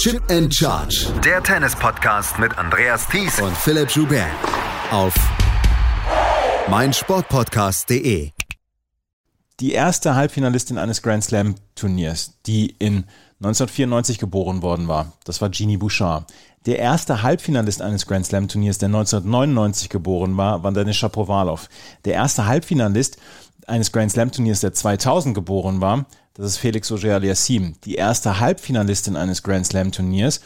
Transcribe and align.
Chip 0.00 0.22
and 0.30 0.50
Charge. 0.50 1.12
Der 1.22 1.42
Tennis-Podcast 1.42 2.38
mit 2.38 2.56
Andreas 2.56 3.06
Thies 3.06 3.38
und 3.38 3.54
Philipp 3.54 3.90
Joubert. 3.90 4.30
Auf 4.90 5.12
meinsportpodcast.de. 6.70 8.30
Die 9.60 9.72
erste 9.72 10.14
Halbfinalistin 10.14 10.78
eines 10.78 11.02
Grand 11.02 11.22
Slam 11.22 11.54
Turniers, 11.74 12.32
die 12.46 12.74
in 12.78 13.04
1994 13.40 14.18
geboren 14.18 14.62
worden 14.62 14.88
war, 14.88 15.12
das 15.24 15.42
war 15.42 15.50
Jeannie 15.50 15.76
Bouchard. 15.76 16.32
Der 16.64 16.78
erste 16.78 17.22
Halbfinalist 17.22 17.82
eines 17.82 18.06
Grand 18.06 18.24
Slam 18.24 18.48
Turniers, 18.48 18.78
der 18.78 18.86
1999 18.86 19.90
geboren 19.90 20.34
war, 20.38 20.62
war 20.62 20.72
Denis 20.72 20.96
Shapovalov. 20.96 21.68
Der 22.06 22.14
erste 22.14 22.46
Halbfinalist 22.46 23.18
eines 23.66 23.92
Grand 23.92 24.12
Slam 24.12 24.32
Turniers, 24.32 24.60
der 24.60 24.72
2000 24.72 25.34
geboren 25.34 25.82
war, 25.82 26.06
das 26.40 26.52
ist 26.52 26.58
Felix 26.58 26.90
Auger-Aliassime. 26.90 27.74
Die 27.84 27.96
erste 27.96 28.40
Halbfinalistin 28.40 29.14
eines 29.14 29.42
Grand 29.42 29.66
Slam 29.66 29.92
Turniers, 29.92 30.40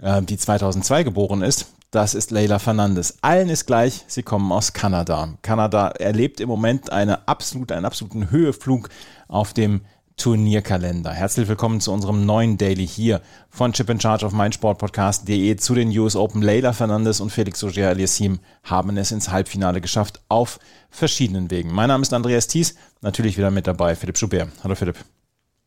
äh, 0.00 0.22
die 0.22 0.38
2002 0.38 1.02
geboren 1.02 1.42
ist, 1.42 1.66
das 1.90 2.14
ist 2.14 2.30
Leila 2.30 2.60
Fernandes. 2.60 3.18
Allen 3.20 3.48
ist 3.48 3.66
gleich, 3.66 4.04
sie 4.06 4.22
kommen 4.22 4.52
aus 4.52 4.72
Kanada. 4.72 5.34
Kanada 5.42 5.88
erlebt 5.88 6.40
im 6.40 6.48
Moment 6.48 6.90
eine 6.90 7.26
absolute, 7.26 7.74
einen 7.74 7.84
absoluten 7.84 8.30
Höheflug 8.30 8.90
auf 9.26 9.52
dem 9.52 9.80
Turnierkalender. 10.16 11.10
Herzlich 11.10 11.48
willkommen 11.48 11.80
zu 11.80 11.90
unserem 11.90 12.24
neuen 12.24 12.56
Daily 12.56 12.86
hier 12.86 13.20
von 13.50 13.72
Chip 13.72 13.90
in 13.90 14.00
Charge 14.00 14.26
auf 14.26 14.32
meinsportpodcast.de 14.32 15.56
zu 15.56 15.74
den 15.74 15.96
US 15.98 16.14
Open. 16.14 16.42
Leila 16.42 16.72
Fernandes 16.72 17.20
und 17.20 17.30
Felix 17.30 17.64
Auger 17.64 17.88
Aliassime 17.88 18.38
haben 18.62 18.96
es 18.96 19.10
ins 19.10 19.30
Halbfinale 19.30 19.80
geschafft 19.80 20.20
auf 20.28 20.60
verschiedenen 20.90 21.50
Wegen. 21.50 21.72
Mein 21.72 21.88
Name 21.88 22.02
ist 22.02 22.14
Andreas 22.14 22.46
Thies, 22.46 22.76
natürlich 23.00 23.36
wieder 23.36 23.50
mit 23.50 23.66
dabei 23.66 23.96
Philipp 23.96 24.16
Schubert. 24.16 24.50
Hallo 24.62 24.76
Philipp. 24.76 24.98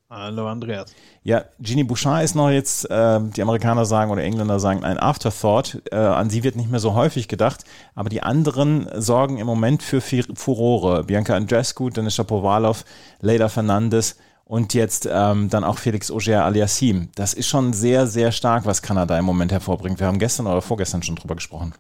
Hallo 0.09 0.47
Andreas. 0.47 0.95
Ja, 1.23 1.43
Jeannie 1.61 1.83
Bouchard 1.83 2.23
ist 2.23 2.33
noch 2.33 2.49
jetzt, 2.49 2.89
äh, 2.89 3.19
die 3.35 3.41
Amerikaner 3.41 3.83
sagen 3.83 4.09
oder 4.09 4.23
Engländer 4.23 4.57
sagen, 4.57 4.85
ein 4.85 4.97
Afterthought. 4.97 5.81
Äh, 5.91 5.97
an 5.97 6.29
sie 6.29 6.45
wird 6.45 6.55
nicht 6.55 6.71
mehr 6.71 6.79
so 6.79 6.93
häufig 6.93 7.27
gedacht, 7.27 7.65
aber 7.93 8.07
die 8.07 8.23
anderen 8.23 8.87
sorgen 8.95 9.37
im 9.37 9.45
Moment 9.45 9.83
für 9.83 9.99
Furore. 9.99 11.03
Bianca 11.03 11.35
Andrescu, 11.35 11.89
Denis 11.89 12.15
Shapovalov, 12.15 12.85
Leila 13.19 13.49
Fernandes 13.49 14.15
und 14.45 14.73
jetzt 14.73 15.09
ähm, 15.11 15.49
dann 15.49 15.65
auch 15.65 15.77
Felix 15.77 16.09
Auger 16.09 16.45
aliassim. 16.45 17.09
Das 17.15 17.33
ist 17.33 17.47
schon 17.47 17.73
sehr, 17.73 18.07
sehr 18.07 18.31
stark, 18.31 18.65
was 18.65 18.81
Kanada 18.81 19.19
im 19.19 19.25
Moment 19.25 19.51
hervorbringt. 19.51 19.99
Wir 19.99 20.07
haben 20.07 20.19
gestern 20.19 20.47
oder 20.47 20.61
vorgestern 20.61 21.03
schon 21.03 21.17
drüber 21.17 21.35
gesprochen. 21.35 21.73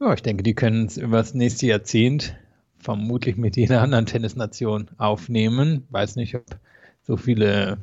Ja, 0.00 0.14
ich 0.14 0.22
denke, 0.22 0.42
die 0.42 0.54
können 0.54 0.86
es 0.86 0.96
über 0.96 1.18
das 1.18 1.34
nächste 1.34 1.66
Jahrzehnt 1.66 2.34
vermutlich 2.78 3.36
mit 3.36 3.58
jeder 3.58 3.82
anderen 3.82 4.06
Tennisnation 4.06 4.88
aufnehmen. 4.96 5.86
Weiß 5.90 6.16
nicht, 6.16 6.34
ob 6.34 6.44
so 7.06 7.16
viele 7.16 7.78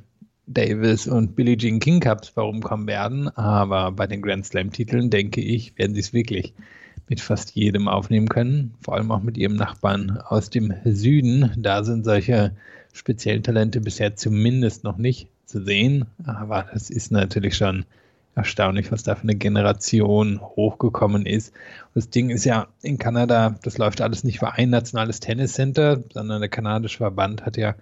Davis 0.47 1.07
und 1.07 1.35
Billie 1.35 1.57
Jean 1.57 1.79
King 1.79 1.99
Cups 1.99 2.35
herumkommen 2.35 2.87
werden, 2.87 3.29
aber 3.29 3.91
bei 3.91 4.07
den 4.07 4.21
Grand 4.21 4.45
Slam 4.45 4.71
Titeln 4.71 5.09
denke 5.09 5.41
ich, 5.41 5.77
werden 5.77 5.93
sie 5.93 6.01
es 6.01 6.13
wirklich 6.13 6.53
mit 7.07 7.21
fast 7.21 7.55
jedem 7.55 7.87
aufnehmen 7.87 8.29
können, 8.29 8.73
vor 8.81 8.95
allem 8.95 9.11
auch 9.11 9.21
mit 9.21 9.37
ihrem 9.37 9.55
Nachbarn 9.55 10.17
aus 10.17 10.49
dem 10.49 10.73
Süden. 10.85 11.51
Da 11.57 11.83
sind 11.83 12.05
solche 12.05 12.55
speziellen 12.93 13.43
Talente 13.43 13.81
bisher 13.81 14.15
zumindest 14.15 14.83
noch 14.83 14.97
nicht 14.97 15.27
zu 15.45 15.63
sehen. 15.63 16.05
Aber 16.23 16.65
das 16.71 16.89
ist 16.89 17.11
natürlich 17.11 17.55
schon 17.55 17.85
erstaunlich, 18.35 18.91
was 18.91 19.03
da 19.03 19.15
für 19.15 19.23
eine 19.23 19.35
Generation 19.35 20.39
hochgekommen 20.39 21.25
ist. 21.25 21.53
das 21.93 22.09
Ding 22.09 22.29
ist 22.29 22.45
ja 22.45 22.67
in 22.81 22.97
Kanada, 22.97 23.55
das 23.61 23.77
läuft 23.77 23.99
alles 23.99 24.23
nicht 24.23 24.39
für 24.39 24.53
ein 24.53 24.69
nationales 24.69 25.19
Tenniscenter, 25.19 26.01
sondern 26.13 26.39
der 26.39 26.49
kanadische 26.49 26.99
Verband 26.99 27.45
hat 27.45 27.57
ja 27.57 27.75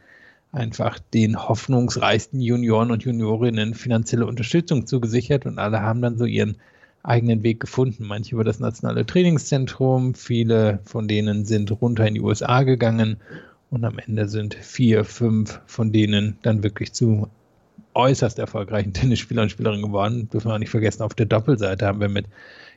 einfach 0.51 0.99
den 1.13 1.37
hoffnungsreichsten 1.37 2.41
Junioren 2.41 2.91
und 2.91 3.03
Juniorinnen 3.03 3.75
finanzielle 3.75 4.25
Unterstützung 4.25 4.87
zugesichert 4.87 5.45
und 5.45 5.59
alle 5.59 5.81
haben 5.81 6.01
dann 6.01 6.17
so 6.17 6.25
ihren 6.25 6.57
eigenen 7.03 7.43
Weg 7.43 7.59
gefunden. 7.59 8.05
Manche 8.05 8.35
über 8.35 8.43
das 8.43 8.59
nationale 8.59 9.05
Trainingszentrum, 9.05 10.15
viele 10.15 10.79
von 10.85 11.07
denen 11.07 11.45
sind 11.45 11.71
runter 11.81 12.07
in 12.07 12.15
die 12.15 12.21
USA 12.21 12.63
gegangen 12.63 13.17
und 13.69 13.85
am 13.85 13.99
Ende 13.99 14.27
sind 14.27 14.55
vier, 14.55 15.05
fünf 15.05 15.61
von 15.67 15.91
denen 15.91 16.37
dann 16.41 16.63
wirklich 16.63 16.93
zu 16.93 17.29
äußerst 17.93 18.39
erfolgreichen 18.39 18.93
Tennisspielern 18.93 19.43
und 19.43 19.49
Spielerinnen 19.49 19.85
geworden. 19.85 20.29
Dürfen 20.29 20.49
wir 20.49 20.55
auch 20.55 20.59
nicht 20.59 20.71
vergessen, 20.71 21.03
auf 21.03 21.13
der 21.13 21.27
Doppelseite 21.27 21.85
haben 21.85 22.01
wir 22.01 22.09
mit 22.09 22.25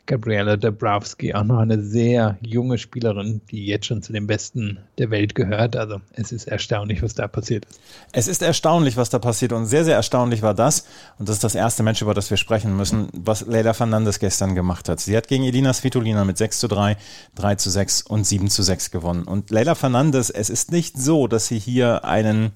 Gabriela 0.06 0.56
Dabrowski 0.56 1.32
auch 1.32 1.44
noch 1.44 1.58
eine 1.58 1.80
sehr 1.80 2.36
junge 2.40 2.76
Spielerin, 2.78 3.40
die 3.50 3.66
jetzt 3.66 3.86
schon 3.86 4.02
zu 4.02 4.12
den 4.12 4.26
Besten 4.26 4.78
der 4.98 5.10
Welt 5.10 5.34
gehört. 5.34 5.76
Also 5.76 6.00
es 6.12 6.32
ist 6.32 6.48
erstaunlich, 6.48 7.02
was 7.02 7.14
da 7.14 7.28
passiert 7.28 7.66
ist. 7.66 7.80
Es 8.12 8.26
ist 8.26 8.42
erstaunlich, 8.42 8.96
was 8.96 9.10
da 9.10 9.18
passiert 9.18 9.52
und 9.52 9.66
sehr, 9.66 9.84
sehr 9.84 9.94
erstaunlich 9.94 10.42
war 10.42 10.54
das, 10.54 10.86
und 11.18 11.28
das 11.28 11.36
ist 11.36 11.44
das 11.44 11.54
erste 11.54 11.82
Match, 11.82 12.02
über 12.02 12.14
das 12.14 12.30
wir 12.30 12.36
sprechen 12.36 12.76
müssen, 12.76 13.08
was 13.12 13.46
Leila 13.46 13.74
Fernandes 13.74 14.18
gestern 14.18 14.54
gemacht 14.54 14.88
hat. 14.88 15.00
Sie 15.00 15.16
hat 15.16 15.28
gegen 15.28 15.44
Elina 15.44 15.72
Svitolina 15.72 16.24
mit 16.24 16.36
6 16.36 16.58
zu 16.58 16.68
3, 16.68 16.96
3 17.36 17.54
zu 17.54 17.70
6 17.70 18.02
und 18.02 18.26
7 18.26 18.50
zu 18.50 18.62
6 18.62 18.90
gewonnen. 18.90 19.24
Und 19.24 19.50
Leila 19.50 19.74
Fernandes, 19.74 20.30
es 20.30 20.50
ist 20.50 20.72
nicht 20.72 20.98
so, 20.98 21.28
dass 21.28 21.46
sie 21.46 21.58
hier 21.58 22.04
einen 22.04 22.52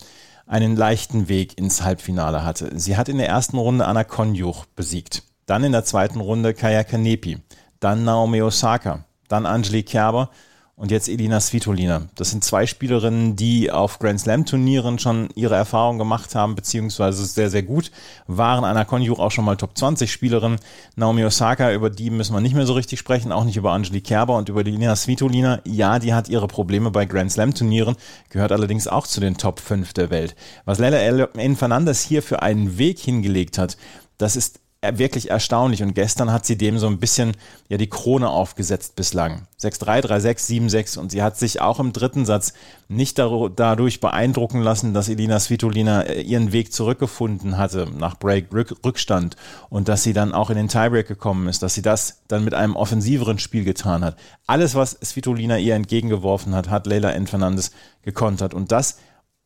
einen 0.46 0.76
leichten 0.76 1.28
Weg 1.28 1.58
ins 1.58 1.82
Halbfinale 1.82 2.44
hatte. 2.44 2.70
Sie 2.78 2.96
hat 2.96 3.08
in 3.08 3.18
der 3.18 3.28
ersten 3.28 3.58
Runde 3.58 3.84
Anna 3.84 4.04
Konjuch 4.04 4.64
besiegt. 4.76 5.24
Dann 5.46 5.64
in 5.64 5.72
der 5.72 5.84
zweiten 5.84 6.20
Runde 6.20 6.54
Kaya 6.54 6.84
Kanepi, 6.84 7.38
dann 7.80 8.04
Naomi 8.04 8.42
Osaka, 8.42 9.04
dann 9.28 9.46
Angelique 9.46 9.86
Kerber 9.86 10.30
und 10.76 10.90
jetzt 10.90 11.08
Elina 11.08 11.40
Svitolina. 11.40 12.02
Das 12.16 12.30
sind 12.30 12.44
zwei 12.44 12.66
Spielerinnen, 12.66 13.34
die 13.34 13.70
auf 13.70 13.98
Grand 13.98 14.20
Slam 14.20 14.44
Turnieren 14.44 14.98
schon 14.98 15.30
ihre 15.34 15.54
Erfahrung 15.54 15.96
gemacht 15.96 16.34
haben, 16.34 16.54
beziehungsweise 16.54 17.24
sehr, 17.24 17.48
sehr 17.48 17.62
gut 17.62 17.90
waren. 18.26 18.64
Anna 18.64 18.84
Konjur 18.84 19.18
auch 19.18 19.30
schon 19.30 19.46
mal 19.46 19.56
Top 19.56 19.76
20 19.76 20.12
Spielerin. 20.12 20.56
Naomi 20.94 21.24
Osaka, 21.24 21.72
über 21.72 21.88
die 21.88 22.10
müssen 22.10 22.34
wir 22.34 22.42
nicht 22.42 22.54
mehr 22.54 22.66
so 22.66 22.74
richtig 22.74 22.98
sprechen, 22.98 23.32
auch 23.32 23.44
nicht 23.44 23.56
über 23.56 23.72
Angelique 23.72 24.04
Kerber 24.04 24.36
und 24.36 24.50
über 24.50 24.60
Elina 24.60 24.94
Svitolina. 24.94 25.60
Ja, 25.64 25.98
die 25.98 26.12
hat 26.12 26.28
ihre 26.28 26.46
Probleme 26.46 26.90
bei 26.90 27.06
Grand 27.06 27.32
Slam 27.32 27.54
Turnieren, 27.54 27.96
gehört 28.28 28.52
allerdings 28.52 28.86
auch 28.86 29.06
zu 29.06 29.20
den 29.20 29.38
Top 29.38 29.60
5 29.60 29.94
der 29.94 30.10
Welt. 30.10 30.36
Was 30.66 30.78
Leila 30.78 30.98
N. 31.36 31.56
Fernandes 31.56 32.02
hier 32.02 32.22
für 32.22 32.42
einen 32.42 32.76
Weg 32.76 32.98
hingelegt 32.98 33.56
hat, 33.56 33.78
das 34.18 34.36
ist 34.36 34.60
wirklich 34.92 35.31
erstaunlich. 35.31 35.82
Und 35.82 35.94
gestern 35.94 36.32
hat 36.32 36.47
sie 36.47 36.56
dem 36.56 36.78
so 36.78 36.87
ein 36.87 36.98
bisschen 36.98 37.32
ja 37.69 37.76
die 37.76 37.88
Krone 37.88 38.28
aufgesetzt 38.28 38.97
bislang. 38.97 39.47
6-3, 39.60 40.06
3-6, 40.06 40.70
7-6. 40.70 40.98
Und 40.98 41.10
sie 41.10 41.22
hat 41.22 41.37
sich 41.38 41.60
auch 41.60 41.81
im 41.81 41.92
dritten 41.92 42.25
Satz 42.25 42.53
nicht 42.88 43.19
dadurch 43.19 44.00
beeindrucken 44.00 44.60
lassen, 44.60 44.94
dass 44.94 45.09
Elina 45.09 45.41
Svitolina 45.41 46.03
äh, 46.03 46.20
ihren 46.20 46.53
Weg 46.53 46.72
zurückgefunden 46.72 47.59
hatte 47.59 47.88
nach 47.97 48.19
Break 48.19 48.48
Rückstand 48.53 49.37
und 49.70 49.88
dass 49.88 50.03
sie 50.03 50.12
dann 50.12 50.32
auch 50.32 50.50
in 50.50 50.56
den 50.56 50.69
Tiebreak 50.69 51.08
gekommen 51.08 51.48
ist, 51.48 51.62
dass 51.62 51.75
sie 51.75 51.82
das 51.82 52.22
dann 52.28 52.44
mit 52.44 52.54
einem 52.54 52.76
offensiveren 52.76 53.38
Spiel 53.38 53.64
getan 53.64 54.04
hat. 54.04 54.16
Alles, 54.47 54.75
was 54.75 54.93
Svitolina 55.03 55.58
ihr 55.58 55.75
entgegengeworfen 55.75 56.54
hat, 56.54 56.70
hat 56.70 56.87
Leila 56.87 57.10
N. 57.10 57.26
Fernandes 57.26 57.72
gekontert. 58.03 58.54
Und 58.54 58.70
das 58.70 58.98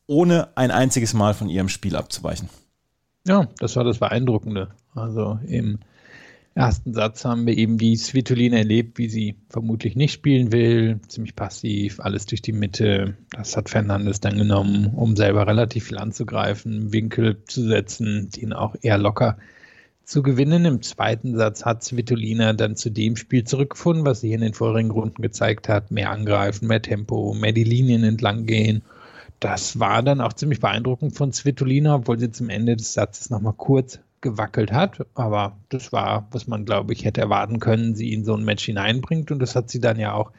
ohne 0.06 0.48
ein 0.56 0.72
einziges 0.72 1.14
Mal 1.14 1.34
von 1.34 1.48
ihrem 1.48 1.68
Spiel 1.68 1.94
abzuweichen. 1.94 2.48
Ja, 3.26 3.48
das 3.58 3.76
war 3.76 3.84
das 3.84 3.98
Beeindruckende. 3.98 4.69
Also 4.94 5.38
im 5.47 5.78
ersten 6.54 6.94
Satz 6.94 7.25
haben 7.25 7.47
wir 7.47 7.56
eben 7.56 7.78
die 7.78 7.97
Svitolina 7.97 8.58
erlebt, 8.58 8.98
wie 8.98 9.08
sie 9.08 9.36
vermutlich 9.48 9.94
nicht 9.94 10.12
spielen 10.12 10.53
will, 10.53 11.00
ziemlich 11.06 11.36
passiv, 11.36 12.00
alles 12.00 12.26
durch 12.26 12.42
die 12.42 12.53
Mitte. 12.53 13.16
Das 13.30 13.56
hat 13.56 13.69
Fernandes 13.69 14.20
dann 14.20 14.38
genommen, 14.38 14.86
um 14.94 15.16
selber 15.16 15.47
relativ 15.47 15.86
viel 15.86 15.98
anzugreifen, 15.98 16.92
Winkel 16.92 17.44
zu 17.44 17.66
setzen, 17.66 18.30
den 18.30 18.53
auch 18.53 18.75
eher 18.80 18.98
locker 18.98 19.36
zu 20.03 20.22
gewinnen. 20.22 20.64
Im 20.64 20.82
zweiten 20.82 21.36
Satz 21.36 21.64
hat 21.64 21.84
Svitolina 21.84 22.53
dann 22.53 22.75
zu 22.75 22.91
dem 22.91 23.16
Spiel 23.16 23.44
zurückgefunden, 23.44 24.04
was 24.04 24.20
sie 24.20 24.32
in 24.32 24.41
den 24.41 24.54
vorigen 24.54 24.91
Runden 24.91 25.22
gezeigt 25.22 25.69
hat. 25.69 25.91
Mehr 25.91 26.10
angreifen, 26.10 26.66
mehr 26.66 26.82
Tempo, 26.82 27.34
mehr 27.34 27.53
die 27.53 27.64
Linien 27.64 28.03
entlang 28.03 28.47
gehen 28.47 28.82
das 29.40 29.80
war 29.80 30.02
dann 30.02 30.20
auch 30.20 30.34
ziemlich 30.34 30.60
beeindruckend 30.60 31.16
von 31.16 31.32
Svitolina, 31.32 31.96
obwohl 31.96 32.18
sie 32.18 32.30
zum 32.30 32.50
Ende 32.50 32.76
des 32.76 32.92
Satzes 32.92 33.30
nochmal 33.30 33.54
kurz 33.56 33.98
gewackelt 34.20 34.70
hat. 34.70 35.06
Aber 35.15 35.56
das 35.70 35.92
war, 35.92 36.28
was 36.30 36.47
man, 36.47 36.66
glaube 36.66 36.92
ich, 36.92 37.04
hätte 37.04 37.22
erwarten 37.22 37.59
können, 37.59 37.94
sie 37.94 38.12
in 38.12 38.24
so 38.24 38.34
ein 38.34 38.44
Match 38.44 38.65
hineinbringt. 38.65 39.30
Und 39.30 39.38
das 39.38 39.56
hat 39.56 39.70
sie 39.70 39.80
dann 39.80 39.98
ja 39.98 40.12
auch 40.12 40.30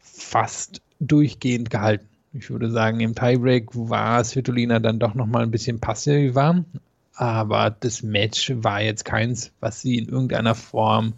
fast 0.00 0.80
durchgehend 1.00 1.68
gehalten. 1.68 2.06
Ich 2.32 2.48
würde 2.48 2.70
sagen, 2.70 3.00
im 3.00 3.14
Tiebreak 3.14 3.68
war 3.72 4.24
Svitolina 4.24 4.78
dann 4.78 4.98
doch 4.98 5.14
nochmal 5.14 5.42
ein 5.42 5.50
bisschen 5.50 5.80
passiver. 5.80 6.64
Aber 7.14 7.70
das 7.70 8.02
Match 8.02 8.52
war 8.54 8.80
jetzt 8.80 9.04
keins, 9.04 9.52
was 9.60 9.82
sie 9.82 9.98
in 9.98 10.08
irgendeiner 10.08 10.54
Form 10.54 11.14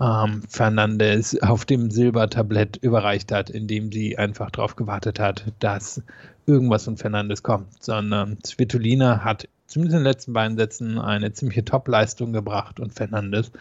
ähm, 0.00 0.42
Fernandes 0.48 1.40
auf 1.42 1.64
dem 1.64 1.90
Silbertablett 1.90 2.76
überreicht 2.78 3.32
hat, 3.32 3.50
indem 3.50 3.92
sie 3.92 4.18
einfach 4.18 4.50
darauf 4.50 4.76
gewartet 4.76 5.20
hat, 5.20 5.44
dass 5.60 6.02
irgendwas 6.46 6.84
von 6.84 6.96
Fernandes 6.96 7.42
kommt, 7.42 7.82
sondern 7.82 8.38
Svitolina 8.44 9.24
hat 9.24 9.48
zumindest 9.66 9.96
in 9.96 10.04
den 10.04 10.10
letzten 10.10 10.32
beiden 10.34 10.56
Sätzen 10.56 10.98
eine 10.98 11.32
ziemliche 11.32 11.64
Top-Leistung 11.64 12.32
gebracht 12.32 12.78
und 12.78 12.92
Fernandes 12.92 13.52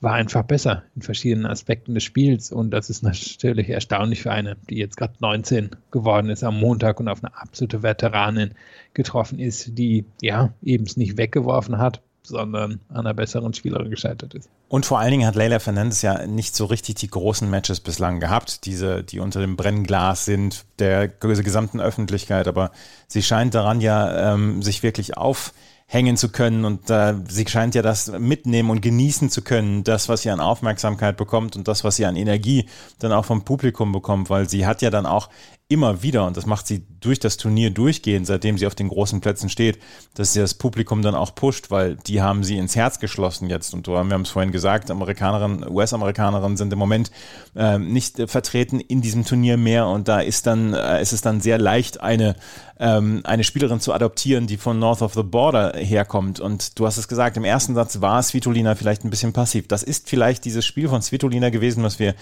war 0.00 0.14
einfach 0.14 0.42
besser 0.42 0.84
in 0.96 1.02
verschiedenen 1.02 1.44
Aspekten 1.46 1.94
des 1.94 2.04
Spiels. 2.04 2.50
Und 2.50 2.70
das 2.70 2.88
ist 2.88 3.02
natürlich 3.02 3.68
erstaunlich 3.68 4.22
für 4.22 4.32
eine, 4.32 4.56
die 4.68 4.76
jetzt 4.76 4.96
gerade 4.96 5.14
19 5.20 5.70
geworden 5.90 6.30
ist 6.30 6.42
am 6.42 6.58
Montag 6.58 7.00
und 7.00 7.08
auf 7.08 7.22
eine 7.22 7.36
absolute 7.36 7.82
Veteranin 7.82 8.52
getroffen 8.94 9.38
ist, 9.38 9.76
die 9.78 10.06
ja 10.22 10.54
eben 10.62 10.84
es 10.84 10.96
nicht 10.96 11.18
weggeworfen 11.18 11.76
hat, 11.78 12.00
sondern 12.22 12.80
an 12.88 12.98
einer 12.98 13.14
besseren 13.14 13.54
Spielerin 13.54 13.90
gescheitert 13.90 14.34
ist. 14.34 14.48
Und 14.68 14.86
vor 14.86 14.98
allen 14.98 15.10
Dingen 15.10 15.26
hat 15.26 15.34
Leila 15.34 15.58
Fernandes 15.58 16.02
ja 16.02 16.26
nicht 16.26 16.54
so 16.54 16.66
richtig 16.66 16.96
die 16.96 17.08
großen 17.10 17.48
Matches 17.48 17.80
bislang 17.80 18.20
gehabt, 18.20 18.66
diese, 18.66 19.02
die 19.02 19.18
unter 19.20 19.40
dem 19.40 19.56
Brennglas 19.56 20.24
sind, 20.24 20.64
der 20.78 21.08
gesamten 21.08 21.80
Öffentlichkeit. 21.80 22.46
Aber 22.46 22.70
sie 23.08 23.22
scheint 23.22 23.54
daran 23.54 23.80
ja 23.80 24.34
ähm, 24.34 24.62
sich 24.62 24.82
wirklich 24.82 25.16
auf 25.16 25.52
hängen 25.92 26.16
zu 26.16 26.28
können 26.28 26.64
und 26.64 26.88
äh, 26.88 27.14
sie 27.28 27.44
scheint 27.48 27.74
ja 27.74 27.82
das 27.82 28.12
mitnehmen 28.16 28.70
und 28.70 28.80
genießen 28.80 29.28
zu 29.28 29.42
können, 29.42 29.82
das, 29.82 30.08
was 30.08 30.22
sie 30.22 30.30
an 30.30 30.38
Aufmerksamkeit 30.38 31.16
bekommt 31.16 31.56
und 31.56 31.66
das, 31.66 31.82
was 31.82 31.96
sie 31.96 32.06
an 32.06 32.14
Energie 32.14 32.68
dann 33.00 33.10
auch 33.10 33.24
vom 33.24 33.44
Publikum 33.44 33.90
bekommt, 33.90 34.30
weil 34.30 34.48
sie 34.48 34.66
hat 34.66 34.82
ja 34.82 34.90
dann 34.90 35.04
auch 35.04 35.30
immer 35.70 36.02
wieder, 36.02 36.26
und 36.26 36.36
das 36.36 36.46
macht 36.46 36.66
sie 36.66 36.82
durch 36.98 37.20
das 37.20 37.36
Turnier 37.36 37.70
durchgehend, 37.70 38.26
seitdem 38.26 38.58
sie 38.58 38.66
auf 38.66 38.74
den 38.74 38.88
großen 38.88 39.20
Plätzen 39.20 39.48
steht, 39.48 39.78
dass 40.14 40.32
sie 40.32 40.40
das 40.40 40.54
Publikum 40.54 41.00
dann 41.00 41.14
auch 41.14 41.32
pusht, 41.36 41.70
weil 41.70 41.94
die 41.94 42.20
haben 42.20 42.42
sie 42.42 42.58
ins 42.58 42.74
Herz 42.74 42.98
geschlossen 42.98 43.48
jetzt. 43.48 43.72
Und 43.72 43.86
wir 43.86 43.96
haben 43.96 44.22
es 44.22 44.30
vorhin 44.30 44.50
gesagt, 44.50 44.90
Amerikanerinnen, 44.90 45.70
US-Amerikanerinnen 45.70 46.56
sind 46.56 46.72
im 46.72 46.78
Moment 46.78 47.12
äh, 47.54 47.78
nicht 47.78 48.18
äh, 48.18 48.26
vertreten 48.26 48.80
in 48.80 49.00
diesem 49.00 49.24
Turnier 49.24 49.56
mehr. 49.56 49.86
Und 49.86 50.08
da 50.08 50.20
ist 50.20 50.48
dann, 50.48 50.74
äh, 50.74 51.00
ist 51.00 51.12
es 51.12 51.20
dann 51.20 51.40
sehr 51.40 51.56
leicht, 51.56 52.00
eine, 52.00 52.34
ähm, 52.80 53.20
eine 53.22 53.44
Spielerin 53.44 53.78
zu 53.78 53.94
adoptieren, 53.94 54.48
die 54.48 54.56
von 54.56 54.80
North 54.80 55.02
of 55.02 55.14
the 55.14 55.22
Border 55.22 55.74
herkommt. 55.76 56.40
Und 56.40 56.80
du 56.80 56.86
hast 56.86 56.96
es 56.96 57.06
gesagt, 57.06 57.36
im 57.36 57.44
ersten 57.44 57.76
Satz 57.76 58.00
war 58.00 58.20
Svitolina 58.24 58.74
vielleicht 58.74 59.04
ein 59.04 59.10
bisschen 59.10 59.32
passiv. 59.32 59.68
Das 59.68 59.84
ist 59.84 60.10
vielleicht 60.10 60.44
dieses 60.44 60.66
Spiel 60.66 60.88
von 60.88 61.00
Svitolina 61.00 61.50
gewesen, 61.50 61.84
was 61.84 62.00
wir 62.00 62.16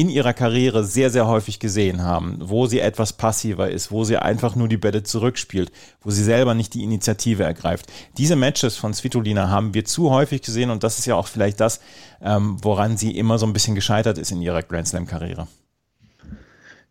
in 0.00 0.08
ihrer 0.08 0.32
Karriere 0.32 0.82
sehr, 0.82 1.10
sehr 1.10 1.26
häufig 1.26 1.58
gesehen 1.58 2.02
haben, 2.02 2.38
wo 2.40 2.64
sie 2.64 2.80
etwas 2.80 3.12
passiver 3.12 3.68
ist, 3.70 3.92
wo 3.92 4.02
sie 4.02 4.16
einfach 4.16 4.56
nur 4.56 4.66
die 4.66 4.78
Bälle 4.78 5.02
zurückspielt, 5.02 5.70
wo 6.00 6.10
sie 6.10 6.24
selber 6.24 6.54
nicht 6.54 6.72
die 6.72 6.82
Initiative 6.82 7.42
ergreift. 7.42 7.84
Diese 8.16 8.34
Matches 8.34 8.78
von 8.78 8.94
Svitolina 8.94 9.50
haben 9.50 9.74
wir 9.74 9.84
zu 9.84 10.10
häufig 10.10 10.40
gesehen 10.40 10.70
und 10.70 10.84
das 10.84 10.98
ist 10.98 11.04
ja 11.04 11.16
auch 11.16 11.26
vielleicht 11.26 11.60
das, 11.60 11.80
ähm, 12.22 12.56
woran 12.62 12.96
sie 12.96 13.14
immer 13.14 13.36
so 13.36 13.44
ein 13.44 13.52
bisschen 13.52 13.74
gescheitert 13.74 14.16
ist 14.16 14.30
in 14.30 14.40
ihrer 14.40 14.62
Grand 14.62 14.88
Slam-Karriere. 14.88 15.46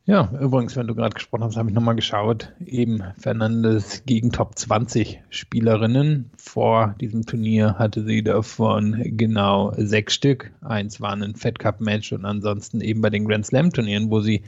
Ja, 0.09 0.27
übrigens, 0.41 0.75
wenn 0.75 0.87
du 0.87 0.95
gerade 0.95 1.13
gesprochen 1.13 1.43
hast, 1.43 1.55
habe 1.55 1.69
ich 1.69 1.75
nochmal 1.75 1.95
geschaut. 1.95 2.51
Eben 2.65 3.03
Fernandes 3.19 4.01
gegen 4.07 4.31
Top 4.31 4.57
20 4.57 5.21
Spielerinnen. 5.29 6.31
Vor 6.35 6.95
diesem 6.99 7.27
Turnier 7.27 7.75
hatte 7.77 8.03
sie 8.03 8.23
davon 8.23 8.99
genau 9.03 9.71
sechs 9.77 10.15
Stück. 10.15 10.49
Eins 10.61 10.99
war 10.99 11.11
ein 11.11 11.35
Fed 11.35 11.59
Cup 11.59 11.79
Match 11.79 12.11
und 12.11 12.25
ansonsten 12.25 12.81
eben 12.81 13.01
bei 13.01 13.11
den 13.11 13.27
Grand 13.27 13.45
Slam 13.45 13.71
Turnieren, 13.71 14.09
wo 14.09 14.19
sie 14.19 14.41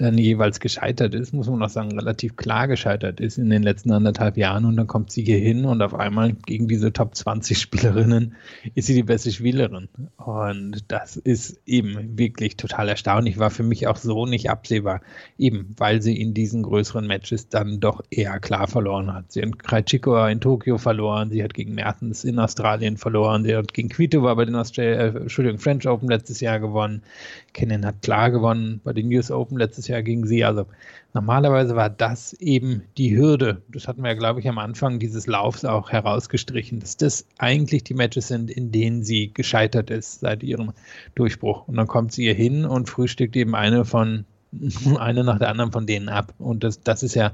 dann 0.00 0.16
jeweils 0.16 0.60
gescheitert 0.60 1.14
ist, 1.14 1.34
muss 1.34 1.48
man 1.48 1.62
auch 1.62 1.68
sagen, 1.68 1.98
relativ 1.98 2.36
klar 2.36 2.68
gescheitert 2.68 3.20
ist 3.20 3.38
in 3.38 3.50
den 3.50 3.62
letzten 3.62 3.92
anderthalb 3.92 4.36
Jahren 4.36 4.64
und 4.64 4.76
dann 4.76 4.86
kommt 4.86 5.12
sie 5.12 5.22
hier 5.22 5.38
hin 5.38 5.64
und 5.64 5.82
auf 5.82 5.94
einmal 5.94 6.32
gegen 6.32 6.68
diese 6.68 6.92
Top 6.92 7.14
20 7.14 7.58
Spielerinnen 7.58 8.34
ist 8.74 8.86
sie 8.86 8.94
die 8.94 9.02
beste 9.02 9.30
Spielerin. 9.30 9.88
Und 10.16 10.84
das 10.88 11.16
ist 11.16 11.60
eben 11.66 12.18
wirklich 12.18 12.56
total 12.56 12.88
erstaunlich, 12.88 13.38
war 13.38 13.50
für 13.50 13.62
mich 13.62 13.86
auch 13.88 13.96
so 13.96 14.26
nicht 14.26 14.48
absehbar, 14.48 15.02
eben 15.38 15.74
weil 15.76 16.00
sie 16.00 16.18
in 16.18 16.34
diesen 16.34 16.62
größeren 16.62 17.06
Matches 17.06 17.48
dann 17.48 17.80
doch 17.80 18.02
eher 18.10 18.38
klar 18.40 18.68
verloren 18.68 19.12
hat. 19.12 19.32
Sie 19.32 19.42
hat 19.42 19.58
Krajcikova 19.58 20.30
in 20.30 20.40
Tokio 20.40 20.78
verloren, 20.78 21.30
sie 21.30 21.42
hat 21.42 21.54
gegen 21.54 21.74
Mertens 21.74 22.24
in 22.24 22.38
Australien 22.38 22.96
verloren, 22.96 23.44
sie 23.44 23.54
hat 23.54 23.74
gegen 23.74 23.88
Kvitova 23.88 24.34
bei 24.34 24.44
den 24.44 24.54
Austral 24.54 25.28
äh, 25.28 25.58
French 25.58 25.86
Open 25.86 26.08
letztes 26.08 26.40
Jahr 26.40 26.58
gewonnen, 26.58 27.02
Kennen 27.52 27.84
hat 27.84 28.02
klar 28.02 28.30
gewonnen 28.30 28.80
bei 28.84 28.92
den 28.92 29.12
US 29.12 29.30
Open 29.30 29.58
letztes 29.58 29.88
Jahr 29.88 30.02
gegen 30.02 30.26
sie. 30.26 30.44
Also 30.44 30.66
normalerweise 31.14 31.76
war 31.76 31.90
das 31.90 32.32
eben 32.34 32.82
die 32.96 33.16
Hürde. 33.16 33.62
Das 33.68 33.88
hatten 33.88 34.02
wir, 34.02 34.14
glaube 34.14 34.40
ich, 34.40 34.48
am 34.48 34.58
Anfang 34.58 34.98
dieses 34.98 35.26
Laufs 35.26 35.64
auch 35.64 35.90
herausgestrichen, 35.90 36.80
dass 36.80 36.96
das 36.96 37.26
eigentlich 37.38 37.84
die 37.84 37.94
Matches 37.94 38.28
sind, 38.28 38.50
in 38.50 38.72
denen 38.72 39.02
sie 39.02 39.32
gescheitert 39.32 39.90
ist 39.90 40.20
seit 40.20 40.42
ihrem 40.42 40.72
Durchbruch. 41.14 41.66
Und 41.68 41.76
dann 41.76 41.86
kommt 41.86 42.12
sie 42.12 42.24
hier 42.24 42.34
hin 42.34 42.64
und 42.64 42.88
frühstückt 42.88 43.36
eben 43.36 43.54
eine 43.54 43.84
von 43.84 44.24
eine 44.98 45.24
nach 45.24 45.38
der 45.38 45.48
anderen 45.48 45.72
von 45.72 45.86
denen 45.86 46.08
ab. 46.08 46.34
Und 46.38 46.64
das, 46.64 46.80
das 46.82 47.02
ist 47.02 47.14
ja 47.14 47.32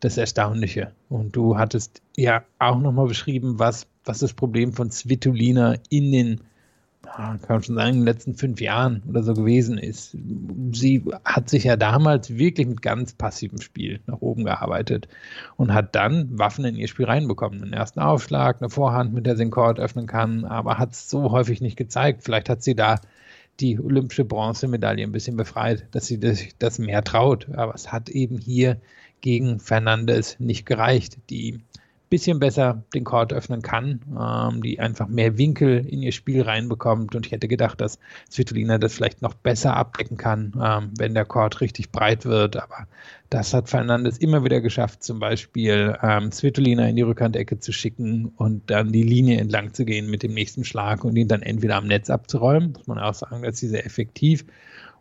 das 0.00 0.16
Erstaunliche. 0.16 0.92
Und 1.08 1.36
du 1.36 1.56
hattest 1.58 2.02
ja 2.16 2.44
auch 2.58 2.78
nochmal 2.78 3.06
beschrieben, 3.06 3.58
was, 3.58 3.86
was 4.04 4.20
das 4.20 4.32
Problem 4.32 4.72
von 4.72 4.90
Svitolina 4.90 5.76
in 5.90 6.12
den 6.12 6.40
kann 7.14 7.40
man 7.48 7.62
schon 7.62 7.74
sagen, 7.74 7.90
in 7.90 7.96
den 7.96 8.04
letzten 8.04 8.34
fünf 8.34 8.60
Jahren 8.60 9.02
oder 9.08 9.22
so 9.22 9.34
gewesen 9.34 9.78
ist. 9.78 10.16
Sie 10.72 11.04
hat 11.24 11.48
sich 11.48 11.64
ja 11.64 11.76
damals 11.76 12.36
wirklich 12.36 12.66
mit 12.66 12.82
ganz 12.82 13.14
passivem 13.14 13.60
Spiel 13.60 14.00
nach 14.06 14.20
oben 14.20 14.44
gearbeitet 14.44 15.08
und 15.56 15.72
hat 15.72 15.94
dann 15.94 16.38
Waffen 16.38 16.64
in 16.64 16.76
ihr 16.76 16.88
Spiel 16.88 17.06
reinbekommen. 17.06 17.62
Einen 17.62 17.72
ersten 17.72 18.00
Aufschlag, 18.00 18.60
eine 18.60 18.70
Vorhand, 18.70 19.14
mit 19.14 19.26
der 19.26 19.36
sie 19.36 19.44
den 19.44 19.50
Court 19.50 19.78
öffnen 19.78 20.06
kann, 20.06 20.44
aber 20.44 20.78
hat 20.78 20.92
es 20.92 21.08
so 21.08 21.30
häufig 21.30 21.60
nicht 21.60 21.76
gezeigt. 21.76 22.22
Vielleicht 22.24 22.48
hat 22.48 22.62
sie 22.62 22.74
da 22.74 23.00
die 23.60 23.80
olympische 23.80 24.24
Bronzemedaille 24.24 25.02
ein 25.02 25.12
bisschen 25.12 25.36
befreit, 25.36 25.86
dass 25.92 26.06
sie 26.06 26.20
das, 26.20 26.42
das 26.58 26.78
mehr 26.78 27.02
traut. 27.04 27.48
Aber 27.54 27.74
es 27.74 27.92
hat 27.92 28.08
eben 28.08 28.38
hier 28.38 28.80
gegen 29.20 29.60
Fernandes 29.60 30.38
nicht 30.38 30.66
gereicht. 30.66 31.18
Die 31.30 31.60
bisschen 32.08 32.38
besser 32.38 32.84
den 32.94 33.04
Court 33.04 33.32
öffnen 33.32 33.62
kann, 33.62 34.00
ähm, 34.18 34.62
die 34.62 34.78
einfach 34.78 35.08
mehr 35.08 35.38
Winkel 35.38 35.84
in 35.86 36.02
ihr 36.02 36.12
Spiel 36.12 36.42
reinbekommt. 36.42 37.14
Und 37.14 37.26
ich 37.26 37.32
hätte 37.32 37.48
gedacht, 37.48 37.80
dass 37.80 37.98
Svitolina 38.30 38.78
das 38.78 38.94
vielleicht 38.94 39.22
noch 39.22 39.34
besser 39.34 39.76
abdecken 39.76 40.16
kann, 40.16 40.52
ähm, 40.62 40.92
wenn 40.98 41.14
der 41.14 41.24
Court 41.24 41.60
richtig 41.60 41.90
breit 41.90 42.24
wird. 42.24 42.56
Aber 42.56 42.86
das 43.28 43.52
hat 43.54 43.68
Fernandes 43.68 44.18
immer 44.18 44.44
wieder 44.44 44.60
geschafft, 44.60 45.02
zum 45.02 45.18
Beispiel 45.18 45.96
ähm, 46.00 46.30
Svitolina 46.30 46.88
in 46.88 46.96
die 46.96 47.02
Rückhandecke 47.02 47.58
zu 47.58 47.72
schicken 47.72 48.32
und 48.36 48.70
dann 48.70 48.92
die 48.92 49.02
Linie 49.02 49.40
entlang 49.40 49.74
zu 49.74 49.84
gehen 49.84 50.08
mit 50.08 50.22
dem 50.22 50.34
nächsten 50.34 50.64
Schlag 50.64 51.04
und 51.04 51.16
ihn 51.16 51.28
dann 51.28 51.42
entweder 51.42 51.76
am 51.76 51.88
Netz 51.88 52.08
abzuräumen. 52.08 52.72
Muss 52.72 52.86
man 52.86 52.98
auch 53.00 53.14
sagen, 53.14 53.42
dass 53.42 53.58
sie 53.58 53.68
sehr 53.68 53.84
effektiv 53.84 54.44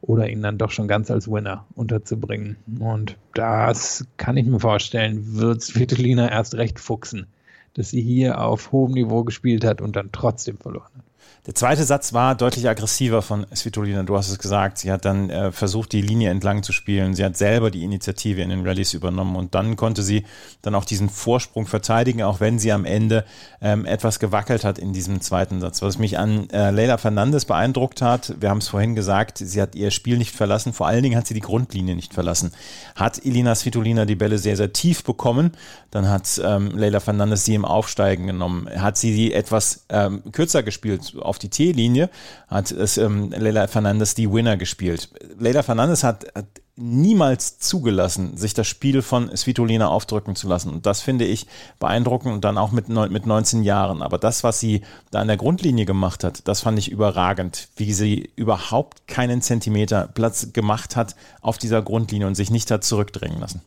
oder 0.08 0.30
ihn 0.30 0.42
dann 0.42 0.58
doch 0.58 0.72
schon 0.72 0.88
ganz 0.88 1.10
als 1.10 1.30
Winner 1.30 1.66
unterzubringen. 1.76 2.58
Und 2.80 3.18
das 3.34 4.06
kann 4.18 4.38
ich 4.38 4.46
mir 4.46 4.60
vorstellen, 4.60 5.36
wird 5.38 5.62
Svitolina 5.62 6.30
erst 6.30 6.56
recht 6.56 6.80
fuchsen, 6.80 7.28
dass 7.74 7.90
sie 7.90 8.02
hier 8.02 8.42
auf 8.42 8.72
hohem 8.72 8.94
Niveau 8.94 9.24
gespielt 9.24 9.66
hat 9.66 9.82
und 9.82 9.96
dann 9.96 10.12
trotzdem 10.12 10.58
verloren 10.58 10.92
hat. 10.96 11.04
Der 11.46 11.54
zweite 11.54 11.84
Satz 11.84 12.12
war 12.12 12.34
deutlich 12.34 12.68
aggressiver 12.68 13.22
von 13.22 13.46
Svitolina. 13.56 14.02
Du 14.02 14.18
hast 14.18 14.30
es 14.30 14.40
gesagt. 14.40 14.80
Sie 14.80 14.92
hat 14.92 15.06
dann 15.06 15.30
äh, 15.30 15.52
versucht, 15.52 15.92
die 15.92 16.02
Linie 16.02 16.32
entlang 16.32 16.64
zu 16.64 16.72
spielen. 16.72 17.14
Sie 17.14 17.24
hat 17.24 17.38
selber 17.38 17.70
die 17.70 17.84
Initiative 17.84 18.42
in 18.42 18.50
den 18.50 18.66
Rallyes 18.66 18.96
übernommen 18.96 19.36
und 19.36 19.54
dann 19.54 19.76
konnte 19.76 20.02
sie 20.02 20.26
dann 20.64 20.74
auch 20.74 20.86
diesen 20.86 21.08
Vorsprung 21.08 21.68
verteidigen, 21.68 22.24
auch 22.24 22.40
wenn 22.40 22.58
sie 22.58 22.72
am 22.72 22.84
Ende 22.84 23.26
ähm, 23.62 23.86
etwas 23.86 24.18
gewackelt 24.18 24.64
hat 24.64 24.80
in 24.80 24.92
diesem 24.92 25.22
zweiten 25.22 25.62
Satz. 25.62 25.84
Was 25.84 26.00
mich 26.00 26.18
an 26.18 26.50
äh, 26.50 26.72
Leila 26.72 26.98
Fernandes 26.98 27.46
beeindruckt 27.46 28.02
hat, 28.02 28.34
wir 28.40 28.50
haben 28.50 28.58
es 28.58 28.70
vorhin 28.70 28.96
gesagt, 28.96 29.38
sie 29.38 29.62
hat 29.62 29.76
ihr 29.76 29.92
Spiel 29.92 30.18
nicht 30.18 30.36
verlassen. 30.36 30.74
Vor 30.74 30.88
allen 30.88 31.04
Dingen 31.04 31.16
hat 31.16 31.28
sie 31.28 31.36
die 31.36 31.42
Grundlinie 31.42 31.96
nicht 31.96 32.16
verlassen. 32.16 32.54
Hat 32.96 33.24
Elina 33.24 33.54
Svitolina 33.54 34.06
die 34.06 34.16
Bälle 34.16 34.40
sehr, 34.40 34.58
sehr 34.58 34.74
tief 34.74 35.04
bekommen, 35.04 35.52
dann 35.92 36.10
hat 36.10 36.42
ähm, 36.44 36.72
Leila 36.76 37.00
Fernandes 37.00 37.46
sie 37.46 37.54
im 37.54 37.66
Aufsteigen 37.66 38.26
genommen. 38.26 38.68
Hat 38.82 38.98
sie 38.98 39.16
die 39.16 39.32
etwas 39.32 39.86
ähm, 39.90 40.24
kürzer 40.32 40.64
gespielt, 40.64 41.15
auf 41.20 41.40
die 41.40 41.50
T-Linie, 41.50 42.10
hat 42.48 42.72
es 42.72 42.98
ähm, 42.98 43.32
Leila 43.32 43.68
Fernandes 43.68 44.16
die 44.16 44.32
Winner 44.32 44.58
gespielt. 44.58 45.10
Leila 45.40 45.64
Fernandes 45.64 46.04
hat, 46.04 46.26
hat 46.36 46.46
niemals 46.78 47.58
zugelassen, 47.60 48.36
sich 48.36 48.54
das 48.54 48.68
Spiel 48.68 49.02
von 49.02 49.36
Svitolina 49.36 49.88
aufdrücken 49.88 50.36
zu 50.36 50.48
lassen. 50.48 50.72
Und 50.72 50.86
das 50.86 51.02
finde 51.02 51.26
ich 51.26 51.48
beeindruckend 51.80 52.34
und 52.34 52.44
dann 52.44 52.58
auch 52.58 52.72
mit, 52.72 52.90
mit 52.90 53.26
19 53.26 53.64
Jahren. 53.64 54.02
Aber 54.02 54.18
das, 54.18 54.44
was 54.44 54.60
sie 54.60 54.82
da 55.12 55.22
an 55.22 55.28
der 55.28 55.38
Grundlinie 55.38 55.86
gemacht 55.86 56.24
hat, 56.24 56.48
das 56.48 56.62
fand 56.62 56.78
ich 56.78 56.92
überragend, 56.92 57.70
wie 57.78 57.94
sie 57.94 58.30
überhaupt 58.36 59.08
keinen 59.08 59.42
Zentimeter 59.42 60.10
Platz 60.14 60.52
gemacht 60.52 60.96
hat 60.96 61.16
auf 61.42 61.58
dieser 61.58 61.82
Grundlinie 61.82 62.28
und 62.28 62.36
sich 62.36 62.52
nicht 62.52 62.70
hat 62.72 62.84
zurückdrängen 62.84 63.40
lassen. 63.40 63.62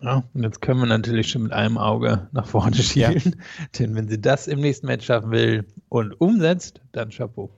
Ja, 0.00 0.24
und 0.34 0.42
jetzt 0.42 0.60
können 0.60 0.80
wir 0.80 0.86
natürlich 0.86 1.30
schon 1.30 1.44
mit 1.44 1.52
einem 1.52 1.78
Auge 1.78 2.28
nach 2.32 2.46
vorne 2.46 2.76
schielen. 2.76 3.22
Ja. 3.24 3.66
Denn 3.78 3.94
wenn 3.94 4.08
sie 4.08 4.20
das 4.20 4.46
im 4.46 4.60
nächsten 4.60 4.86
Match 4.86 5.06
schaffen 5.06 5.30
will 5.30 5.64
und 5.88 6.12
umsetzt, 6.20 6.80
dann 6.92 7.10
Chapeau. 7.10 7.50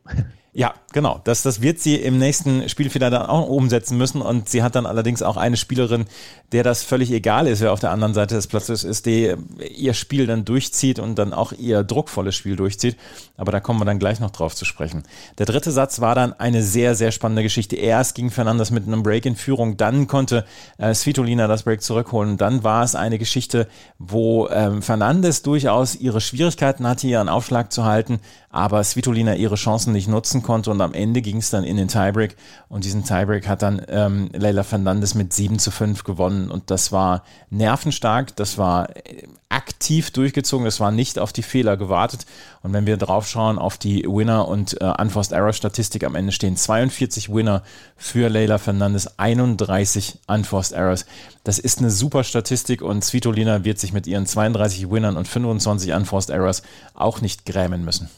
Ja, 0.59 0.75
genau. 0.93 1.21
Das, 1.23 1.45
das 1.45 1.63
wird 1.63 1.79
sie 1.79 1.95
im 1.95 2.19
nächsten 2.19 2.69
Spiel 2.69 2.91
vielleicht 2.91 3.13
dann 3.13 3.27
auch 3.27 3.49
umsetzen 3.49 3.97
müssen. 3.97 4.21
Und 4.21 4.49
sie 4.49 4.65
hat 4.65 4.75
dann 4.75 4.87
allerdings 4.87 5.23
auch 5.23 5.37
eine 5.37 5.57
Spielerin, 5.57 6.07
der 6.51 6.65
das 6.65 6.83
völlig 6.83 7.13
egal 7.13 7.47
ist, 7.47 7.61
wer 7.61 7.73
auf 7.73 7.79
der 7.79 7.93
anderen 7.93 8.13
Seite 8.13 8.35
des 8.35 8.49
Platzes 8.49 8.83
ist, 8.83 9.07
die 9.07 9.37
ihr 9.77 9.95
Spiel 9.95 10.27
dann 10.27 10.45
durchzieht 10.45 10.99
und 10.99 11.17
dann 11.17 11.33
auch 11.33 11.53
ihr 11.53 11.85
druckvolles 11.85 12.35
Spiel 12.35 12.57
durchzieht. 12.57 12.97
Aber 13.37 13.53
da 13.53 13.61
kommen 13.61 13.79
wir 13.79 13.85
dann 13.85 14.01
gleich 14.01 14.19
noch 14.19 14.33
drauf 14.33 14.57
zu 14.57 14.65
sprechen. 14.65 15.05
Der 15.39 15.47
dritte 15.47 15.71
Satz 15.71 16.01
war 16.01 16.17
dann 16.17 16.33
eine 16.33 16.65
sehr, 16.65 16.97
sehr 16.97 17.13
spannende 17.13 17.45
Geschichte. 17.45 17.77
Erst 17.77 18.17
ging 18.17 18.33
Fernandes 18.33 18.73
mit 18.73 18.85
einem 18.85 19.05
Break 19.05 19.27
in 19.27 19.37
Führung, 19.37 19.77
dann 19.77 20.09
konnte 20.09 20.45
äh, 20.79 20.93
Svitolina 20.93 21.47
das 21.47 21.63
Break 21.63 21.83
zurückholen. 21.83 22.37
Dann 22.37 22.65
war 22.65 22.83
es 22.83 22.97
eine 22.97 23.21
Geschichte, 23.21 23.69
wo 24.01 24.49
ähm, 24.49 24.83
Fernandes 24.83 25.43
durchaus 25.43 25.95
ihre 25.95 26.21
Schwierigkeiten 26.21 26.85
hatte, 26.85 27.07
ihren 27.07 27.29
Aufschlag 27.29 27.71
zu 27.73 27.85
halten, 27.85 28.19
aber 28.51 28.83
Svitolina 28.83 29.35
ihre 29.35 29.57
Chancen 29.57 29.93
nicht 29.93 30.09
nutzen 30.09 30.43
konnte 30.43 30.71
und 30.71 30.81
am 30.81 30.95
Ende 30.95 31.21
ging 31.21 31.37
es 31.37 31.51
dann 31.51 31.65
in 31.65 31.77
den 31.77 31.89
Tiebreak 31.89 32.37
und 32.69 32.85
diesen 32.85 33.05
Tiebreak 33.05 33.47
hat 33.47 33.63
dann 33.63 33.83
ähm, 33.89 34.31
Leila 34.33 34.63
Fernandes 34.63 35.15
mit 35.15 35.33
7 35.33 35.59
zu 35.59 35.71
5 35.71 36.05
gewonnen 36.05 36.51
und 36.51 36.71
das 36.71 36.91
war 36.91 37.25
nervenstark, 37.51 38.35
das 38.37 38.57
war 38.57 38.97
äh, 38.97 39.27
aktiv 39.51 40.11
durchgezogen, 40.13 40.65
das 40.65 40.81
war 40.81 40.91
nicht 40.91 41.19
auf 41.19 41.33
die 41.33 41.43
Fehler 41.43 41.77
gewartet 41.77 42.25
und 42.63 42.73
wenn 42.73 42.87
wir 42.87 42.97
drauf 42.97 43.29
schauen 43.29 43.59
auf 43.59 43.77
die 43.77 44.05
Winner 44.05 44.49
und 44.49 44.81
äh, 44.81 44.95
Unforced 44.99 45.33
Error 45.33 45.53
Statistik 45.53 46.05
am 46.05 46.15
Ende 46.15 46.33
stehen 46.33 46.57
42 46.57 47.33
Winner 47.33 47.63
für 47.97 48.29
Leila 48.29 48.57
Fernandes, 48.57 49.19
31 49.19 50.21
Unforced 50.27 50.73
Errors. 50.73 51.05
Das 51.45 51.59
ist 51.59 51.81
eine 51.81 51.91
super 51.91 52.25
Statistik 52.25 52.81
und 52.81 53.05
Svitolina 53.05 53.65
wird 53.65 53.79
sich 53.79 53.93
mit 53.93 54.07
ihren 54.07 54.27
32 54.27 54.91
Winnern 54.91 55.17
und 55.19 55.29
25 55.29 55.93
Unforced 55.93 56.31
Errors 56.31 56.63
auch 56.95 57.21
nicht 57.21 57.45
grämen 57.45 57.85
müssen. 57.85 58.09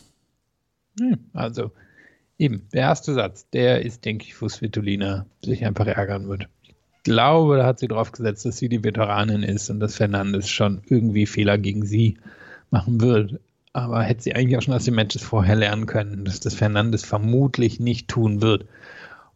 Also 1.33 1.71
eben, 2.38 2.66
der 2.73 2.83
erste 2.83 3.14
Satz, 3.14 3.49
der 3.50 3.85
ist, 3.85 4.04
denke 4.04 4.25
ich, 4.26 4.40
wo 4.40 4.49
Svitolina 4.49 5.26
sich 5.45 5.64
einfach 5.64 5.87
ärgern 5.87 6.28
wird. 6.28 6.49
Ich 6.62 6.75
glaube, 7.04 7.59
da 7.59 7.66
hat 7.66 7.78
sie 7.78 7.88
drauf 7.88 8.12
gesetzt, 8.12 8.45
dass 8.45 8.59
sie 8.59 8.69
die 8.69 8.85
Veteranin 8.85 9.42
ist 9.42 9.71
und 9.71 9.80
dass 9.80 9.97
Fernandes 9.97 10.49
schon 10.49 10.83
irgendwie 10.87 11.26
Fehler 11.26 11.59
gegen 11.59 11.85
sie 11.85 12.19
machen 12.71 13.00
wird. 13.00 13.40
Aber 13.73 14.02
hätte 14.02 14.23
sie 14.23 14.35
eigentlich 14.35 14.57
auch 14.59 14.62
schon 14.62 14.75
aus 14.75 14.85
den 14.85 14.95
Matches 14.95 15.23
vorher 15.23 15.54
lernen 15.54 15.87
können, 15.87 16.25
dass 16.25 16.40
das 16.40 16.54
Fernandes 16.54 17.04
vermutlich 17.04 17.78
nicht 17.78 18.09
tun 18.09 18.42
wird. 18.42 18.66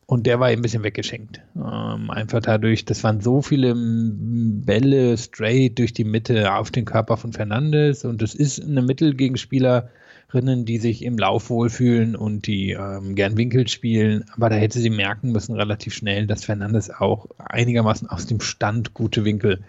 Und 0.06 0.26
der 0.26 0.38
war 0.40 0.48
ein 0.48 0.60
bisschen 0.60 0.82
weggeschenkt. 0.82 1.40
Ähm, 1.56 2.10
einfach 2.10 2.40
dadurch, 2.40 2.84
das 2.84 3.02
waren 3.04 3.20
so 3.20 3.40
viele 3.40 3.74
Bälle 3.74 5.16
straight 5.16 5.78
durch 5.78 5.94
die 5.94 6.04
Mitte 6.04 6.52
auf 6.52 6.70
den 6.70 6.84
Körper 6.84 7.16
von 7.16 7.32
Fernandes. 7.32 8.04
Und 8.04 8.20
es 8.20 8.34
ist 8.34 8.62
eine 8.62 8.82
Mittelgegenspieler, 8.82 9.88
Rinnen, 10.34 10.64
die 10.64 10.78
sich 10.78 11.02
im 11.04 11.18
Lauf 11.18 11.50
wohlfühlen 11.50 12.16
und 12.16 12.46
die 12.46 12.72
ähm, 12.72 13.14
gern 13.14 13.36
Winkel 13.36 13.68
spielen. 13.68 14.24
Aber 14.34 14.50
da 14.50 14.56
hätte 14.56 14.78
sie 14.78 14.90
merken 14.90 15.32
müssen 15.32 15.54
relativ 15.54 15.94
schnell, 15.94 16.26
dass 16.26 16.44
Fernandes 16.44 16.90
auch 16.90 17.26
einigermaßen 17.38 18.08
aus 18.08 18.26
dem 18.26 18.40
Stand 18.40 18.94
gute 18.94 19.24
Winkel 19.24 19.60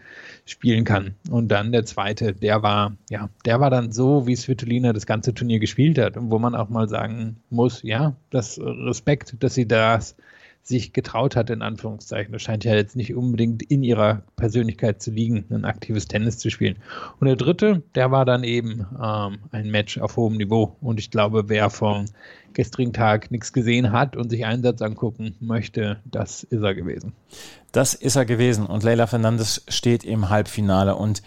spielen 0.45 0.83
kann. 0.83 1.15
Und 1.29 1.49
dann 1.49 1.71
der 1.71 1.85
zweite, 1.85 2.33
der 2.33 2.63
war, 2.63 2.95
ja, 3.09 3.29
der 3.45 3.59
war 3.59 3.69
dann 3.69 3.91
so, 3.91 4.27
wie 4.27 4.35
Svitolina 4.35 4.93
das 4.93 5.05
ganze 5.05 5.33
Turnier 5.33 5.59
gespielt 5.59 5.97
hat 5.97 6.17
und 6.17 6.31
wo 6.31 6.39
man 6.39 6.55
auch 6.55 6.69
mal 6.69 6.87
sagen 6.87 7.37
muss, 7.49 7.81
ja, 7.83 8.15
das 8.29 8.59
Respekt, 8.59 9.35
dass 9.39 9.55
sie 9.55 9.67
das 9.67 10.15
sich 10.65 10.93
getraut 10.93 11.35
hat, 11.35 11.51
in 11.51 11.61
Anführungszeichen. 11.61 12.33
Das 12.33 12.41
scheint 12.41 12.63
ja 12.63 12.73
jetzt 12.73 12.95
nicht 12.95 13.13
unbedingt 13.13 13.61
in 13.61 13.83
ihrer 13.83 14.23
Persönlichkeit 14.35 14.99
zu 14.99 15.11
liegen, 15.11 15.45
ein 15.51 15.63
aktives 15.63 16.07
Tennis 16.07 16.39
zu 16.39 16.49
spielen. 16.49 16.77
Und 17.19 17.27
der 17.27 17.35
dritte, 17.35 17.83
der 17.93 18.09
war 18.09 18.25
dann 18.25 18.43
eben 18.43 18.87
ähm, 18.99 19.37
ein 19.51 19.69
Match 19.69 19.99
auf 19.99 20.17
hohem 20.17 20.37
Niveau. 20.37 20.75
Und 20.81 20.99
ich 20.99 21.11
glaube, 21.11 21.49
wer 21.49 21.69
vom 21.69 22.05
gestrigen 22.53 22.93
Tag 22.93 23.29
nichts 23.29 23.53
gesehen 23.53 23.91
hat 23.91 24.15
und 24.15 24.31
sich 24.31 24.43
einen 24.43 24.63
Satz 24.63 24.81
angucken 24.81 25.35
möchte, 25.39 25.99
das 26.05 26.41
ist 26.41 26.63
er 26.63 26.73
gewesen. 26.73 27.13
Das 27.71 27.93
ist 27.93 28.15
er 28.15 28.25
gewesen. 28.25 28.65
Und 28.65 28.81
Leila 28.81 29.05
Fernandes 29.05 29.63
steht 29.67 30.03
im 30.03 30.29
Halbfinale 30.29 30.95
und 30.95 31.21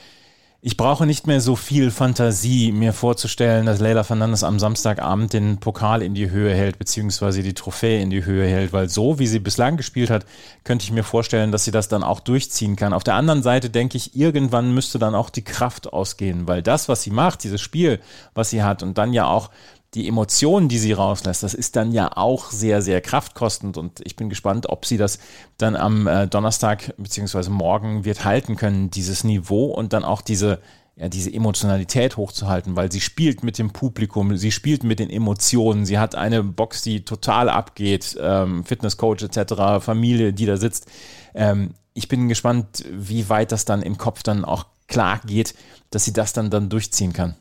ich 0.61 0.77
brauche 0.77 1.07
nicht 1.07 1.29
mehr 1.29 1.41
so 1.41 1.55
viel 1.55 1.93
Fantasie, 1.93 2.73
mir 2.73 2.93
vorzustellen, 2.93 3.65
dass 3.65 3.79
Leila 3.79 4.03
Fernandes 4.03 4.43
am 4.43 4.59
Samstagabend 4.59 5.33
den 5.33 5.59
Pokal 5.59 6.03
in 6.03 6.15
die 6.15 6.31
Höhe 6.31 6.53
hält, 6.53 6.81
beziehungsweise 6.81 7.45
die 7.45 7.55
Trophäe 7.55 8.03
in 8.03 8.11
die 8.11 8.25
Höhe 8.25 8.49
hält, 8.49 8.73
weil 8.73 8.89
so, 8.89 9.21
wie 9.21 9.29
sie 9.29 9.39
bislang 9.39 9.77
gespielt 9.77 10.11
hat, 10.11 10.27
könnte 10.65 10.85
ich 10.85 10.91
mir 10.91 11.05
vorstellen, 11.05 11.53
dass 11.53 11.65
sie 11.65 11.71
das 11.71 11.87
dann 11.87 12.03
auch 12.03 12.19
durchziehen 12.19 12.75
kann. 12.75 12.93
Auf 12.93 13.05
der 13.05 13.15
anderen 13.15 13.45
Seite 13.45 13.71
denke 13.71 13.97
ich, 13.97 14.17
irgendwann 14.17 14.75
müsste 14.75 14.99
dann 14.99 15.15
auch 15.15 15.31
die 15.31 15.45
Kraft 15.45 15.93
ausgehen, 15.93 16.49
weil 16.49 16.61
das, 16.61 16.89
was 16.89 17.03
sie 17.03 17.13
macht, 17.13 17.45
dieses 17.45 17.61
Spiel, 17.61 18.01
was 18.35 18.51
sie 18.51 18.65
hat 18.65 18.83
und 18.83 18.99
dann 18.99 19.13
ja 19.13 19.27
auch 19.27 19.51
die 19.95 20.07
Emotionen, 20.07 20.69
die 20.69 20.79
sie 20.79 20.93
rauslässt, 20.93 21.43
das 21.43 21.55
ist 21.55 21.75
dann 21.75 21.93
ja 21.93 22.17
auch 22.17 22.51
sehr, 22.51 22.83
sehr 22.83 23.01
kraftkostend 23.01 23.79
und 23.79 24.01
ich 24.05 24.17
bin 24.17 24.29
gespannt, 24.29 24.69
ob 24.69 24.85
sie 24.85 24.99
das 24.99 25.19
dann 25.57 25.77
am 25.77 26.07
äh, 26.07 26.27
Donnerstag 26.27 26.95
bzw. 26.99 27.49
morgen 27.49 28.05
wird 28.05 28.25
halten 28.25 28.57
können, 28.57 28.91
dieses 28.91 29.25
Niveau 29.25 29.67
und 29.67 29.95
dann 29.95 30.05
auch 30.05 30.21
diese, 30.21 30.61
ja, 30.97 31.09
diese 31.09 31.33
Emotionalität 31.33 32.19
hochzuhalten, 32.19 32.77
weil 32.77 32.93
sie 32.93 33.01
spielt 33.01 33.43
mit 33.43 33.57
dem 33.57 33.71
Publikum, 33.71 34.37
sie 34.37 34.53
spielt 34.53 34.85
mit 34.85 34.99
den 34.99 35.09
Emotionen, 35.09 35.87
sie 35.87 35.99
hat 35.99 36.15
eine 36.15 36.43
Box, 36.43 36.83
die 36.83 37.07
total 37.07 37.49
abgeht, 37.49 38.15
ähm, 38.21 38.65
Fitnesscoach 38.65 39.23
etc., 39.23 39.83
Familie, 39.83 40.35
die 40.35 40.45
da 40.45 40.59
sitzt. 40.59 40.87
Ähm, 41.35 41.73
ich 41.95 42.09
bin 42.09 42.29
gespannt, 42.29 42.85
wie 42.93 43.31
weit 43.31 43.53
das 43.53 43.65
dann 43.65 43.81
im 43.81 43.97
Kopf 43.97 44.23
dann 44.23 44.45
auch 44.45 44.67
klar 44.87 45.23
geht, 45.25 45.55
dass 45.91 46.05
sie 46.05 46.13
das 46.13 46.35
dann, 46.35 46.51
dann 46.51 46.69
durchziehen 46.69 47.15
kann 47.15 47.37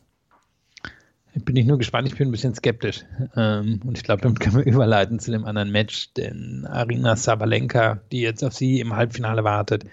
bin 1.46 1.56
ich 1.56 1.66
nur 1.66 1.78
gespannt, 1.78 2.08
ich 2.08 2.18
bin 2.18 2.30
ein 2.30 2.32
bisschen 2.32 2.56
skeptisch. 2.56 3.04
Ähm, 3.36 3.82
und 3.86 3.98
ich 3.98 4.04
glaube, 4.04 4.22
damit 4.22 4.40
kann 4.40 4.54
man 4.54 4.64
überleiten 4.64 5.20
zu 5.20 5.32
dem 5.32 5.46
anderen 5.46 5.72
Match, 5.72 6.14
denn 6.14 6.66
Arina 6.66 7.16
Sabalenka, 7.16 8.00
die 8.12 8.22
jetzt 8.22 8.44
auf 8.44 8.54
sie 8.54 8.80
im 8.80 8.96
Halbfinale 8.96 9.44
wartet, 9.44 9.86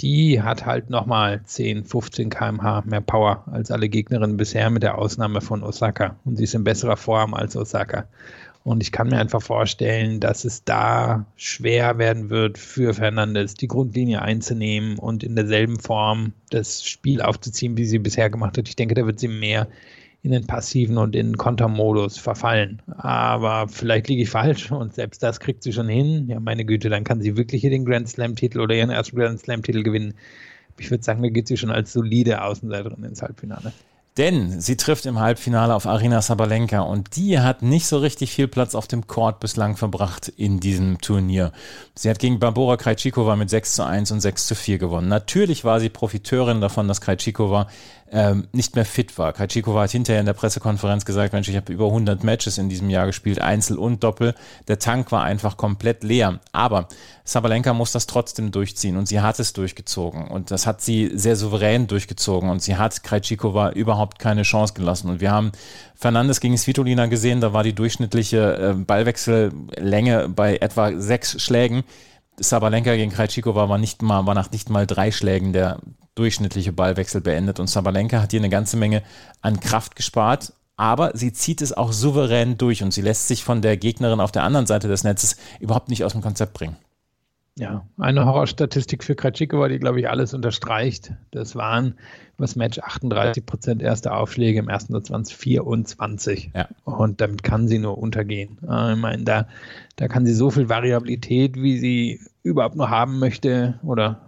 die 0.00 0.42
hat 0.42 0.66
halt 0.66 0.90
nochmal 0.90 1.42
10, 1.44 1.84
15 1.84 2.30
km/h 2.30 2.82
mehr 2.86 3.00
Power 3.00 3.44
als 3.50 3.70
alle 3.70 3.88
Gegnerinnen 3.88 4.36
bisher, 4.36 4.70
mit 4.70 4.82
der 4.82 4.98
Ausnahme 4.98 5.40
von 5.40 5.62
Osaka. 5.62 6.16
Und 6.24 6.36
sie 6.36 6.44
ist 6.44 6.54
in 6.54 6.64
besserer 6.64 6.96
Form 6.96 7.34
als 7.34 7.56
Osaka. 7.56 8.08
Und 8.64 8.82
ich 8.82 8.92
kann 8.92 9.08
mir 9.08 9.18
einfach 9.18 9.42
vorstellen, 9.42 10.20
dass 10.20 10.44
es 10.44 10.64
da 10.64 11.26
schwer 11.36 11.98
werden 11.98 12.30
wird 12.30 12.56
für 12.56 12.94
Fernandes, 12.94 13.54
die 13.54 13.68
Grundlinie 13.68 14.22
einzunehmen 14.22 14.98
und 14.98 15.22
in 15.22 15.36
derselben 15.36 15.78
Form 15.78 16.32
das 16.48 16.82
Spiel 16.82 17.20
aufzuziehen, 17.20 17.76
wie 17.76 17.84
sie 17.84 17.98
bisher 17.98 18.30
gemacht 18.30 18.56
hat. 18.56 18.66
Ich 18.68 18.74
denke, 18.74 18.94
da 18.94 19.04
wird 19.04 19.20
sie 19.20 19.28
mehr 19.28 19.68
in 20.24 20.30
den 20.30 20.46
passiven 20.46 20.96
und 20.96 21.14
in 21.14 21.28
den 21.28 21.36
Kontermodus 21.36 22.16
verfallen. 22.16 22.80
Aber 22.96 23.68
vielleicht 23.68 24.08
liege 24.08 24.22
ich 24.22 24.30
falsch 24.30 24.72
und 24.72 24.94
selbst 24.94 25.22
das 25.22 25.38
kriegt 25.38 25.62
sie 25.62 25.72
schon 25.72 25.86
hin. 25.86 26.26
Ja, 26.28 26.40
meine 26.40 26.64
Güte, 26.64 26.88
dann 26.88 27.04
kann 27.04 27.20
sie 27.20 27.36
wirklich 27.36 27.60
hier 27.60 27.68
den 27.68 27.84
Grand 27.84 28.08
Slam-Titel 28.08 28.60
oder 28.60 28.74
ihren 28.74 28.88
ersten 28.88 29.16
Grand 29.16 29.38
Slam-Titel 29.38 29.82
gewinnen. 29.82 30.14
Ich 30.78 30.90
würde 30.90 31.04
sagen, 31.04 31.22
da 31.22 31.28
geht 31.28 31.46
sie 31.46 31.58
schon 31.58 31.70
als 31.70 31.92
solide 31.92 32.42
Außenseiterin 32.42 33.04
ins 33.04 33.20
Halbfinale. 33.20 33.74
Denn 34.16 34.60
sie 34.60 34.76
trifft 34.76 35.06
im 35.06 35.18
Halbfinale 35.18 35.74
auf 35.74 35.86
Arina 35.86 36.22
Sabalenka 36.22 36.80
und 36.82 37.16
die 37.16 37.40
hat 37.40 37.62
nicht 37.62 37.88
so 37.88 37.98
richtig 37.98 38.30
viel 38.30 38.46
Platz 38.46 38.76
auf 38.76 38.86
dem 38.86 39.08
Court 39.08 39.40
bislang 39.40 39.76
verbracht 39.76 40.28
in 40.28 40.60
diesem 40.60 41.00
Turnier. 41.00 41.50
Sie 41.96 42.08
hat 42.08 42.20
gegen 42.20 42.38
Barbora 42.38 42.76
Krejcikova 42.76 43.34
mit 43.34 43.50
6 43.50 43.74
zu 43.74 43.84
1 43.84 44.12
und 44.12 44.20
6 44.20 44.46
zu 44.46 44.54
4 44.54 44.78
gewonnen. 44.78 45.08
Natürlich 45.08 45.64
war 45.64 45.80
sie 45.80 45.88
Profiteurin 45.88 46.60
davon, 46.60 46.86
dass 46.86 47.00
Krejcikova 47.00 47.66
ähm, 48.12 48.46
nicht 48.52 48.76
mehr 48.76 48.84
fit 48.84 49.18
war. 49.18 49.32
Krejcikova 49.32 49.82
hat 49.82 49.90
hinterher 49.90 50.20
in 50.20 50.26
der 50.26 50.32
Pressekonferenz 50.34 51.04
gesagt, 51.04 51.32
Mensch, 51.32 51.48
ich 51.48 51.56
habe 51.56 51.72
über 51.72 51.86
100 51.86 52.22
Matches 52.22 52.56
in 52.58 52.68
diesem 52.68 52.90
Jahr 52.90 53.06
gespielt, 53.06 53.40
Einzel 53.40 53.76
und 53.76 54.04
Doppel. 54.04 54.36
Der 54.68 54.78
Tank 54.78 55.10
war 55.10 55.24
einfach 55.24 55.56
komplett 55.56 56.04
leer. 56.04 56.38
Aber 56.52 56.86
Sabalenka 57.26 57.72
muss 57.72 57.90
das 57.90 58.06
trotzdem 58.06 58.50
durchziehen 58.50 58.98
und 58.98 59.08
sie 59.08 59.22
hat 59.22 59.40
es 59.40 59.54
durchgezogen 59.54 60.28
und 60.28 60.50
das 60.50 60.66
hat 60.66 60.82
sie 60.82 61.10
sehr 61.14 61.36
souverän 61.36 61.86
durchgezogen 61.86 62.50
und 62.50 62.60
sie 62.62 62.76
hat 62.76 63.02
Krejcikova 63.02 63.70
überhaupt 63.70 64.18
keine 64.18 64.42
Chance 64.42 64.74
gelassen. 64.74 65.08
Und 65.08 65.20
wir 65.22 65.30
haben 65.30 65.52
Fernandes 65.94 66.40
gegen 66.40 66.58
Svitolina 66.58 67.06
gesehen, 67.06 67.40
da 67.40 67.54
war 67.54 67.62
die 67.62 67.72
durchschnittliche 67.72 68.56
äh, 68.56 68.74
Ballwechsellänge 68.74 70.28
bei 70.28 70.58
etwa 70.58 71.00
sechs 71.00 71.40
Schlägen. 71.42 71.84
Sabalenka 72.36 72.94
gegen 72.94 73.10
Krejcikova 73.10 73.70
war 73.70 73.78
nicht 73.78 74.02
mal, 74.02 74.26
war 74.26 74.34
nach 74.34 74.50
nicht 74.50 74.68
mal 74.68 74.86
drei 74.86 75.10
Schlägen 75.10 75.54
der 75.54 75.78
durchschnittliche 76.16 76.72
Ballwechsel 76.72 77.22
beendet. 77.22 77.58
Und 77.58 77.70
Sabalenka 77.70 78.20
hat 78.20 78.32
hier 78.32 78.40
eine 78.40 78.50
ganze 78.50 78.76
Menge 78.76 79.02
an 79.40 79.60
Kraft 79.60 79.96
gespart, 79.96 80.52
aber 80.76 81.12
sie 81.16 81.32
zieht 81.32 81.62
es 81.62 81.72
auch 81.72 81.92
souverän 81.92 82.58
durch 82.58 82.82
und 82.82 82.92
sie 82.92 83.02
lässt 83.02 83.28
sich 83.28 83.44
von 83.44 83.62
der 83.62 83.78
Gegnerin 83.78 84.20
auf 84.20 84.32
der 84.32 84.42
anderen 84.42 84.66
Seite 84.66 84.88
des 84.88 85.04
Netzes 85.04 85.36
überhaupt 85.58 85.88
nicht 85.88 86.04
aus 86.04 86.12
dem 86.12 86.20
Konzept 86.20 86.52
bringen. 86.52 86.76
Ja, 87.56 87.86
eine 87.98 88.26
Horrorstatistik 88.26 89.04
für 89.04 89.14
Kratschikova, 89.14 89.68
die, 89.68 89.78
glaube 89.78 90.00
ich, 90.00 90.08
alles 90.08 90.34
unterstreicht. 90.34 91.12
Das 91.30 91.54
waren 91.54 91.94
das 92.36 92.56
Match 92.56 92.80
38 92.80 93.46
Prozent 93.46 93.80
erste 93.80 94.12
Aufschläge, 94.12 94.58
im 94.58 94.68
ersten 94.68 94.92
Satz 94.92 95.10
waren 95.10 95.22
es 95.22 95.30
24. 95.30 96.50
Ja. 96.52 96.68
Und 96.82 97.20
damit 97.20 97.44
kann 97.44 97.68
sie 97.68 97.78
nur 97.78 97.96
untergehen. 97.96 98.58
Ich 98.60 98.98
meine, 98.98 99.22
da, 99.22 99.46
da 99.94 100.08
kann 100.08 100.26
sie 100.26 100.34
so 100.34 100.50
viel 100.50 100.68
Variabilität, 100.68 101.54
wie 101.54 101.78
sie 101.78 102.20
überhaupt 102.42 102.74
nur 102.74 102.90
haben 102.90 103.20
möchte, 103.20 103.78
oder 103.84 104.20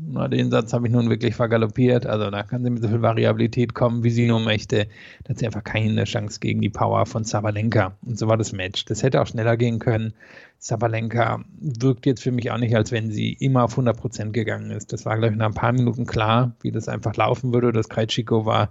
na, 0.00 0.28
den 0.28 0.52
Satz 0.52 0.72
habe 0.72 0.86
ich 0.86 0.92
nun 0.92 1.10
wirklich 1.10 1.34
vergaloppiert. 1.34 2.06
Also 2.06 2.30
da 2.30 2.44
kann 2.44 2.62
sie 2.62 2.70
mit 2.70 2.82
so 2.82 2.88
viel 2.88 3.02
Variabilität 3.02 3.74
kommen, 3.74 4.04
wie 4.04 4.10
sie 4.10 4.28
nur 4.28 4.38
möchte. 4.38 4.86
Da 5.24 5.30
hat 5.30 5.38
sie 5.38 5.46
einfach 5.46 5.64
keine 5.64 6.04
Chance 6.04 6.38
gegen 6.38 6.60
die 6.60 6.70
Power 6.70 7.04
von 7.04 7.24
Sabalenka. 7.24 7.96
Und 8.06 8.16
so 8.16 8.28
war 8.28 8.36
das 8.36 8.52
Match. 8.52 8.84
Das 8.84 9.02
hätte 9.02 9.20
auch 9.20 9.26
schneller 9.26 9.56
gehen 9.56 9.80
können. 9.80 10.14
Sabalenka 10.60 11.44
wirkt 11.60 12.04
jetzt 12.04 12.22
für 12.22 12.32
mich 12.32 12.50
auch 12.50 12.58
nicht, 12.58 12.74
als 12.74 12.90
wenn 12.90 13.12
sie 13.12 13.32
immer 13.32 13.62
auf 13.62 13.78
100% 13.78 14.32
gegangen 14.32 14.72
ist. 14.72 14.92
Das 14.92 15.06
war, 15.06 15.16
glaube 15.16 15.34
ich, 15.34 15.38
nach 15.38 15.46
ein 15.46 15.54
paar 15.54 15.72
Minuten 15.72 16.04
klar, 16.04 16.56
wie 16.62 16.72
das 16.72 16.88
einfach 16.88 17.14
laufen 17.14 17.54
würde. 17.54 17.70
Das 17.70 17.88
Krejciko 17.88 18.44
war, 18.44 18.70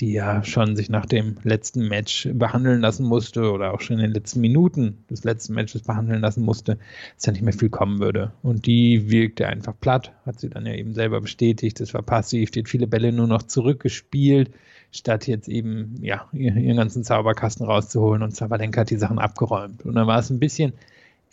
die 0.00 0.12
ja 0.12 0.42
schon 0.44 0.76
sich 0.76 0.88
nach 0.88 1.04
dem 1.04 1.36
letzten 1.42 1.88
Match 1.88 2.26
behandeln 2.32 2.80
lassen 2.80 3.04
musste 3.04 3.50
oder 3.52 3.74
auch 3.74 3.82
schon 3.82 3.96
in 3.96 4.04
den 4.04 4.14
letzten 4.14 4.40
Minuten 4.40 5.04
des 5.10 5.24
letzten 5.24 5.52
Matches 5.52 5.82
behandeln 5.82 6.22
lassen 6.22 6.42
musste, 6.42 6.78
dass 7.16 7.26
ja 7.26 7.32
nicht 7.32 7.42
mehr 7.42 7.52
viel 7.52 7.70
kommen 7.70 8.00
würde. 8.00 8.32
Und 8.42 8.64
die 8.64 9.10
wirkte 9.10 9.46
einfach 9.46 9.74
platt, 9.78 10.12
hat 10.24 10.40
sie 10.40 10.48
dann 10.48 10.64
ja 10.64 10.72
eben 10.72 10.94
selber 10.94 11.20
bestätigt. 11.20 11.80
Das 11.80 11.92
war 11.92 12.02
passiv, 12.02 12.50
die 12.50 12.60
hat 12.60 12.68
viele 12.68 12.86
Bälle 12.86 13.12
nur 13.12 13.26
noch 13.26 13.42
zurückgespielt 13.42 14.50
statt 14.92 15.26
jetzt 15.26 15.48
eben 15.48 15.96
ja, 16.00 16.26
ihren 16.32 16.76
ganzen 16.76 17.04
Zauberkasten 17.04 17.66
rauszuholen 17.66 18.22
und 18.22 18.34
Sabalenka 18.34 18.80
hat 18.80 18.90
die 18.90 18.96
Sachen 18.96 19.18
abgeräumt. 19.18 19.84
Und 19.84 19.94
dann 19.94 20.06
war 20.06 20.18
es 20.18 20.30
ein 20.30 20.40
bisschen 20.40 20.72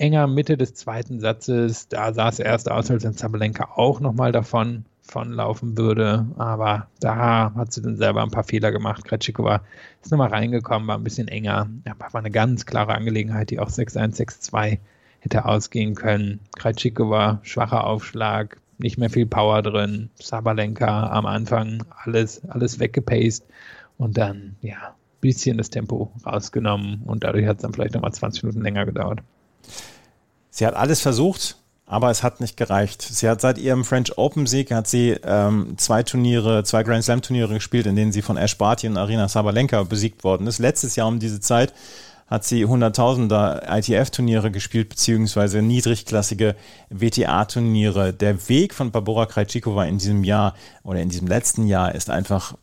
enger 0.03 0.27
Mitte 0.27 0.57
des 0.57 0.73
zweiten 0.73 1.21
Satzes. 1.21 1.87
Da 1.87 2.13
sah 2.13 2.27
es 2.27 2.39
erst 2.39 2.69
aus, 2.69 2.91
als 2.91 3.05
wenn 3.05 3.13
Sabalenka 3.13 3.69
auch 3.75 4.01
nochmal 4.01 4.33
davon 4.33 4.83
von 5.01 5.31
laufen 5.31 5.77
würde. 5.77 6.25
Aber 6.37 6.87
da 6.99 7.53
hat 7.55 7.71
sie 7.71 7.81
dann 7.81 7.95
selber 7.95 8.21
ein 8.21 8.29
paar 8.29 8.43
Fehler 8.43 8.73
gemacht. 8.73 9.05
Kretschikova 9.05 9.61
ist 10.01 10.11
nochmal 10.11 10.29
reingekommen, 10.29 10.89
war 10.89 10.97
ein 10.97 11.05
bisschen 11.05 11.29
enger. 11.29 11.69
Aber 11.89 12.13
war 12.13 12.19
eine 12.19 12.31
ganz 12.31 12.65
klare 12.65 12.95
Angelegenheit, 12.95 13.49
die 13.49 13.59
auch 13.59 13.69
6-1, 13.69 14.17
6-2 14.51 14.79
hätte 15.21 15.45
ausgehen 15.45 15.95
können. 15.95 16.41
Kretschikova, 16.57 17.39
schwacher 17.43 17.87
Aufschlag, 17.87 18.57
nicht 18.79 18.97
mehr 18.97 19.09
viel 19.09 19.25
Power 19.25 19.61
drin. 19.61 20.09
Sabalenka 20.15 21.11
am 21.11 21.25
Anfang 21.25 21.85
alles, 22.03 22.43
alles 22.49 22.81
weggepaced 22.81 23.45
und 23.97 24.17
dann, 24.17 24.57
ja, 24.59 24.95
bisschen 25.21 25.57
das 25.57 25.69
Tempo 25.69 26.11
rausgenommen 26.25 27.03
und 27.05 27.23
dadurch 27.23 27.47
hat 27.47 27.55
es 27.55 27.61
dann 27.61 27.73
vielleicht 27.73 27.93
nochmal 27.93 28.11
20 28.11 28.43
Minuten 28.43 28.61
länger 28.61 28.85
gedauert. 28.85 29.21
Sie 30.55 30.67
hat 30.67 30.75
alles 30.75 31.01
versucht, 31.01 31.55
aber 31.87 32.11
es 32.11 32.21
hat 32.21 32.39
nicht 32.39 32.57
gereicht. 32.57 33.01
Sie 33.01 33.27
hat 33.27 33.41
seit 33.41 33.57
ihrem 33.57 33.83
French 33.83 34.19
Open 34.19 34.45
Sieg 34.45 34.69
hat 34.69 34.87
sie 34.87 35.17
ähm, 35.25 35.73
zwei 35.77 36.03
Turniere, 36.03 36.63
zwei 36.63 36.83
Grand 36.83 37.03
Slam 37.03 37.23
Turniere 37.23 37.55
gespielt, 37.55 37.87
in 37.87 37.95
denen 37.95 38.11
sie 38.11 38.21
von 38.21 38.37
Ash 38.37 38.55
Barty 38.55 38.87
und 38.87 38.95
Arina 38.97 39.27
Sabalenka 39.27 39.81
besiegt 39.81 40.23
worden 40.23 40.45
ist. 40.45 40.59
Letztes 40.59 40.95
Jahr 40.95 41.07
um 41.07 41.17
diese 41.17 41.39
Zeit 41.39 41.73
hat 42.27 42.45
sie 42.45 42.65
Hunderttausender 42.65 43.63
ITF-Turniere 43.67 44.51
gespielt, 44.51 44.89
beziehungsweise 44.89 45.63
niedrigklassige 45.63 46.55
WTA-Turniere. 46.91 48.13
Der 48.13 48.47
Weg 48.47 48.75
von 48.75 48.91
Barbora 48.91 49.25
Krejcikova 49.25 49.85
in 49.85 49.97
diesem 49.97 50.23
Jahr 50.23 50.53
oder 50.83 51.01
in 51.01 51.09
diesem 51.09 51.27
letzten 51.27 51.65
Jahr 51.65 51.95
ist 51.95 52.11
einfach 52.11 52.53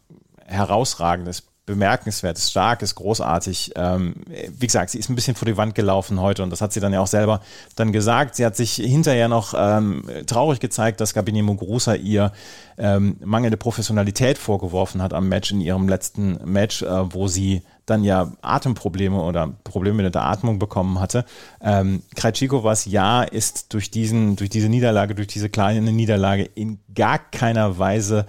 herausragend. 0.46 1.42
Bemerkenswert, 1.70 2.38
ist 2.38 2.50
stark, 2.50 2.82
ist 2.82 2.94
großartig. 2.94 3.72
Ähm, 3.76 4.14
wie 4.58 4.66
gesagt, 4.66 4.90
sie 4.90 4.98
ist 4.98 5.08
ein 5.08 5.14
bisschen 5.14 5.34
vor 5.34 5.46
die 5.46 5.56
Wand 5.56 5.74
gelaufen 5.74 6.20
heute 6.20 6.42
und 6.42 6.50
das 6.50 6.60
hat 6.60 6.72
sie 6.72 6.80
dann 6.80 6.92
ja 6.92 7.00
auch 7.00 7.06
selber 7.06 7.40
dann 7.76 7.92
gesagt. 7.92 8.36
Sie 8.36 8.44
hat 8.44 8.56
sich 8.56 8.74
hinterher 8.74 9.28
noch 9.28 9.54
ähm, 9.56 10.04
traurig 10.26 10.60
gezeigt, 10.60 11.00
dass 11.00 11.14
Gabini 11.14 11.42
Muguruza 11.42 11.94
ihr 11.94 12.32
ähm, 12.78 13.16
mangelnde 13.24 13.56
Professionalität 13.56 14.38
vorgeworfen 14.38 15.02
hat 15.02 15.12
am 15.14 15.28
Match 15.28 15.50
in 15.50 15.60
ihrem 15.60 15.88
letzten 15.88 16.38
Match, 16.44 16.82
äh, 16.82 17.14
wo 17.14 17.28
sie 17.28 17.62
dann 17.86 18.04
ja 18.04 18.32
Atemprobleme 18.40 19.20
oder 19.20 19.52
Probleme 19.64 20.02
mit 20.02 20.14
der 20.14 20.24
Atmung 20.24 20.58
bekommen 20.58 21.00
hatte. 21.00 21.24
Ähm, 21.60 22.02
Krajcikovas 22.14 22.86
Ja 22.86 23.22
ist 23.22 23.74
durch 23.74 23.90
diesen, 23.90 24.36
durch 24.36 24.50
diese 24.50 24.68
Niederlage, 24.68 25.14
durch 25.14 25.28
diese 25.28 25.48
kleine 25.48 25.92
Niederlage 25.92 26.44
in 26.44 26.78
gar 26.94 27.18
keiner 27.18 27.78
Weise 27.78 28.26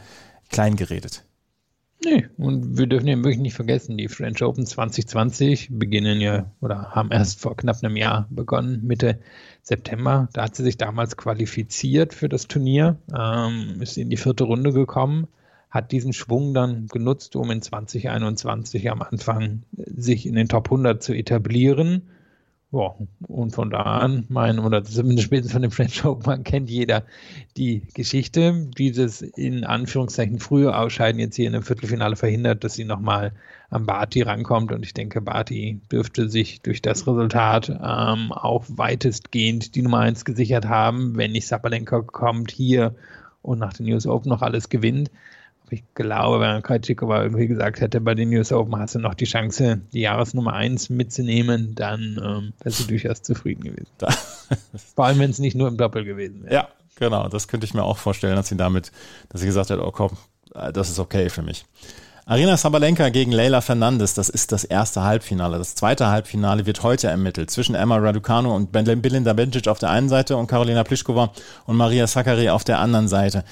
kleingeredet. 0.50 1.24
Nee, 2.03 2.27
und 2.38 2.79
wir 2.79 2.88
dürfen 2.88 3.08
eben 3.08 3.24
wirklich 3.24 3.41
nicht 3.41 3.53
vergessen, 3.53 3.96
die 3.96 4.08
French 4.08 4.41
Open 4.41 4.65
2020 4.65 5.70
beginnen 5.72 6.20
ja 6.20 6.51
oder 6.60 6.91
haben 6.91 7.12
erst 7.12 7.39
vor 7.39 7.55
knapp 7.55 7.84
einem 7.84 7.96
Jahr 7.96 8.27
begonnen, 8.31 8.81
Mitte 8.88 9.20
September. 9.62 10.27
Da 10.34 10.46
hat 10.46 10.55
sie 10.55 10.63
sich 10.63 10.77
damals 10.77 11.15
qualifiziert 11.15 12.15
für 12.15 12.27
das 12.27 12.48
Turnier, 12.48 12.98
ähm, 13.15 13.79
ist 13.81 14.00
in 14.00 14.10
die 14.10 14.17
vierte 14.17 14.46
Runde 14.46 14.74
gekommen, 14.74 15.27
hat 15.70 15.91
diesen 15.91 16.13
Schwung 16.13 16.55
dann 16.55 16.88
genutzt, 16.88 17.36
um 17.36 17.51
in 17.51 17.62
2021 17.62 18.89
am 18.89 19.03
Anfang 19.03 19.62
sich 19.74 20.25
in 20.25 20.34
den 20.34 20.48
Top 20.48 20.67
100 20.67 21.03
zu 21.03 21.13
etablieren 21.13 22.01
ja, 22.74 22.96
und 23.28 23.51
von 23.51 23.70
da 23.70 23.82
an, 23.82 24.25
mein, 24.30 24.58
oder 24.58 24.84
zumindest 24.84 25.25
spätestens 25.25 25.51
von 25.51 25.62
dem 25.62 25.72
French 25.72 26.06
Open, 26.06 26.44
kennt 26.46 26.70
jeder 26.70 27.04
die 27.58 27.84
Geschichte. 27.94 28.70
Dieses 28.78 29.22
in 29.22 29.66
Anführungszeichen 29.66 30.40
frühe 30.40 30.75
Ausscheiden 30.75 31.20
jetzt 31.20 31.36
hier 31.36 31.48
in 31.48 31.56
einem 31.56 31.63
Viertelfinale 31.63 32.16
verhindert, 32.16 32.63
dass 32.63 32.75
sie 32.75 32.86
nochmal 32.86 33.34
am 33.70 33.86
Barty 33.86 34.22
rankommt. 34.22 34.72
Und 34.72 34.86
ich 34.86 34.94
denke, 34.94 35.20
Barty 35.20 35.82
dürfte 35.92 36.30
sich 36.30 36.62
durch 36.62 36.82
das 36.82 37.06
Resultat 37.08 37.70
ähm, 37.70 38.32
auch 38.32 38.66
weitestgehend 38.70 39.75
die 39.75 39.82
Nummer 39.82 40.00
1 40.00 40.24
gesichert 40.24 40.66
haben, 40.66 41.18
wenn 41.18 41.34
nicht 41.34 41.48
Sabalenka 41.48 42.01
kommt 42.01 42.51
hier 42.51 42.96
und 43.42 43.60
nach 43.60 43.74
den 43.74 43.88
News 43.88 44.08
Open 44.08 44.30
noch 44.30 44.42
alles 44.42 44.70
gewinnt 44.70 45.12
ich 45.72 45.84
glaube, 45.96 46.42
wenn 46.42 46.62
Krajcikova 46.62 47.24
irgendwie 47.24 47.48
gesagt 47.48 47.80
hätte, 47.80 48.01
bei 48.01 48.13
den 48.13 48.30
News 48.30 48.51
Open 48.51 48.78
hast 48.78 48.96
du 48.96 49.00
noch 49.00 49.13
die 49.13 49.25
Chance, 49.25 49.80
die 49.94 50.01
Jahresnummer 50.01 50.54
1 50.54 50.90
mitzunehmen, 50.90 51.75
dann 51.75 52.20
ähm, 52.22 52.54
wäre 52.62 52.75
sie 52.75 52.88
durchaus 52.88 53.22
zufrieden 53.22 53.64
gewesen. 53.64 53.88
Vor 54.96 55.05
allem, 55.05 55.20
wenn 55.20 55.29
es 55.29 55.40
nicht 55.40 55.55
nur 55.55 55.70
im 55.70 55.77
Doppel 55.77 56.03
gewesen 56.03 56.44
wäre. 56.44 56.53
Ja, 56.53 56.68
genau. 56.98 57.29
Das 57.29 57.48
könnte 57.48 57.66
ich 57.66 57.74
mir 57.74 57.84
auch 57.84 57.98
vorstellen, 57.98 58.36
dass 58.36 58.50
sie 58.50 58.57
damit, 58.57 58.92
dass 59.29 59.42
sie 59.42 59.48
gesagt 59.48 59.70
hat, 59.70 59.79
oh 59.79 59.92
komm, 59.92 60.12
äh, 60.53 60.74
das 60.74 60.90
ist 60.90 61.00
okay 61.00 61.29
für 61.29 61.42
mich. 61.42 61.66
Arina 62.25 62.55
Sabalenka 62.55 63.10
gegen 63.10 63.31
Leila 63.31 63.62
Fernandes, 63.62 64.14
das 64.14 64.29
ist 64.29 64.51
das 64.51 64.64
erste 64.64 65.03
Halbfinale. 65.03 65.57
Das 65.57 65.75
zweite 65.75 66.07
Halbfinale 66.07 66.66
wird 66.66 66.84
heute 66.84 67.07
ermittelt 67.07 67.50
zwischen 67.50 67.75
Emma 67.75 67.98
Raducanu 67.98 68.53
und 68.53 68.72
Belinda 68.72 69.34
Bencic 69.34 69.68
auf 69.68 69.79
der 69.79 69.90
einen 69.90 70.07
Seite 70.07 70.38
und 70.38 70.48
Karolina 70.48 70.84
Pliskova 70.84 71.31
und 71.66 71.77
Maria 71.77 72.07
Sakkari 72.07 72.50
auf 72.50 72.64
der 72.64 72.79
anderen 72.79 73.07
Seite 73.07 73.44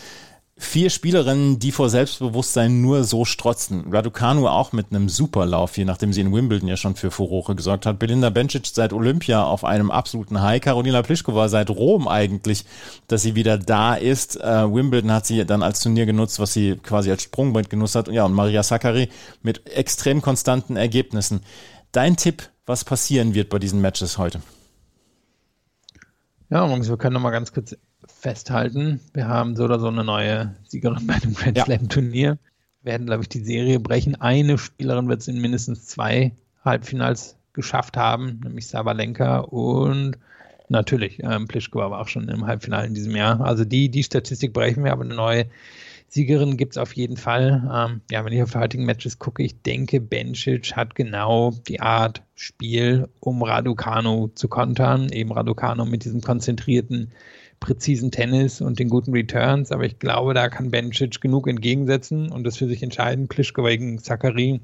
vier 0.59 0.89
Spielerinnen, 0.89 1.57
die 1.57 1.71
vor 1.71 1.89
Selbstbewusstsein 1.89 2.81
nur 2.81 3.05
so 3.05 3.23
strotzen. 3.23 3.85
Raducanu 3.91 4.45
auch 4.47 4.73
mit 4.73 4.87
einem 4.91 5.07
Superlauf, 5.07 5.77
je 5.77 5.85
nachdem 5.85 6.11
sie 6.11 6.19
in 6.19 6.33
Wimbledon 6.33 6.67
ja 6.67 6.75
schon 6.75 6.95
für 6.95 7.11
Furore 7.11 7.55
gesorgt 7.55 7.85
hat. 7.85 7.97
Belinda 7.97 8.29
Bencic 8.29 8.67
seit 8.67 8.91
Olympia 8.91 9.41
auf 9.41 9.63
einem 9.63 9.89
absoluten 9.89 10.41
High. 10.41 10.61
Carolina 10.61 11.01
Pliskova 11.01 11.47
seit 11.47 11.69
Rom 11.69 12.09
eigentlich, 12.09 12.65
dass 13.07 13.21
sie 13.21 13.35
wieder 13.35 13.57
da 13.57 13.95
ist. 13.95 14.35
Äh, 14.35 14.71
Wimbledon 14.71 15.13
hat 15.13 15.25
sie 15.25 15.45
dann 15.45 15.63
als 15.63 15.79
Turnier 15.79 16.05
genutzt, 16.05 16.39
was 16.39 16.51
sie 16.51 16.75
quasi 16.75 17.09
als 17.09 17.23
Sprungbrett 17.23 17.69
genutzt 17.69 17.95
hat. 17.95 18.09
Ja, 18.09 18.25
und 18.25 18.33
Maria 18.33 18.61
Sakkari 18.61 19.07
mit 19.41 19.65
extrem 19.65 20.21
konstanten 20.21 20.75
Ergebnissen. 20.75 21.39
Dein 21.93 22.17
Tipp, 22.17 22.49
was 22.65 22.83
passieren 22.83 23.33
wird 23.33 23.49
bei 23.49 23.59
diesen 23.59 23.79
Matches 23.79 24.17
heute? 24.17 24.41
Ja, 26.49 26.67
wir 26.67 26.97
können 26.97 27.13
noch 27.13 27.21
mal 27.21 27.31
ganz 27.31 27.53
kurz 27.53 27.75
festhalten. 28.11 28.99
Wir 29.13 29.27
haben 29.27 29.55
so 29.55 29.63
oder 29.63 29.79
so 29.79 29.87
eine 29.87 30.03
neue 30.03 30.55
Siegerin 30.65 31.07
bei 31.07 31.19
dem 31.19 31.33
Grand 31.33 31.57
Slam 31.57 31.89
Turnier. 31.89 32.37
Werden, 32.81 33.07
glaube 33.07 33.23
ich, 33.23 33.29
die 33.29 33.43
Serie 33.43 33.79
brechen. 33.79 34.15
Eine 34.15 34.57
Spielerin 34.57 35.09
wird 35.09 35.21
es 35.21 35.27
in 35.27 35.41
mindestens 35.41 35.85
zwei 35.85 36.31
Halbfinals 36.63 37.35
geschafft 37.53 37.97
haben, 37.97 38.39
nämlich 38.43 38.67
Sabalenka 38.67 39.39
und 39.39 40.17
natürlich 40.69 41.19
ähm, 41.23 41.47
Pliskova 41.47 41.91
war 41.91 41.99
auch 41.99 42.07
schon 42.07 42.29
im 42.29 42.45
Halbfinale 42.45 42.87
in 42.87 42.93
diesem 42.93 43.15
Jahr. 43.15 43.41
Also 43.41 43.65
die, 43.65 43.89
die 43.89 44.03
Statistik 44.03 44.53
brechen 44.53 44.83
wir, 44.83 44.91
aber 44.91 45.03
eine 45.03 45.15
neue 45.15 45.45
Siegerin 46.07 46.57
gibt 46.57 46.73
es 46.73 46.77
auf 46.77 46.93
jeden 46.93 47.17
Fall. 47.17 47.69
Ähm, 47.71 48.01
ja, 48.09 48.25
wenn 48.25 48.33
ich 48.33 48.41
auf 48.41 48.51
die 48.51 48.57
heutigen 48.57 48.85
Matches 48.85 49.19
gucke, 49.19 49.43
ich 49.43 49.61
denke, 49.61 49.99
Bencic 50.01 50.75
hat 50.75 50.95
genau 50.95 51.53
die 51.67 51.81
Art 51.81 52.23
Spiel, 52.35 53.09
um 53.19 53.43
Raducano 53.43 54.29
zu 54.33 54.47
kontern. 54.47 55.09
Eben 55.09 55.31
Raducano 55.31 55.85
mit 55.85 56.05
diesem 56.05 56.21
konzentrierten 56.21 57.11
präzisen 57.59 58.11
Tennis 58.11 58.61
und 58.61 58.79
den 58.79 58.89
guten 58.89 59.11
Returns, 59.11 59.71
aber 59.71 59.83
ich 59.83 59.99
glaube, 59.99 60.33
da 60.33 60.49
kann 60.49 60.71
Bencic 60.71 61.21
genug 61.21 61.47
entgegensetzen 61.47 62.31
und 62.31 62.43
das 62.43 62.57
für 62.57 62.67
sich 62.67 62.83
entscheiden. 62.83 63.27
Plischkova 63.27 63.69
gegen 63.69 63.99
Zachary, 63.99 64.61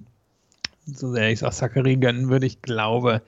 so 0.86 1.12
sehr 1.12 1.30
ich 1.30 1.40
es 1.40 1.44
auch 1.44 1.54
Zachary 1.54 1.98
gönnen 1.98 2.30
würde, 2.30 2.46
ich 2.46 2.62
glaube, 2.62 3.22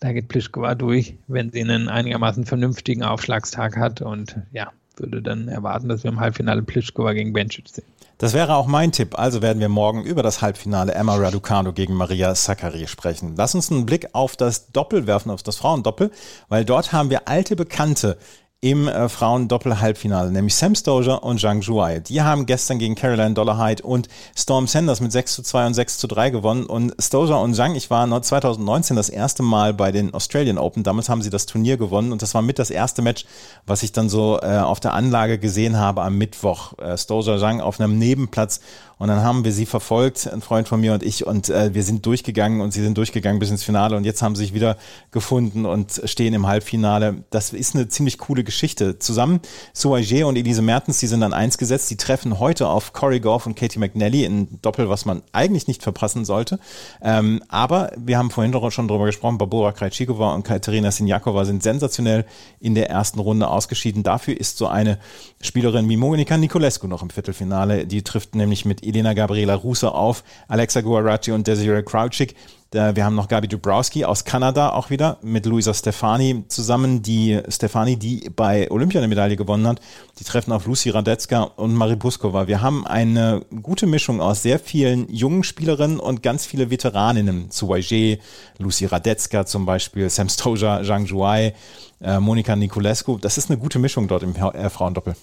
da 0.00 0.12
geht 0.12 0.28
Plischkova 0.28 0.74
durch, 0.74 1.14
wenn 1.28 1.50
sie 1.50 1.60
einen 1.60 1.88
einigermaßen 1.88 2.46
vernünftigen 2.46 3.02
Aufschlagstag 3.02 3.76
hat 3.76 4.00
und 4.00 4.36
ja, 4.52 4.72
würde 4.96 5.22
dann 5.22 5.48
erwarten, 5.48 5.88
dass 5.88 6.04
wir 6.04 6.10
im 6.10 6.20
Halbfinale 6.20 6.62
Plischkova 6.62 7.12
gegen 7.12 7.32
Bencic 7.32 7.68
sehen. 7.68 7.84
Das 8.20 8.34
wäre 8.34 8.54
auch 8.56 8.66
mein 8.66 8.92
Tipp. 8.92 9.18
Also 9.18 9.40
werden 9.40 9.60
wir 9.60 9.70
morgen 9.70 10.04
über 10.04 10.22
das 10.22 10.42
Halbfinale 10.42 10.92
Emma 10.92 11.16
Raducanu 11.16 11.72
gegen 11.72 11.94
Maria 11.94 12.34
Sakkari 12.34 12.86
sprechen. 12.86 13.32
Lass 13.34 13.54
uns 13.54 13.70
einen 13.70 13.86
Blick 13.86 14.08
auf 14.12 14.36
das 14.36 14.70
Doppel 14.72 15.06
werfen, 15.06 15.30
auf 15.30 15.42
das 15.42 15.56
Frauendoppel, 15.56 16.10
weil 16.50 16.66
dort 16.66 16.92
haben 16.92 17.08
wir 17.08 17.28
alte 17.28 17.56
Bekannte 17.56 18.18
im 18.62 18.88
äh, 18.88 19.08
Frauen-Doppel-Halbfinale, 19.08 20.30
nämlich 20.30 20.54
Sam 20.54 20.74
Stozer 20.74 21.22
und 21.22 21.40
Zhang 21.40 21.62
Zhuai. 21.62 22.00
Die 22.00 22.20
haben 22.20 22.44
gestern 22.44 22.78
gegen 22.78 22.94
Caroline 22.94 23.32
Dollarhide 23.32 23.82
und 23.82 24.08
Storm 24.36 24.66
Sanders 24.66 25.00
mit 25.00 25.12
6 25.12 25.36
zu 25.36 25.42
2 25.42 25.68
und 25.68 25.74
6 25.74 25.96
zu 25.96 26.06
3 26.06 26.28
gewonnen. 26.28 26.66
Und 26.66 26.94
Stozer 27.00 27.40
und 27.40 27.54
Zhang, 27.54 27.74
ich 27.74 27.88
war 27.88 28.06
2019 28.20 28.96
das 28.96 29.08
erste 29.08 29.42
Mal 29.42 29.72
bei 29.72 29.92
den 29.92 30.12
Australian 30.12 30.58
Open. 30.58 30.82
Damals 30.82 31.08
haben 31.08 31.22
sie 31.22 31.30
das 31.30 31.46
Turnier 31.46 31.78
gewonnen 31.78 32.12
und 32.12 32.20
das 32.20 32.34
war 32.34 32.42
mit 32.42 32.58
das 32.58 32.68
erste 32.68 33.00
Match, 33.00 33.24
was 33.64 33.82
ich 33.82 33.92
dann 33.92 34.10
so 34.10 34.38
äh, 34.42 34.58
auf 34.58 34.78
der 34.78 34.92
Anlage 34.92 35.38
gesehen 35.38 35.78
habe 35.78 36.02
am 36.02 36.18
Mittwoch. 36.18 36.76
Äh, 36.78 36.98
Stozer 36.98 37.38
Zhang 37.38 37.62
auf 37.62 37.80
einem 37.80 37.98
Nebenplatz 37.98 38.60
und 39.00 39.08
dann 39.08 39.22
haben 39.22 39.46
wir 39.46 39.52
sie 39.52 39.64
verfolgt, 39.64 40.30
ein 40.30 40.42
Freund 40.42 40.68
von 40.68 40.78
mir 40.78 40.92
und 40.92 41.02
ich, 41.02 41.26
und 41.26 41.48
äh, 41.48 41.72
wir 41.72 41.82
sind 41.84 42.04
durchgegangen 42.04 42.60
und 42.60 42.74
sie 42.74 42.82
sind 42.82 42.98
durchgegangen 42.98 43.38
bis 43.38 43.50
ins 43.50 43.62
Finale 43.62 43.96
und 43.96 44.04
jetzt 44.04 44.20
haben 44.20 44.36
sie 44.36 44.42
sich 44.42 44.52
wieder 44.52 44.76
gefunden 45.10 45.64
und 45.64 46.02
stehen 46.04 46.34
im 46.34 46.46
Halbfinale. 46.46 47.24
Das 47.30 47.54
ist 47.54 47.74
eine 47.74 47.88
ziemlich 47.88 48.18
coole 48.18 48.44
Geschichte. 48.44 48.98
Zusammen 48.98 49.40
Suaje 49.72 50.26
und 50.26 50.36
Elise 50.36 50.60
Mertens, 50.60 50.98
die 50.98 51.06
sind 51.06 51.22
an 51.22 51.32
eins 51.32 51.56
gesetzt. 51.56 51.90
Die 51.90 51.96
treffen 51.96 52.38
heute 52.38 52.68
auf 52.68 52.92
Corey 52.92 53.20
Goff 53.20 53.46
und 53.46 53.56
Katie 53.56 53.78
McNally 53.78 54.26
in 54.26 54.60
Doppel, 54.60 54.90
was 54.90 55.06
man 55.06 55.22
eigentlich 55.32 55.66
nicht 55.66 55.82
verpassen 55.82 56.26
sollte. 56.26 56.60
Ähm, 57.00 57.42
aber 57.48 57.92
wir 57.96 58.18
haben 58.18 58.30
vorhin 58.30 58.52
schon 58.70 58.86
drüber 58.86 59.06
gesprochen, 59.06 59.38
Barbora 59.38 59.72
Krejcikova 59.72 60.34
und 60.34 60.42
Katerina 60.42 60.90
Sinjakova 60.90 61.46
sind 61.46 61.62
sensationell 61.62 62.26
in 62.60 62.74
der 62.74 62.90
ersten 62.90 63.18
Runde 63.20 63.48
ausgeschieden. 63.48 64.02
Dafür 64.02 64.38
ist 64.38 64.58
so 64.58 64.66
eine 64.66 64.98
Spielerin 65.42 65.88
wie 65.88 65.96
Monika 65.96 66.36
Nicolescu 66.36 66.86
noch 66.86 67.02
im 67.02 67.08
Viertelfinale. 67.08 67.86
Die 67.86 68.02
trifft 68.02 68.34
nämlich 68.34 68.66
mit 68.66 68.84
Elena 68.84 69.14
Gabriela 69.14 69.54
Russe 69.54 69.92
auf, 69.92 70.22
Alexa 70.48 70.82
Guaracci 70.82 71.32
und 71.32 71.46
Desiree 71.46 71.82
Crouchik. 71.82 72.34
Wir 72.72 73.04
haben 73.04 73.16
noch 73.16 73.26
Gabi 73.26 73.48
Dubrowski 73.48 74.04
aus 74.04 74.24
Kanada 74.24 74.68
auch 74.70 74.90
wieder 74.90 75.18
mit 75.22 75.44
Luisa 75.44 75.74
Stefani 75.74 76.44
zusammen, 76.46 77.02
die 77.02 77.40
Stefani, 77.48 77.96
die 77.96 78.30
bei 78.36 78.70
Olympia 78.70 79.00
eine 79.00 79.08
Medaille 79.08 79.34
gewonnen 79.34 79.66
hat. 79.66 79.80
Die 80.20 80.24
treffen 80.24 80.52
auf 80.52 80.66
Lucy 80.66 80.90
Radetzka 80.90 81.42
und 81.42 81.74
Marie 81.74 81.96
Buskova. 81.96 82.46
Wir 82.46 82.62
haben 82.62 82.86
eine 82.86 83.44
gute 83.62 83.88
Mischung 83.88 84.20
aus 84.20 84.42
sehr 84.42 84.60
vielen 84.60 85.12
jungen 85.12 85.42
Spielerinnen 85.42 85.98
und 85.98 86.22
ganz 86.22 86.46
viele 86.46 86.70
Veteraninnen. 86.70 87.46
Suwaje, 87.50 88.18
Lucy 88.58 88.84
Radetzka 88.84 89.46
zum 89.46 89.66
Beispiel, 89.66 90.08
Sam 90.08 90.28
Stoja, 90.28 90.84
Zhang 90.84 91.08
Zhuai, 91.08 91.54
äh, 92.00 92.20
Monika 92.20 92.56
Niculescu. 92.56 93.18
Das 93.18 93.38
ist 93.38 93.50
eine 93.50 93.58
gute 93.58 93.78
Mischung 93.78 94.08
dort 94.08 94.22
im 94.22 94.34
äh, 94.34 94.70
Frauendoppel. 94.70 95.14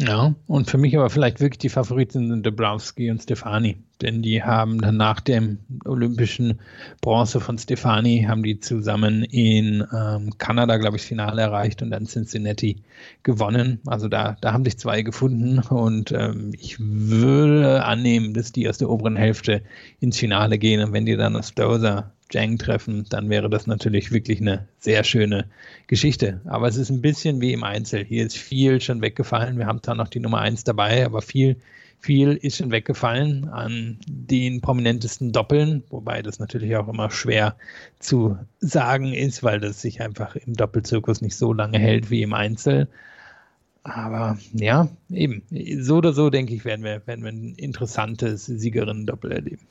Ja, 0.00 0.34
und 0.48 0.68
für 0.68 0.78
mich 0.78 0.96
aber 0.96 1.10
vielleicht 1.10 1.40
wirklich 1.40 1.58
die 1.58 1.68
Favoriten 1.68 2.28
sind 2.28 2.44
Dabrowski 2.44 3.10
und 3.10 3.22
Stefani, 3.22 3.76
denn 4.00 4.22
die 4.22 4.42
haben 4.42 4.80
dann 4.80 4.96
nach 4.96 5.20
dem 5.20 5.58
olympischen 5.84 6.58
Bronze 7.02 7.40
von 7.40 7.56
Stefani, 7.58 8.24
haben 8.28 8.42
die 8.42 8.58
zusammen 8.58 9.22
in 9.22 9.86
ähm, 9.94 10.36
Kanada, 10.38 10.78
glaube 10.78 10.96
ich, 10.96 11.02
das 11.02 11.08
Finale 11.08 11.42
erreicht 11.42 11.82
und 11.82 11.90
dann 11.90 12.06
Cincinnati 12.06 12.82
gewonnen. 13.22 13.80
Also 13.86 14.08
da, 14.08 14.36
da 14.40 14.52
haben 14.52 14.64
sich 14.64 14.78
zwei 14.78 15.02
gefunden 15.02 15.60
und 15.60 16.10
ähm, 16.10 16.52
ich 16.58 16.78
würde 16.80 17.84
annehmen, 17.84 18.34
dass 18.34 18.50
die 18.50 18.68
aus 18.68 18.78
der 18.78 18.90
oberen 18.90 19.16
Hälfte 19.16 19.62
ins 20.00 20.18
Finale 20.18 20.58
gehen 20.58 20.82
und 20.82 20.92
wenn 20.92 21.06
die 21.06 21.16
dann 21.16 21.36
aus 21.36 21.54
Dozer 21.54 22.12
Jang 22.32 22.58
treffen, 22.58 23.06
dann 23.08 23.30
wäre 23.30 23.50
das 23.50 23.66
natürlich 23.66 24.12
wirklich 24.12 24.40
eine 24.40 24.66
sehr 24.78 25.04
schöne 25.04 25.46
Geschichte. 25.86 26.40
Aber 26.44 26.68
es 26.68 26.76
ist 26.76 26.90
ein 26.90 27.02
bisschen 27.02 27.40
wie 27.40 27.52
im 27.52 27.64
Einzel. 27.64 28.04
Hier 28.04 28.26
ist 28.26 28.36
viel 28.36 28.80
schon 28.80 29.02
weggefallen. 29.02 29.58
Wir 29.58 29.66
haben 29.66 29.80
da 29.82 29.94
noch 29.94 30.08
die 30.08 30.20
Nummer 30.20 30.40
eins 30.40 30.64
dabei, 30.64 31.04
aber 31.04 31.22
viel, 31.22 31.56
viel 32.00 32.32
ist 32.34 32.56
schon 32.56 32.70
weggefallen 32.70 33.48
an 33.48 33.98
den 34.08 34.60
prominentesten 34.60 35.32
Doppeln, 35.32 35.84
wobei 35.90 36.22
das 36.22 36.38
natürlich 36.38 36.74
auch 36.76 36.88
immer 36.88 37.10
schwer 37.10 37.56
zu 37.98 38.36
sagen 38.60 39.12
ist, 39.12 39.42
weil 39.42 39.60
das 39.60 39.80
sich 39.80 40.00
einfach 40.00 40.36
im 40.36 40.54
Doppelzirkus 40.54 41.20
nicht 41.20 41.36
so 41.36 41.52
lange 41.52 41.78
hält 41.78 42.10
wie 42.10 42.22
im 42.22 42.34
Einzel. 42.34 42.88
Aber 43.84 44.38
ja, 44.52 44.88
eben. 45.10 45.42
So 45.82 45.96
oder 45.96 46.12
so, 46.12 46.30
denke 46.30 46.54
ich, 46.54 46.64
werden 46.64 46.84
wir, 46.84 47.04
werden 47.06 47.24
wir 47.24 47.32
ein 47.32 47.54
interessantes 47.56 48.46
Siegerinnen-Doppel 48.46 49.32
erleben. 49.32 49.66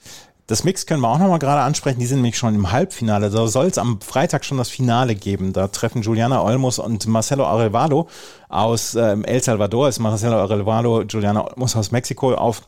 Das 0.48 0.64
Mix 0.64 0.86
können 0.86 1.02
wir 1.02 1.10
auch 1.10 1.20
nochmal 1.20 1.40
gerade 1.40 1.62
ansprechen. 1.62 2.00
Die 2.00 2.06
sind 2.06 2.18
nämlich 2.18 2.38
schon 2.38 2.56
im 2.56 2.72
Halbfinale. 2.72 3.30
Da 3.30 3.48
soll 3.48 3.68
es 3.68 3.78
am 3.78 4.02
Freitag 4.02 4.44
schon 4.44 4.58
das 4.58 4.70
Finale 4.70 5.16
geben. 5.16 5.54
Da 5.54 5.68
treffen 5.68 6.02
Juliana 6.02 6.44
Olmos 6.44 6.80
und 6.80 7.08
Marcelo 7.08 7.46
Arevalo 7.46 8.08
aus 8.50 8.96
ähm, 8.96 9.24
El 9.24 9.42
Salvador. 9.42 9.88
Ist 9.88 10.00
Marcelo 10.00 10.38
Arevalo, 10.38 11.04
Juliana 11.04 11.46
Olmos 11.48 11.76
aus 11.76 11.92
Mexiko 11.92 12.34
auf 12.34 12.64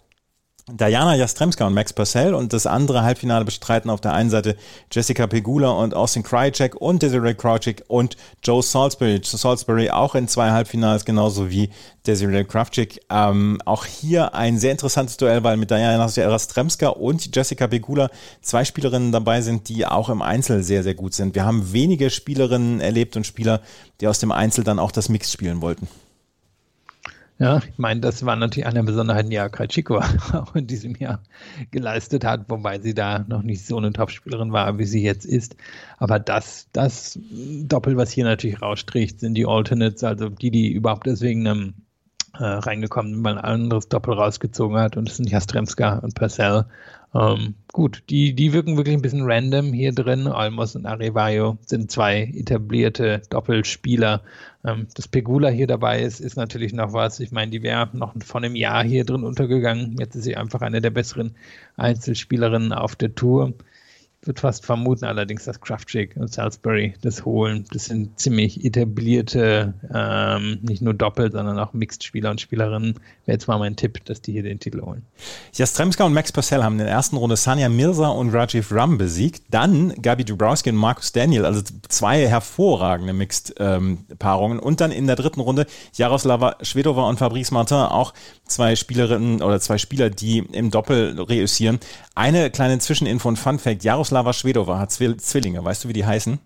Diana 0.72 1.16
Jastremska 1.16 1.68
und 1.68 1.74
Max 1.74 1.92
Purcell 1.92 2.34
und 2.34 2.54
das 2.54 2.66
andere 2.66 3.04
Halbfinale 3.04 3.44
bestreiten 3.44 3.90
auf 3.90 4.00
der 4.00 4.14
einen 4.14 4.30
Seite 4.30 4.56
Jessica 4.90 5.28
Pegula 5.28 5.72
und 5.72 5.94
Austin 5.94 6.24
Krajicek 6.24 6.76
und 6.76 7.04
Desiree 7.04 7.34
Crouchick 7.34 7.84
und 7.90 8.16
Joe 8.42 8.64
Salisbury. 8.64 9.20
Salisbury 9.22 9.90
auch 9.90 10.16
in 10.16 10.30
zwei 10.30 10.52
Halbfinals, 10.52 11.04
genauso 11.04 11.50
wie 11.50 11.70
Desiree 12.08 12.46
Kravchik. 12.46 13.02
Ähm, 13.10 13.62
auch 13.66 13.84
hier 13.84 14.36
ein 14.36 14.58
sehr 14.58 14.72
interessantes 14.72 15.18
Duell, 15.18 15.44
weil 15.44 15.58
mit 15.58 15.70
Diana 15.70 16.08
Jastremska 16.08 16.88
und 16.88 17.36
Jessica 17.36 17.68
Pegula 17.68 18.10
zwei 18.42 18.64
Spielerinnen 18.64 19.12
dabei 19.12 19.42
sind, 19.42 19.68
die 19.68 19.86
auch 19.86 20.08
im 20.08 20.22
Einzel 20.22 20.64
sehr, 20.64 20.84
sehr 20.84 20.96
gut 20.96 21.14
sind. 21.14 21.36
Wir 21.36 21.44
haben 21.44 21.74
wenige 21.74 22.10
Spielerinnen 22.10 22.80
erlebt 22.80 23.18
und 23.18 23.28
Spieler, 23.28 23.60
die 24.00 24.08
aus 24.08 24.20
dem 24.20 24.32
Einzel 24.32 24.64
dann 24.64 24.80
auch 24.80 24.94
das 24.94 25.10
Mix 25.10 25.30
spielen 25.30 25.60
wollten. 25.60 25.90
Ja, 27.40 27.58
ich 27.58 27.78
meine, 27.78 28.00
das 28.00 28.26
war 28.26 28.36
natürlich 28.36 28.68
eine 28.68 28.84
Besonderheit, 28.84 29.28
die 29.28 29.36
ja 29.36 29.50
Krajcikova 29.50 30.06
auch 30.34 30.56
in 30.56 30.68
diesem 30.68 30.96
Jahr 30.96 31.20
geleistet 31.72 32.24
hat, 32.24 32.46
wobei 32.48 32.80
sie 32.80 32.94
da 32.94 33.26
noch 33.28 33.42
nicht 33.42 33.66
so 33.66 33.78
eine 33.78 33.92
Topspielerin 33.92 34.52
war, 34.52 34.78
wie 34.78 34.86
sie 34.86 35.02
jetzt 35.02 35.26
ist. 35.26 35.56
Aber 35.98 36.20
das, 36.20 36.68
das 36.74 37.20
Doppel, 37.64 37.98
was 37.98 38.12
hier 38.12 38.26
natürlich 38.26 38.62
rausstricht, 38.62 39.20
sind 39.20 39.34
die 39.34 39.48
Alternates, 39.48 40.04
also 40.04 40.30
die, 40.30 40.52
die 40.52 40.72
überhaupt 40.72 41.08
deswegen 41.08 41.46
ähm, 41.48 41.74
äh, 42.38 42.44
reingekommen, 42.46 43.24
weil 43.24 43.38
ein 43.38 43.44
anderes 43.44 43.90
Doppel 43.90 44.14
rausgezogen 44.14 44.78
hat 44.78 44.98
und 44.98 45.10
es 45.10 45.18
sind 45.18 45.30
Jastremska 45.30 46.00
und 46.00 46.16
Purcell. 46.16 46.66
Ähm, 47.16 47.56
gut, 47.72 48.04
die, 48.10 48.34
die 48.34 48.54
wirken 48.54 48.76
wirklich 48.76 48.96
ein 48.96 49.02
bisschen 49.02 49.24
random 49.24 49.72
hier 49.72 49.94
drin. 49.94 50.28
Olmos 50.28 50.76
und 50.76 50.86
Arevayo 50.86 51.58
sind 51.66 51.92
zwei 51.92 52.24
etablierte 52.34 53.22
Doppelspieler. 53.30 54.22
Ähm, 54.66 54.88
dass 54.96 55.08
Pegula 55.08 55.50
hier 55.50 55.68
dabei 55.68 56.02
ist, 56.02 56.20
ist 56.20 56.38
natürlich 56.38 56.74
noch 56.74 56.94
was. 56.94 57.20
Ich 57.20 57.32
meine, 57.32 57.52
die 57.52 57.62
wäre 57.62 57.90
noch 57.94 58.14
von 58.24 58.44
einem 58.44 58.56
Jahr 58.56 58.84
hier 58.84 59.06
drin 59.06 59.24
untergegangen. 59.24 59.96
Jetzt 60.00 60.16
ist 60.16 60.24
sie 60.24 60.38
einfach 60.38 60.62
eine 60.62 60.82
der 60.82 60.90
besseren 60.90 61.36
Einzelspielerinnen 61.78 62.74
auf 62.74 62.96
der 62.96 63.14
Tour 63.14 63.54
würde 64.28 64.40
fast 64.40 64.66
vermuten 64.66 65.06
allerdings, 65.06 65.46
dass 65.46 65.60
Kraftchick 65.60 66.16
und 66.16 66.32
Salisbury 66.32 66.94
das 67.02 67.26
holen. 67.26 67.66
Das 67.72 67.86
sind 67.86 68.20
ziemlich 68.20 68.64
etablierte, 68.64 69.74
ähm, 69.94 70.60
nicht 70.62 70.82
nur 70.82 70.94
Doppel, 70.94 71.32
sondern 71.32 71.60
auch 71.60 71.74
Mixed-Spieler 71.74 72.32
und 72.32 72.42
Spielerinnen. 72.42 72.96
Wäre 73.26 73.36
jetzt 73.36 73.48
mal 73.48 73.60
mein 73.60 73.76
Tipp, 73.76 74.04
dass 74.06 74.22
die 74.22 74.32
hier 74.32 74.44
den 74.44 74.60
Titel 74.60 74.82
holen. 74.82 75.04
Jastremska 75.54 76.04
und 76.04 76.14
Max 76.14 76.32
Purcell 76.32 76.64
haben 76.64 76.74
in 76.74 76.86
der 76.86 76.90
ersten 76.90 77.18
Runde 77.18 77.36
Sanja 77.36 77.70
Mirza 77.70 78.10
und 78.10 78.34
Rajiv 78.34 78.72
Ram 78.72 78.98
besiegt. 78.98 79.44
Dann 79.50 79.94
Gabi 80.02 80.26
Dubrowski 80.26 80.70
und 80.70 80.76
Markus 80.76 81.12
Daniel, 81.12 81.46
also 81.46 81.62
zwei 81.90 82.28
hervorragende 82.28 83.14
Mixed-Paarungen. 83.14 84.58
Ähm, 84.58 84.64
und 84.64 84.82
dann 84.82 84.92
in 84.92 85.08
der 85.08 85.16
dritten 85.16 85.40
Runde 85.40 85.66
Jaroslava 85.94 86.58
Schwedova 86.62 87.08
und 87.10 87.18
Fabrice 87.18 87.54
Martin, 87.54 87.78
auch 87.78 88.14
zwei 88.46 88.76
Spielerinnen 88.76 89.42
oder 89.42 89.60
zwei 89.60 89.78
Spieler, 89.78 90.10
die 90.10 90.40
im 90.40 90.72
Doppel 90.72 91.20
reüssieren. 91.20 91.80
Eine 92.16 92.50
kleine 92.52 92.80
Zwischeninfo 92.80 93.28
und 93.28 93.38
Fun 93.38 93.60
Fact. 93.60 93.84
Jaroslava 94.14 94.34
Schwedova 94.34 94.78
hat 94.78 94.92
Zwillinge. 94.92 95.66
Weißt 95.66 95.84
du, 95.84 95.90
wie 95.90 95.94
die 95.94 96.06
heißen? 96.06 96.40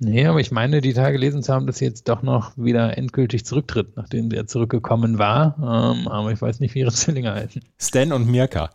Nee, 0.00 0.26
aber 0.26 0.40
ich 0.40 0.50
meine, 0.50 0.80
die 0.80 0.94
Tage 0.94 1.12
gelesen 1.12 1.44
zu 1.44 1.52
haben, 1.52 1.68
dass 1.68 1.78
sie 1.78 1.84
jetzt 1.84 2.08
doch 2.08 2.22
noch 2.22 2.56
wieder 2.56 2.98
endgültig 2.98 3.44
zurücktritt, 3.44 3.96
nachdem 3.96 4.30
sie 4.30 4.46
zurückgekommen 4.46 5.18
war. 5.18 5.56
Ähm, 5.58 6.08
aber 6.08 6.32
ich 6.32 6.42
weiß 6.42 6.58
nicht, 6.58 6.74
wie 6.74 6.80
ihre 6.80 6.90
Zwillinge 6.90 7.32
heißen. 7.32 7.62
Stan 7.78 8.12
und 8.12 8.26
Mirka. 8.26 8.70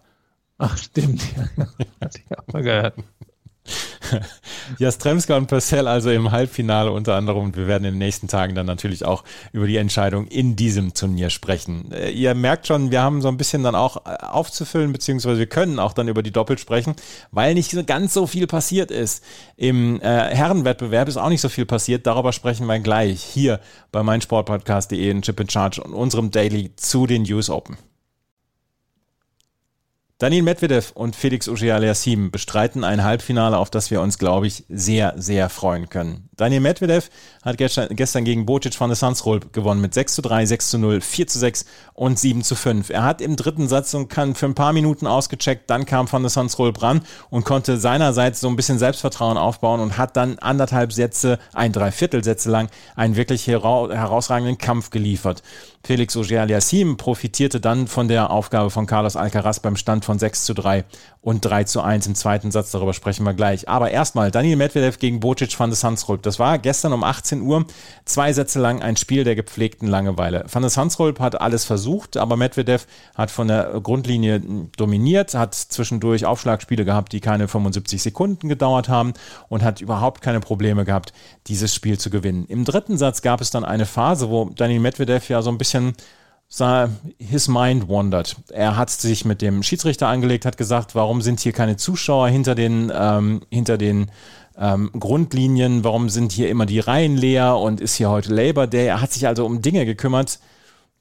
Ach, 0.58 0.78
stimmt. 0.78 1.22
Ja, 1.36 1.68
hatte 2.00 2.20
ich 2.24 2.38
auch 2.38 2.48
mal 2.54 2.64
gehört. 2.64 2.96
Jastremska 4.80 5.36
und 5.36 5.48
Purcell 5.48 5.88
also 5.88 6.10
im 6.12 6.32
Halbfinale 6.32 6.92
unter 6.92 7.16
anderem 7.16 7.46
und 7.46 7.58
wir 7.58 7.68
werden 7.68 7.86
in 7.86 7.94
den 7.94 8.00
nächsten 8.00 8.28
Tagen 8.28 8.56
dann 8.56 8.66
natürlich 8.66 9.06
auch 9.06 9.24
über 9.52 9.68
die 9.68 9.78
Entscheidung 9.78 10.28
in 10.28 10.56
diesem 10.56 10.94
Turnier 10.94 11.30
sprechen. 11.30 11.92
Äh, 11.92 12.12
ihr 12.12 12.34
merkt 12.36 12.68
schon, 12.68 12.92
wir 12.92 13.02
haben 13.02 13.22
so 13.22 13.28
ein 13.28 13.38
bisschen 13.38 13.64
dann 13.64 13.76
auch 13.76 14.06
äh, 14.06 14.18
aufzufüllen, 14.24 14.92
beziehungsweise 14.92 15.40
wir 15.40 15.48
können 15.48 15.80
auch 15.80 15.94
dann 15.94 16.08
über 16.08 16.24
die 16.24 16.32
Doppel 16.32 16.58
sprechen, 16.58 16.96
weil 17.32 17.54
nicht 17.54 17.76
ganz 17.88 18.14
so 18.14 18.28
viel 18.28 18.48
passiert 18.48 18.92
ist. 18.92 19.24
Im 19.58 20.02
äh, 20.02 20.06
Herrenwettbewerb 20.06 21.08
ist 21.08 21.18
auch 21.18 21.30
nicht 21.30 21.42
so 21.42 21.50
viel 21.50 21.66
passiert, 21.66 22.06
darüber 22.08 22.32
sprechen 22.32 22.68
wir 22.68 22.80
gleich 22.80 23.22
hier 23.24 23.60
bei 23.92 24.04
meinsportpodcast.de 24.04 25.10
in 25.10 25.22
Chip 25.22 25.40
in 25.40 25.50
Charge 25.50 25.82
und 25.82 25.94
unserem 25.94 26.32
Daily 26.32 26.72
zu 26.76 27.08
den 27.08 27.24
News 27.24 27.50
Open. 27.50 27.78
Daniel 30.18 30.44
Medvedev 30.44 30.94
und 30.94 31.14
Felix 31.14 31.50
Auger-Aliassime 31.50 32.30
bestreiten 32.30 32.86
ein 32.86 33.04
Halbfinale, 33.04 33.58
auf 33.58 33.70
das 33.70 33.92
wir 33.92 34.00
uns, 34.00 34.18
glaube 34.18 34.48
ich, 34.48 34.64
sehr, 34.70 35.14
sehr 35.18 35.50
freuen 35.50 35.90
können. 35.90 36.30
Daniel 36.38 36.62
Medvedev 36.62 37.10
hat 37.44 37.58
gestern 37.58 38.24
gegen 38.24 38.46
Bocic 38.46 38.76
von 38.76 38.90
der 38.90 38.96
Sunsroll 38.96 39.42
gewonnen 39.52 39.82
mit 39.82 39.94
6 39.94 40.16
zu 40.16 40.22
3, 40.22 40.46
6 40.46 40.70
zu 40.70 40.78
0, 40.78 41.02
4 41.02 41.28
zu 41.28 41.40
6 41.40 41.66
und 41.94 42.18
7 42.18 42.44
zu 42.44 42.56
5. 42.56 42.90
Er 42.92 43.04
hat 43.04 43.22
im 43.22 43.36
dritten 43.36 43.68
Satz 43.68 43.94
und 43.94 44.08
kann 44.08 44.36
für 44.36 44.46
ein 44.46 44.56
paar 44.56 44.72
Minuten 44.72 45.06
ausgecheckt, 45.06 45.70
dann 45.70 45.86
kam 45.86 46.08
von 46.08 46.24
der 46.24 46.30
Sunsroll 46.30 46.72
Brand 46.72 47.06
und 47.30 47.44
konnte 47.44 47.78
seinerseits 47.78 48.40
so 48.40 48.48
ein 48.48 48.56
bisschen 48.56 48.80
Selbstvertrauen 48.80 49.38
aufbauen 49.38 49.82
und 49.82 49.98
hat 49.98 50.16
dann 50.16 50.40
anderthalb 50.40 50.94
Sätze, 50.94 51.40
ein 51.54 51.74
Dreiviertelsätze 51.74 52.50
lang 52.50 52.70
einen 52.96 53.18
wirklich 53.18 53.48
herausragenden 53.48 54.58
Kampf 54.58 54.92
geliefert. 54.92 55.44
Felix 55.86 56.18
Auger-Aliassime 56.18 56.96
profitierte 56.96 57.60
dann 57.62 57.88
von 57.88 58.08
der 58.08 58.32
Aufgabe 58.32 58.72
von 58.72 58.88
Carlos 58.88 59.16
Alcaraz 59.16 59.60
beim 59.60 59.76
Stand 59.76 60.05
von 60.06 60.20
6 60.20 60.46
zu 60.46 60.54
3 60.54 60.86
und 61.26 61.44
3 61.44 61.64
zu 61.64 61.82
1 61.82 62.06
im 62.06 62.14
zweiten 62.14 62.52
Satz. 62.52 62.70
Darüber 62.70 62.94
sprechen 62.94 63.26
wir 63.26 63.34
gleich. 63.34 63.68
Aber 63.68 63.90
erstmal 63.90 64.30
Daniel 64.30 64.58
Medvedev 64.58 65.00
gegen 65.00 65.20
Bocic 65.20 65.60
van 65.60 65.72
de 65.72 65.76
Sansrolp. 65.78 66.22
Das 66.22 66.38
war 66.38 66.60
gestern 66.60 66.94
um 66.94 67.04
18 67.04 67.42
Uhr. 67.42 67.66
Zwei 68.06 68.32
Sätze 68.32 68.60
lang 68.60 68.84
ein 68.84 68.96
Spiel 68.96 69.24
der 69.24 69.36
gepflegten 69.36 69.88
Langeweile. 69.88 70.46
Van 70.52 70.62
de 70.62 70.70
Sansrolp 70.70 71.20
hat 71.20 71.42
alles 71.42 71.66
versucht, 71.66 72.16
aber 72.16 72.38
Medvedev 72.38 72.86
hat 73.16 73.32
von 73.32 73.48
der 73.48 73.80
Grundlinie 73.82 74.40
dominiert, 74.78 75.34
hat 75.34 75.56
zwischendurch 75.56 76.28
Aufschlagspiele 76.28 76.86
gehabt, 76.86 77.12
die 77.12 77.22
keine 77.22 77.48
75 77.48 78.04
Sekunden 78.04 78.48
gedauert 78.48 78.88
haben 78.88 79.14
und 79.50 79.64
hat 79.64 79.82
überhaupt 79.82 80.22
keine 80.22 80.42
Probleme 80.42 80.86
gehabt, 80.86 81.12
dieses 81.48 81.74
Spiel 81.74 81.98
zu 81.98 82.12
gewinnen. 82.12 82.46
Im 82.48 82.66
dritten 82.66 82.98
Satz 82.98 83.24
gab 83.24 83.42
es 83.42 83.50
dann 83.50 83.66
eine 83.66 83.88
Phase, 83.88 84.30
wo 84.30 84.52
Daniel 84.56 84.80
Medvedev 84.80 85.28
ja 85.28 85.42
so 85.42 85.50
ein 85.50 85.58
bisschen 85.58 85.96
his 87.18 87.48
mind 87.48 87.90
wandered. 87.90 88.36
Er 88.52 88.78
hat 88.78 88.90
sich 88.90 89.26
mit 89.26 89.42
dem 89.42 89.64
Schiedsrichter 89.64 90.08
angelegt, 90.08 90.46
hat 90.46 90.58
gesagt, 90.58 90.96
warum 90.96 91.22
sind 91.22 91.40
hier 91.40 91.52
keine 91.52 91.76
Zuschauer 91.76 92.30
hinter 92.30 92.56
den, 92.56 92.92
ähm, 92.96 93.42
hinter 93.50 93.78
den 93.78 94.12
ähm, 94.58 94.92
Grundlinien, 94.98 95.84
warum 95.84 96.10
sind 96.10 96.32
hier 96.32 96.50
immer 96.50 96.66
die 96.66 96.80
Reihen 96.80 97.18
leer 97.18 97.58
und 97.58 97.82
ist 97.82 97.96
hier 97.96 98.10
heute 98.10 98.34
Labor 98.34 98.68
Day. 98.68 98.88
Er 98.88 99.02
hat 99.02 99.12
sich 99.12 99.28
also 99.28 99.46
um 99.46 99.62
Dinge 99.62 99.86
gekümmert, 99.86 100.40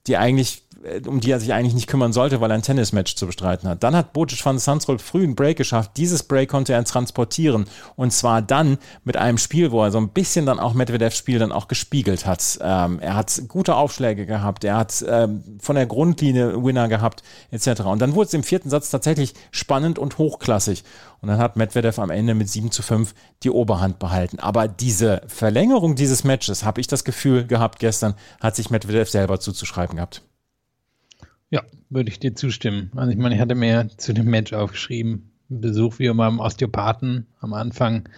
die 0.07 0.17
eigentlich 0.17 0.64
um 1.07 1.21
die 1.21 1.31
er 1.31 1.41
sich 1.41 1.53
eigentlich 1.53 1.75
nicht 1.75 1.87
kümmern 1.87 2.13
sollte, 2.13 2.41
weil 2.41 2.51
er 2.51 2.55
ein 2.55 2.63
Tennismatch 2.63 3.17
zu 3.17 3.27
bestreiten 3.27 3.69
hat. 3.69 3.83
Dann 3.83 3.97
hat 3.97 4.13
Bocic 4.13 4.45
van 4.45 4.59
Sansrolp 4.59 5.01
früh 5.01 5.23
einen 5.23 5.35
Break 5.35 5.57
geschafft. 5.57 5.93
Dieses 5.97 6.23
Break 6.23 6.51
konnte 6.51 6.73
er 6.73 6.85
transportieren. 6.85 7.67
Und 7.97 8.13
zwar 8.13 8.43
dann 8.43 8.79
mit 9.05 9.17
einem 9.17 9.39
Spiel, 9.39 9.73
wo 9.73 9.83
er 9.83 9.91
so 9.91 9.99
ein 9.99 10.11
bisschen 10.11 10.47
dann 10.47 10.61
auch 10.61 10.75
Medvedevs 10.75 11.17
Spiel 11.17 11.39
dann 11.39 11.53
auch 11.53 11.69
gespiegelt 11.69 12.27
hat. 12.27 12.59
Ähm, 12.61 12.99
er 13.01 13.17
hat 13.17 13.43
gute 13.49 13.77
Aufschläge 13.77 14.27
gehabt. 14.27 14.65
Er 14.65 14.77
hat 14.77 15.05
ähm, 15.09 15.43
von 15.61 15.77
der 15.77 15.87
Grundlinie 15.87 16.63
Winner 16.63 16.89
gehabt, 16.89 17.23
etc. 17.51 17.83
Und 17.83 18.01
dann 18.01 18.15
wurde 18.15 18.27
es 18.29 18.35
im 18.35 18.43
vierten 18.43 18.71
Satz 18.71 18.91
tatsächlich 18.91 19.35
spannend 19.51 19.99
und 19.99 20.19
hochklassig. 20.19 20.85
Und 21.21 21.29
dann 21.29 21.39
hat 21.39 21.57
Medvedev 21.57 21.99
am 21.99 22.11
Ende 22.11 22.35
mit 22.35 22.51
7 22.51 22.71
zu 22.71 22.83
5 22.83 23.15
die 23.43 23.51
Oberhand 23.51 23.99
behalten. 23.99 24.39
Aber 24.41 24.69
diese 24.69 25.23
Verlängerung 25.27 25.95
dieses 25.95 26.25
Matches, 26.25 26.65
habe 26.65 26.81
ich 26.81 26.87
das 26.87 27.05
Gefühl 27.05 27.47
gehabt 27.47 27.79
gestern, 27.79 28.15
hat 28.41 28.57
sich 28.57 28.69
Medvedev 28.69 29.11
selber 29.11 29.41
zuzuschreiben 29.41 29.97
gehabt. 29.97 30.23
Ja, 31.51 31.63
würde 31.91 32.11
ich 32.11 32.19
dir 32.19 32.35
zustimmen. 32.35 32.91
Also 32.97 33.11
ich 33.11 33.19
meine, 33.19 33.35
ich 33.35 33.41
hatte 33.41 33.55
mir 33.55 33.89
zu 33.97 34.13
dem 34.13 34.27
Match 34.27 34.53
aufgeschrieben, 34.53 35.31
Besuch 35.49 35.99
wie 35.99 36.07
immer 36.07 36.25
beim 36.25 36.41
Osteopathen. 36.41 37.27
Am 37.41 37.53
Anfang 37.53 38.09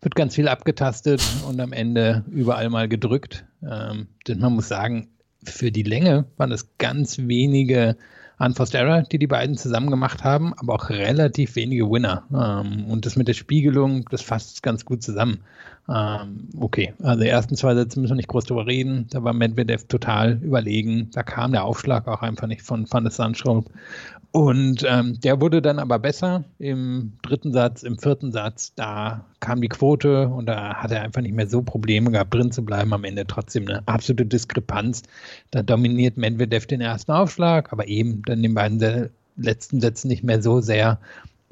wird 0.00 0.14
ganz 0.14 0.34
viel 0.34 0.48
abgetastet 0.48 1.22
und 1.48 1.60
am 1.60 1.72
Ende 1.72 2.24
überall 2.30 2.68
mal 2.70 2.88
gedrückt. 2.88 3.44
Ähm, 3.62 4.08
denn 4.26 4.40
man 4.40 4.54
muss 4.54 4.68
sagen, 4.68 5.08
für 5.44 5.70
die 5.70 5.84
Länge 5.84 6.26
waren 6.36 6.52
es 6.52 6.76
ganz 6.78 7.18
wenige 7.18 7.96
Unforced 8.38 8.74
Error, 8.74 9.02
die 9.02 9.18
die 9.18 9.26
beiden 9.28 9.56
zusammen 9.56 9.90
gemacht 9.90 10.24
haben, 10.24 10.52
aber 10.54 10.74
auch 10.74 10.90
relativ 10.90 11.54
wenige 11.54 11.88
Winner. 11.88 12.24
Ähm, 12.32 12.86
und 12.86 13.06
das 13.06 13.16
mit 13.16 13.28
der 13.28 13.34
Spiegelung, 13.34 14.04
das 14.10 14.22
fasst 14.22 14.62
ganz 14.62 14.84
gut 14.84 15.02
zusammen. 15.02 15.44
Ähm, 15.88 16.48
okay, 16.58 16.94
also 17.02 17.22
die 17.22 17.28
ersten 17.28 17.56
zwei 17.56 17.74
Sätze 17.74 17.98
müssen 17.98 18.12
wir 18.12 18.16
nicht 18.16 18.28
groß 18.28 18.44
drüber 18.44 18.66
reden. 18.66 19.06
Da 19.10 19.24
war 19.24 19.32
Medvedev 19.32 19.84
total 19.88 20.38
überlegen. 20.42 21.10
Da 21.12 21.22
kam 21.22 21.52
der 21.52 21.64
Aufschlag 21.64 22.06
auch 22.06 22.22
einfach 22.22 22.46
nicht 22.46 22.62
von 22.62 22.86
Van 22.90 23.04
der 23.04 23.10
Sandschraub. 23.10 23.68
Und 24.30 24.86
ähm, 24.88 25.20
der 25.20 25.42
wurde 25.42 25.60
dann 25.60 25.78
aber 25.78 25.98
besser 25.98 26.44
im 26.58 27.12
dritten 27.22 27.52
Satz, 27.52 27.82
im 27.82 27.98
vierten 27.98 28.32
Satz. 28.32 28.72
Da 28.74 29.26
kam 29.40 29.60
die 29.60 29.68
Quote 29.68 30.28
und 30.28 30.46
da 30.46 30.76
hat 30.76 30.90
er 30.90 31.02
einfach 31.02 31.20
nicht 31.20 31.34
mehr 31.34 31.48
so 31.48 31.60
Probleme 31.60 32.10
gehabt, 32.10 32.32
drin 32.32 32.50
zu 32.50 32.64
bleiben. 32.64 32.94
Am 32.94 33.04
Ende 33.04 33.26
trotzdem 33.26 33.68
eine 33.68 33.86
absolute 33.86 34.24
Diskrepanz. 34.24 35.02
Da 35.50 35.62
dominiert 35.62 36.16
Medvedev 36.16 36.66
den 36.66 36.80
ersten 36.80 37.12
Aufschlag, 37.12 37.72
aber 37.72 37.88
eben 37.88 38.22
dann 38.24 38.42
den 38.42 38.54
beiden 38.54 39.10
letzten 39.36 39.80
Sätzen 39.80 40.08
nicht 40.08 40.22
mehr 40.22 40.40
so 40.40 40.60
sehr. 40.60 40.98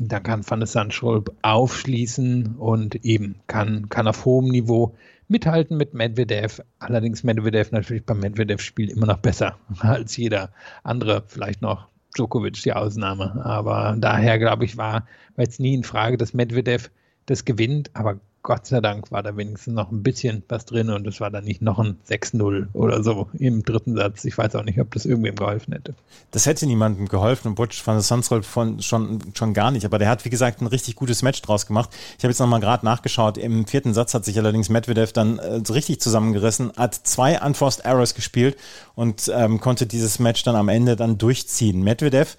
Da 0.02 0.18
kann 0.18 0.48
Van 0.48 0.60
de 0.60 0.66
Sandschulp 0.66 1.36
aufschließen 1.42 2.56
und 2.56 3.04
eben 3.04 3.34
kann, 3.48 3.90
kann 3.90 4.08
auf 4.08 4.24
hohem 4.24 4.48
Niveau 4.48 4.96
mithalten 5.28 5.76
mit 5.76 5.92
Medvedev. 5.92 6.62
Allerdings 6.78 7.22
Medvedev 7.22 7.70
natürlich 7.70 8.06
beim 8.06 8.20
Medvedev-Spiel 8.20 8.88
immer 8.88 9.04
noch 9.04 9.18
besser 9.18 9.58
als 9.80 10.16
jeder 10.16 10.52
andere, 10.84 11.24
vielleicht 11.26 11.60
noch 11.60 11.88
Djokovic 12.16 12.62
die 12.62 12.72
Ausnahme. 12.72 13.44
Aber 13.44 13.94
daher, 13.98 14.38
glaube 14.38 14.64
ich, 14.64 14.78
war, 14.78 15.06
war 15.36 15.44
jetzt 15.44 15.60
nie 15.60 15.74
in 15.74 15.84
Frage, 15.84 16.16
dass 16.16 16.32
Medvedev 16.32 16.90
das 17.26 17.44
gewinnt. 17.44 17.90
Aber 17.92 18.20
Gott 18.42 18.66
sei 18.66 18.80
Dank 18.80 19.12
war 19.12 19.22
da 19.22 19.36
wenigstens 19.36 19.74
noch 19.74 19.90
ein 19.90 20.02
bisschen 20.02 20.42
was 20.48 20.64
drin 20.64 20.88
und 20.88 21.06
es 21.06 21.20
war 21.20 21.30
dann 21.30 21.44
nicht 21.44 21.60
noch 21.60 21.78
ein 21.78 21.98
6-0 22.08 22.68
oder 22.72 23.02
so 23.02 23.28
im 23.38 23.62
dritten 23.62 23.96
Satz. 23.96 24.24
Ich 24.24 24.38
weiß 24.38 24.54
auch 24.54 24.64
nicht, 24.64 24.80
ob 24.80 24.92
das 24.92 25.04
irgendwem 25.04 25.34
geholfen 25.34 25.74
hätte. 25.74 25.94
Das 26.30 26.46
hätte 26.46 26.66
niemandem 26.66 27.06
geholfen 27.06 27.48
und 27.48 27.54
Butch 27.56 27.86
van 27.86 27.96
der 27.96 28.02
Sansrolp 28.02 28.46
von 28.46 28.80
schon, 28.80 29.20
schon 29.34 29.52
gar 29.52 29.70
nicht. 29.70 29.84
Aber 29.84 29.98
der 29.98 30.08
hat, 30.08 30.24
wie 30.24 30.30
gesagt, 30.30 30.62
ein 30.62 30.66
richtig 30.66 30.96
gutes 30.96 31.22
Match 31.22 31.42
draus 31.42 31.66
gemacht. 31.66 31.90
Ich 32.16 32.24
habe 32.24 32.32
jetzt 32.32 32.38
nochmal 32.38 32.60
gerade 32.60 32.84
nachgeschaut. 32.86 33.36
Im 33.36 33.66
vierten 33.66 33.92
Satz 33.92 34.14
hat 34.14 34.24
sich 34.24 34.38
allerdings 34.38 34.70
Medvedev 34.70 35.12
dann 35.12 35.38
äh, 35.38 35.56
richtig 35.70 36.00
zusammengerissen, 36.00 36.72
hat 36.78 36.94
zwei 36.94 37.40
Unforced 37.42 37.84
Errors 37.84 38.14
gespielt 38.14 38.56
und 38.94 39.30
ähm, 39.34 39.60
konnte 39.60 39.86
dieses 39.86 40.18
Match 40.18 40.44
dann 40.44 40.56
am 40.56 40.70
Ende 40.70 40.96
dann 40.96 41.18
durchziehen. 41.18 41.82
Medvedev 41.82 42.38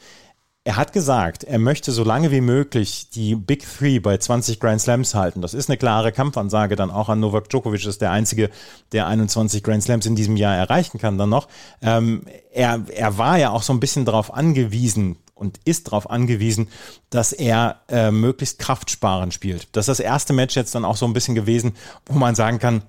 er 0.64 0.76
hat 0.76 0.94
gesagt, 0.94 1.44
er 1.44 1.58
möchte 1.58 1.92
so 1.92 2.04
lange 2.04 2.30
wie 2.30 2.42
möglich 2.42 3.10
die 3.10 3.36
Big 3.36 3.66
Three 3.66 4.00
bei 4.00 4.18
20 4.18 4.60
Grand 4.60 4.80
Slams 4.80 5.16
halten. 5.16 5.42
Das 5.42 5.56
ist 5.56 5.70
eine 5.70 5.78
klare 5.78 6.12
Kampfansage 6.12 6.76
dann 6.76 6.92
auch 6.92 7.10
an 7.10 7.20
Novak 7.20 7.50
Djokovic, 7.50 7.86
ist 7.86 8.02
der 8.02 8.12
einzige, 8.12 8.52
der 8.92 9.08
21 9.08 9.64
Grand 9.64 9.82
Slams 9.82 10.06
in 10.06 10.16
diesem 10.16 10.38
Jahr 10.38 10.56
erreichen 10.56 11.00
kann 11.00 11.18
dann 11.18 11.30
noch. 11.30 11.48
Ähm, 11.82 12.26
er, 12.52 12.84
er 12.94 13.18
war 13.18 13.40
ja 13.40 13.50
auch 13.50 13.64
so 13.64 13.74
ein 13.74 13.80
bisschen 13.80 14.06
darauf 14.06 14.34
angewiesen, 14.34 15.18
und 15.42 15.60
ist 15.66 15.88
darauf 15.88 16.08
angewiesen, 16.08 16.68
dass 17.10 17.34
er 17.34 17.82
äh, 17.90 18.12
möglichst 18.12 18.60
kraftsparend 18.60 19.34
spielt. 19.34 19.76
Das 19.76 19.88
ist 19.88 19.98
das 19.98 20.00
erste 20.00 20.34
Match 20.34 20.56
jetzt 20.56 20.76
dann 20.76 20.86
auch 20.86 20.98
so 20.98 21.08
ein 21.08 21.14
bisschen 21.14 21.34
gewesen, 21.34 21.74
wo 22.06 22.20
man 22.20 22.36
sagen 22.36 22.60
kann, 22.60 22.84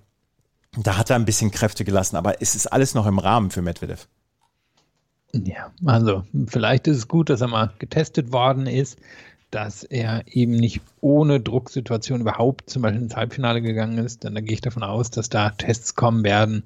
da 0.76 0.98
hat 0.98 1.08
er 1.08 1.16
ein 1.16 1.24
bisschen 1.24 1.50
Kräfte 1.50 1.82
gelassen, 1.82 2.16
aber 2.16 2.42
es 2.42 2.54
ist 2.54 2.66
alles 2.66 2.94
noch 2.94 3.06
im 3.06 3.18
Rahmen 3.18 3.50
für 3.50 3.62
Medvedev. 3.62 4.06
Ja, 5.34 5.72
also 5.86 6.24
vielleicht 6.46 6.86
ist 6.86 6.98
es 6.98 7.08
gut, 7.08 7.30
dass 7.30 7.40
er 7.40 7.48
mal 7.48 7.72
getestet 7.78 8.32
worden 8.32 8.66
ist, 8.66 8.98
dass 9.50 9.84
er 9.84 10.24
eben 10.26 10.52
nicht 10.52 10.80
ohne 11.00 11.40
Drucksituation 11.40 12.22
überhaupt 12.22 12.68
zum 12.68 12.82
Beispiel 12.82 13.02
ins 13.02 13.16
Halbfinale 13.16 13.62
gegangen 13.62 13.98
ist. 13.98 14.24
Denn 14.24 14.34
da 14.34 14.40
gehe 14.40 14.54
ich 14.54 14.60
davon 14.60 14.82
aus, 14.82 15.10
dass 15.10 15.28
da 15.28 15.50
Tests 15.50 15.94
kommen 15.94 16.24
werden. 16.24 16.64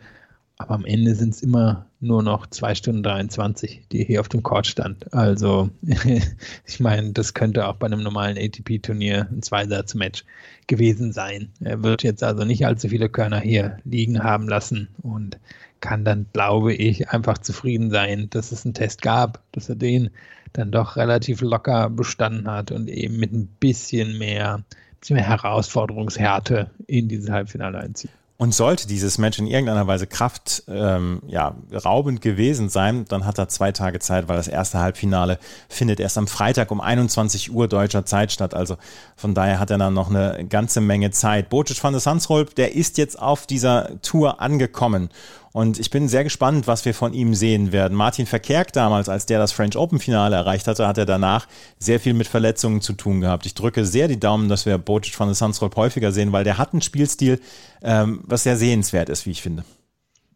Aber 0.58 0.74
am 0.74 0.84
Ende 0.86 1.14
sind 1.14 1.34
es 1.34 1.42
immer 1.42 1.86
nur 2.00 2.22
noch 2.22 2.46
2 2.46 2.74
Stunden 2.76 3.02
23, 3.02 3.82
die 3.92 4.04
hier 4.04 4.20
auf 4.20 4.28
dem 4.28 4.42
Court 4.42 4.66
stand. 4.66 5.12
Also, 5.12 5.68
ich 6.64 6.80
meine, 6.80 7.12
das 7.12 7.34
könnte 7.34 7.68
auch 7.68 7.76
bei 7.76 7.86
einem 7.86 8.02
normalen 8.02 8.38
ATP-Turnier 8.38 9.28
ein 9.30 9.42
Zweisatz-Match 9.42 10.24
gewesen 10.66 11.12
sein. 11.12 11.50
Er 11.60 11.82
wird 11.82 12.02
jetzt 12.02 12.22
also 12.22 12.44
nicht 12.44 12.64
allzu 12.64 12.88
viele 12.88 13.10
Körner 13.10 13.40
hier 13.40 13.78
liegen 13.84 14.22
haben 14.22 14.48
lassen. 14.48 14.88
Und 15.02 15.38
kann 15.86 16.04
dann, 16.04 16.26
glaube 16.32 16.74
ich, 16.74 17.10
einfach 17.10 17.38
zufrieden 17.38 17.90
sein, 17.90 18.28
dass 18.30 18.50
es 18.50 18.64
einen 18.64 18.74
Test 18.74 19.02
gab, 19.02 19.40
dass 19.52 19.68
er 19.68 19.76
den 19.76 20.10
dann 20.52 20.72
doch 20.72 20.96
relativ 20.96 21.42
locker 21.42 21.90
bestanden 21.90 22.50
hat 22.50 22.72
und 22.72 22.88
eben 22.88 23.18
mit 23.18 23.32
ein 23.32 23.46
bisschen 23.60 24.18
mehr, 24.18 24.64
bisschen 25.00 25.14
mehr 25.14 25.28
Herausforderungshärte 25.28 26.70
in 26.88 27.06
dieses 27.06 27.30
Halbfinale 27.30 27.78
einzieht. 27.78 28.10
Und 28.38 28.52
sollte 28.52 28.86
dieses 28.86 29.16
Match 29.16 29.38
in 29.38 29.46
irgendeiner 29.46 29.86
Weise 29.86 30.06
Kraft 30.06 30.64
ähm, 30.68 31.22
ja, 31.26 31.54
raubend 31.72 32.20
gewesen 32.20 32.68
sein, 32.68 33.06
dann 33.08 33.24
hat 33.24 33.38
er 33.38 33.48
zwei 33.48 33.72
Tage 33.72 33.98
Zeit, 33.98 34.28
weil 34.28 34.36
das 34.36 34.48
erste 34.48 34.78
Halbfinale 34.78 35.38
findet 35.70 36.00
erst 36.00 36.18
am 36.18 36.26
Freitag 36.26 36.70
um 36.70 36.82
21 36.82 37.50
Uhr 37.52 37.66
deutscher 37.66 38.04
Zeit 38.04 38.32
statt. 38.32 38.52
Also 38.52 38.76
von 39.14 39.34
daher 39.34 39.58
hat 39.58 39.70
er 39.70 39.78
dann 39.78 39.94
noch 39.94 40.10
eine 40.10 40.44
ganze 40.48 40.82
Menge 40.82 41.12
Zeit. 41.12 41.48
Bocic 41.48 41.82
van 41.82 41.94
der 41.94 42.00
Sansrolp, 42.00 42.54
der 42.56 42.74
ist 42.74 42.98
jetzt 42.98 43.18
auf 43.18 43.46
dieser 43.46 44.02
Tour 44.02 44.40
angekommen 44.42 45.08
und 45.56 45.80
ich 45.80 45.88
bin 45.88 46.06
sehr 46.06 46.22
gespannt, 46.22 46.66
was 46.66 46.84
wir 46.84 46.92
von 46.92 47.14
ihm 47.14 47.32
sehen 47.32 47.72
werden. 47.72 47.96
Martin 47.96 48.26
Verkerk 48.26 48.74
damals, 48.74 49.08
als 49.08 49.24
der 49.24 49.38
das 49.38 49.52
French 49.52 49.74
Open 49.74 49.98
Finale 49.98 50.36
erreicht 50.36 50.66
hatte, 50.66 50.86
hat 50.86 50.98
er 50.98 51.06
danach 51.06 51.48
sehr 51.78 51.98
viel 51.98 52.12
mit 52.12 52.26
Verletzungen 52.26 52.82
zu 52.82 52.92
tun 52.92 53.22
gehabt. 53.22 53.46
Ich 53.46 53.54
drücke 53.54 53.86
sehr 53.86 54.06
die 54.06 54.20
Daumen, 54.20 54.50
dass 54.50 54.66
wir 54.66 54.76
Bocic 54.76 55.14
von 55.14 55.28
der 55.28 55.34
Sunsrolp 55.34 55.74
häufiger 55.76 56.12
sehen, 56.12 56.30
weil 56.30 56.44
der 56.44 56.58
hat 56.58 56.74
einen 56.74 56.82
Spielstil, 56.82 57.40
ähm, 57.82 58.20
was 58.24 58.42
sehr 58.42 58.58
sehenswert 58.58 59.08
ist, 59.08 59.24
wie 59.24 59.30
ich 59.30 59.40
finde. 59.40 59.64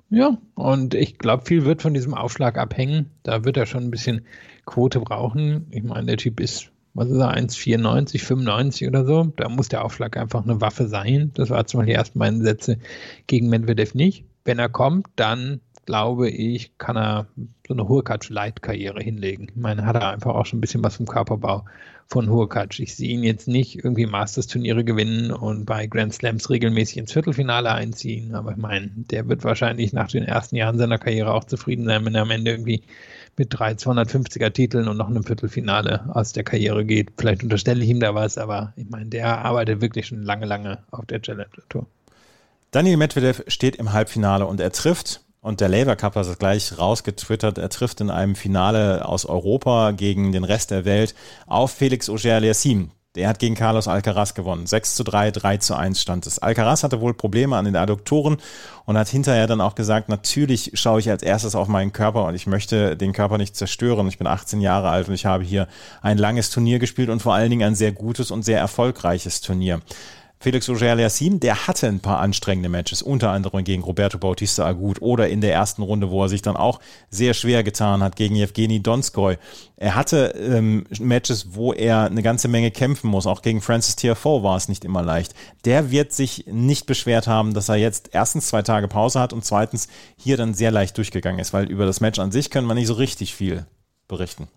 Ja, 0.08 0.38
und 0.54 0.94
ich 0.94 1.18
glaube, 1.18 1.44
viel 1.44 1.66
wird 1.66 1.82
von 1.82 1.92
diesem 1.92 2.14
Aufschlag 2.14 2.56
abhängen. 2.56 3.10
Da 3.22 3.44
wird 3.44 3.58
er 3.58 3.66
schon 3.66 3.84
ein 3.84 3.90
bisschen 3.90 4.22
Quote 4.64 5.00
brauchen. 5.00 5.66
Ich 5.70 5.82
meine, 5.82 6.06
der 6.06 6.16
Typ 6.16 6.40
ist, 6.40 6.70
was 6.94 7.10
ist 7.10 7.18
er, 7.18 7.36
1,94, 7.36 8.24
95 8.24 8.88
oder 8.88 9.04
so. 9.04 9.24
Da 9.36 9.50
muss 9.50 9.68
der 9.68 9.84
Aufschlag 9.84 10.16
einfach 10.16 10.44
eine 10.44 10.62
Waffe 10.62 10.88
sein. 10.88 11.30
Das 11.34 11.50
war 11.50 11.66
zum 11.66 11.80
Beispiel 11.80 11.92
die 11.92 11.98
ersten 11.98 12.42
Sätze 12.42 12.78
gegen 13.26 13.50
Medvedev 13.50 13.94
nicht 13.94 14.24
wenn 14.44 14.58
er 14.58 14.68
kommt, 14.68 15.08
dann 15.16 15.60
glaube 15.86 16.30
ich, 16.30 16.78
kann 16.78 16.96
er 16.96 17.26
so 17.66 17.74
eine 17.74 17.88
Hurkacz-Light-Karriere 17.88 19.02
hinlegen. 19.02 19.48
Ich 19.50 19.56
meine, 19.56 19.86
hat 19.86 19.96
er 19.96 20.10
einfach 20.10 20.34
auch 20.34 20.46
schon 20.46 20.58
ein 20.58 20.60
bisschen 20.60 20.84
was 20.84 20.96
vom 20.96 21.06
Körperbau 21.06 21.64
von 22.06 22.28
Hurkacz. 22.28 22.78
Ich 22.78 22.94
sehe 22.94 23.10
ihn 23.10 23.24
jetzt 23.24 23.48
nicht 23.48 23.76
irgendwie 23.76 24.06
Masters-Turniere 24.06 24.84
gewinnen 24.84 25.32
und 25.32 25.64
bei 25.64 25.86
Grand 25.86 26.12
Slams 26.12 26.50
regelmäßig 26.50 26.98
ins 26.98 27.12
Viertelfinale 27.12 27.72
einziehen, 27.72 28.34
aber 28.34 28.52
ich 28.52 28.56
meine, 28.56 28.90
der 28.94 29.28
wird 29.28 29.44
wahrscheinlich 29.44 29.92
nach 29.92 30.08
den 30.08 30.24
ersten 30.24 30.56
Jahren 30.56 30.78
seiner 30.78 30.98
Karriere 30.98 31.32
auch 31.32 31.44
zufrieden 31.44 31.84
sein, 31.86 32.04
wenn 32.04 32.14
er 32.14 32.22
am 32.22 32.30
Ende 32.30 32.50
irgendwie 32.50 32.82
mit 33.36 33.48
drei 33.50 33.72
250er 33.72 34.52
Titeln 34.52 34.88
und 34.88 34.96
noch 34.96 35.08
einem 35.08 35.24
Viertelfinale 35.24 36.08
aus 36.14 36.32
der 36.32 36.44
Karriere 36.44 36.84
geht. 36.84 37.12
Vielleicht 37.16 37.42
unterstelle 37.42 37.82
ich 37.82 37.90
ihm 37.90 38.00
da 38.00 38.14
was, 38.14 38.38
aber 38.38 38.72
ich 38.76 38.88
meine, 38.88 39.06
der 39.06 39.44
arbeitet 39.44 39.80
wirklich 39.80 40.06
schon 40.06 40.22
lange, 40.22 40.46
lange 40.46 40.78
auf 40.90 41.06
der 41.06 41.22
Challenger 41.22 41.48
Tour. 41.68 41.86
Daniel 42.70 42.98
Medvedev 42.98 43.42
steht 43.48 43.74
im 43.76 43.92
Halbfinale 43.92 44.46
und 44.46 44.60
er 44.60 44.70
trifft 44.70 45.22
und 45.40 45.60
der 45.60 45.68
Labour 45.68 45.96
Cup 45.96 46.14
hat 46.14 46.26
es 46.26 46.38
gleich 46.38 46.78
rausgetwittert. 46.78 47.58
Er 47.58 47.68
trifft 47.68 48.00
in 48.00 48.10
einem 48.10 48.36
Finale 48.36 49.08
aus 49.08 49.26
Europa 49.26 49.90
gegen 49.90 50.30
den 50.30 50.44
Rest 50.44 50.70
der 50.70 50.84
Welt 50.84 51.16
auf 51.48 51.72
Felix 51.72 52.08
Auger-Aliassime. 52.08 52.90
Der 53.16 53.26
hat 53.26 53.40
gegen 53.40 53.56
Carlos 53.56 53.88
Alcaraz 53.88 54.34
gewonnen. 54.34 54.68
6 54.68 54.94
zu 54.94 55.02
3, 55.02 55.32
3 55.32 55.56
zu 55.56 55.74
1 55.74 56.00
stand 56.00 56.28
es. 56.28 56.38
Alcaraz 56.38 56.84
hatte 56.84 57.00
wohl 57.00 57.12
Probleme 57.12 57.56
an 57.56 57.64
den 57.64 57.74
Adduktoren 57.74 58.36
und 58.84 58.96
hat 58.96 59.08
hinterher 59.08 59.48
dann 59.48 59.60
auch 59.60 59.74
gesagt, 59.74 60.08
natürlich 60.08 60.70
schaue 60.74 61.00
ich 61.00 61.10
als 61.10 61.24
erstes 61.24 61.56
auf 61.56 61.66
meinen 61.66 61.92
Körper 61.92 62.24
und 62.26 62.36
ich 62.36 62.46
möchte 62.46 62.96
den 62.96 63.12
Körper 63.12 63.36
nicht 63.36 63.56
zerstören. 63.56 64.06
Ich 64.06 64.18
bin 64.18 64.28
18 64.28 64.60
Jahre 64.60 64.90
alt 64.90 65.08
und 65.08 65.14
ich 65.14 65.26
habe 65.26 65.42
hier 65.42 65.66
ein 66.02 66.18
langes 66.18 66.50
Turnier 66.50 66.78
gespielt 66.78 67.08
und 67.08 67.20
vor 67.20 67.34
allen 67.34 67.50
Dingen 67.50 67.66
ein 67.66 67.74
sehr 67.74 67.90
gutes 67.90 68.30
und 68.30 68.44
sehr 68.44 68.60
erfolgreiches 68.60 69.40
Turnier. 69.40 69.80
Felix 70.42 70.70
Auger-Aliassime, 70.70 71.38
der 71.38 71.66
hatte 71.66 71.86
ein 71.86 72.00
paar 72.00 72.18
anstrengende 72.18 72.70
Matches, 72.70 73.02
unter 73.02 73.30
anderem 73.30 73.62
gegen 73.62 73.82
Roberto 73.82 74.16
Bautista 74.16 74.64
Agut 74.64 75.02
oder 75.02 75.28
in 75.28 75.42
der 75.42 75.52
ersten 75.52 75.82
Runde, 75.82 76.10
wo 76.10 76.22
er 76.22 76.30
sich 76.30 76.40
dann 76.40 76.56
auch 76.56 76.80
sehr 77.10 77.34
schwer 77.34 77.62
getan 77.62 78.02
hat 78.02 78.16
gegen 78.16 78.36
Evgeny 78.36 78.82
Donskoy. 78.82 79.36
Er 79.76 79.94
hatte 79.96 80.34
ähm, 80.38 80.86
Matches, 80.98 81.54
wo 81.54 81.74
er 81.74 82.04
eine 82.04 82.22
ganze 82.22 82.48
Menge 82.48 82.70
kämpfen 82.70 83.10
muss. 83.10 83.26
Auch 83.26 83.42
gegen 83.42 83.60
Francis 83.60 83.96
Tiafoe 83.96 84.42
war 84.42 84.56
es 84.56 84.70
nicht 84.70 84.82
immer 84.86 85.02
leicht. 85.02 85.34
Der 85.66 85.90
wird 85.90 86.14
sich 86.14 86.46
nicht 86.46 86.86
beschwert 86.86 87.26
haben, 87.26 87.52
dass 87.52 87.68
er 87.68 87.76
jetzt 87.76 88.08
erstens 88.12 88.48
zwei 88.48 88.62
Tage 88.62 88.88
Pause 88.88 89.20
hat 89.20 89.34
und 89.34 89.44
zweitens 89.44 89.88
hier 90.16 90.38
dann 90.38 90.54
sehr 90.54 90.70
leicht 90.70 90.96
durchgegangen 90.96 91.38
ist, 91.38 91.52
weil 91.52 91.70
über 91.70 91.84
das 91.84 92.00
Match 92.00 92.18
an 92.18 92.32
sich 92.32 92.48
können 92.48 92.66
wir 92.66 92.74
nicht 92.74 92.86
so 92.86 92.94
richtig 92.94 93.34
viel 93.34 93.66
berichten. 94.08 94.48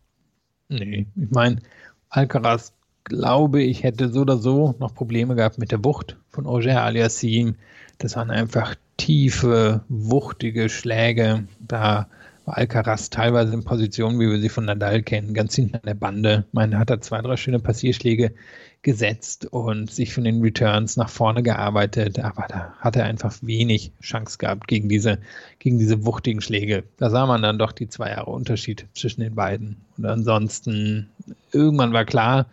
Nee, 0.70 1.08
ich 1.14 1.32
meine, 1.32 1.62
Alcaraz 2.08 2.72
glaube, 3.04 3.62
ich 3.62 3.84
hätte 3.84 4.10
so 4.10 4.22
oder 4.22 4.38
so 4.38 4.76
noch 4.80 4.94
Probleme 4.94 5.36
gehabt 5.36 5.58
mit 5.58 5.72
der 5.72 5.84
Wucht 5.84 6.18
von 6.30 6.46
Auger 6.46 6.84
Aliassim. 6.84 7.56
Das 7.98 8.16
waren 8.16 8.32
einfach 8.32 8.76
tiefe, 8.98 9.82
wuchtige 9.90 10.70
Schläge. 10.70 11.46
Da 11.60 12.08
war 12.46 12.58
Alcaraz 12.58 13.10
teilweise 13.10 13.54
in 13.54 13.64
Positionen, 13.64 14.20
wie 14.20 14.30
wir 14.30 14.40
sie 14.40 14.50
von 14.50 14.66
Nadal 14.66 15.02
kennen, 15.02 15.34
ganz 15.34 15.56
hinten 15.56 15.76
an 15.76 15.82
der 15.86 15.94
Bande. 15.94 16.46
Man 16.52 16.78
hat 16.78 16.90
da 16.90 17.00
zwei, 17.00 17.22
drei 17.22 17.38
schöne 17.38 17.60
Passierschläge 17.60 18.34
gesetzt 18.82 19.46
und 19.46 19.90
sich 19.90 20.14
von 20.14 20.26
den 20.26 20.42
Returns 20.42 20.98
nach 20.98 21.08
vorne 21.08 21.42
gearbeitet, 21.42 22.20
aber 22.20 22.48
da 22.50 22.74
hat 22.80 22.98
er 22.98 23.06
einfach 23.06 23.34
wenig 23.42 23.94
Chance 24.02 24.38
gehabt 24.38 24.68
gegen 24.68 24.90
diese, 24.90 25.20
gegen 25.60 25.80
diese 25.80 26.06
wuchtigen 26.06 26.42
Schläge. 26.42 26.84
Da 26.98 27.10
sah 27.10 27.26
man 27.26 27.42
dann 27.42 27.58
doch 27.58 27.72
die 27.72 27.88
zwei 27.88 28.10
Jahre 28.10 28.32
Unterschied 28.32 28.86
zwischen 28.94 29.22
den 29.22 29.36
beiden. 29.36 29.78
Und 29.98 30.06
ansonsten, 30.06 31.10
irgendwann 31.54 31.94
war 31.94 32.04
klar, 32.04 32.48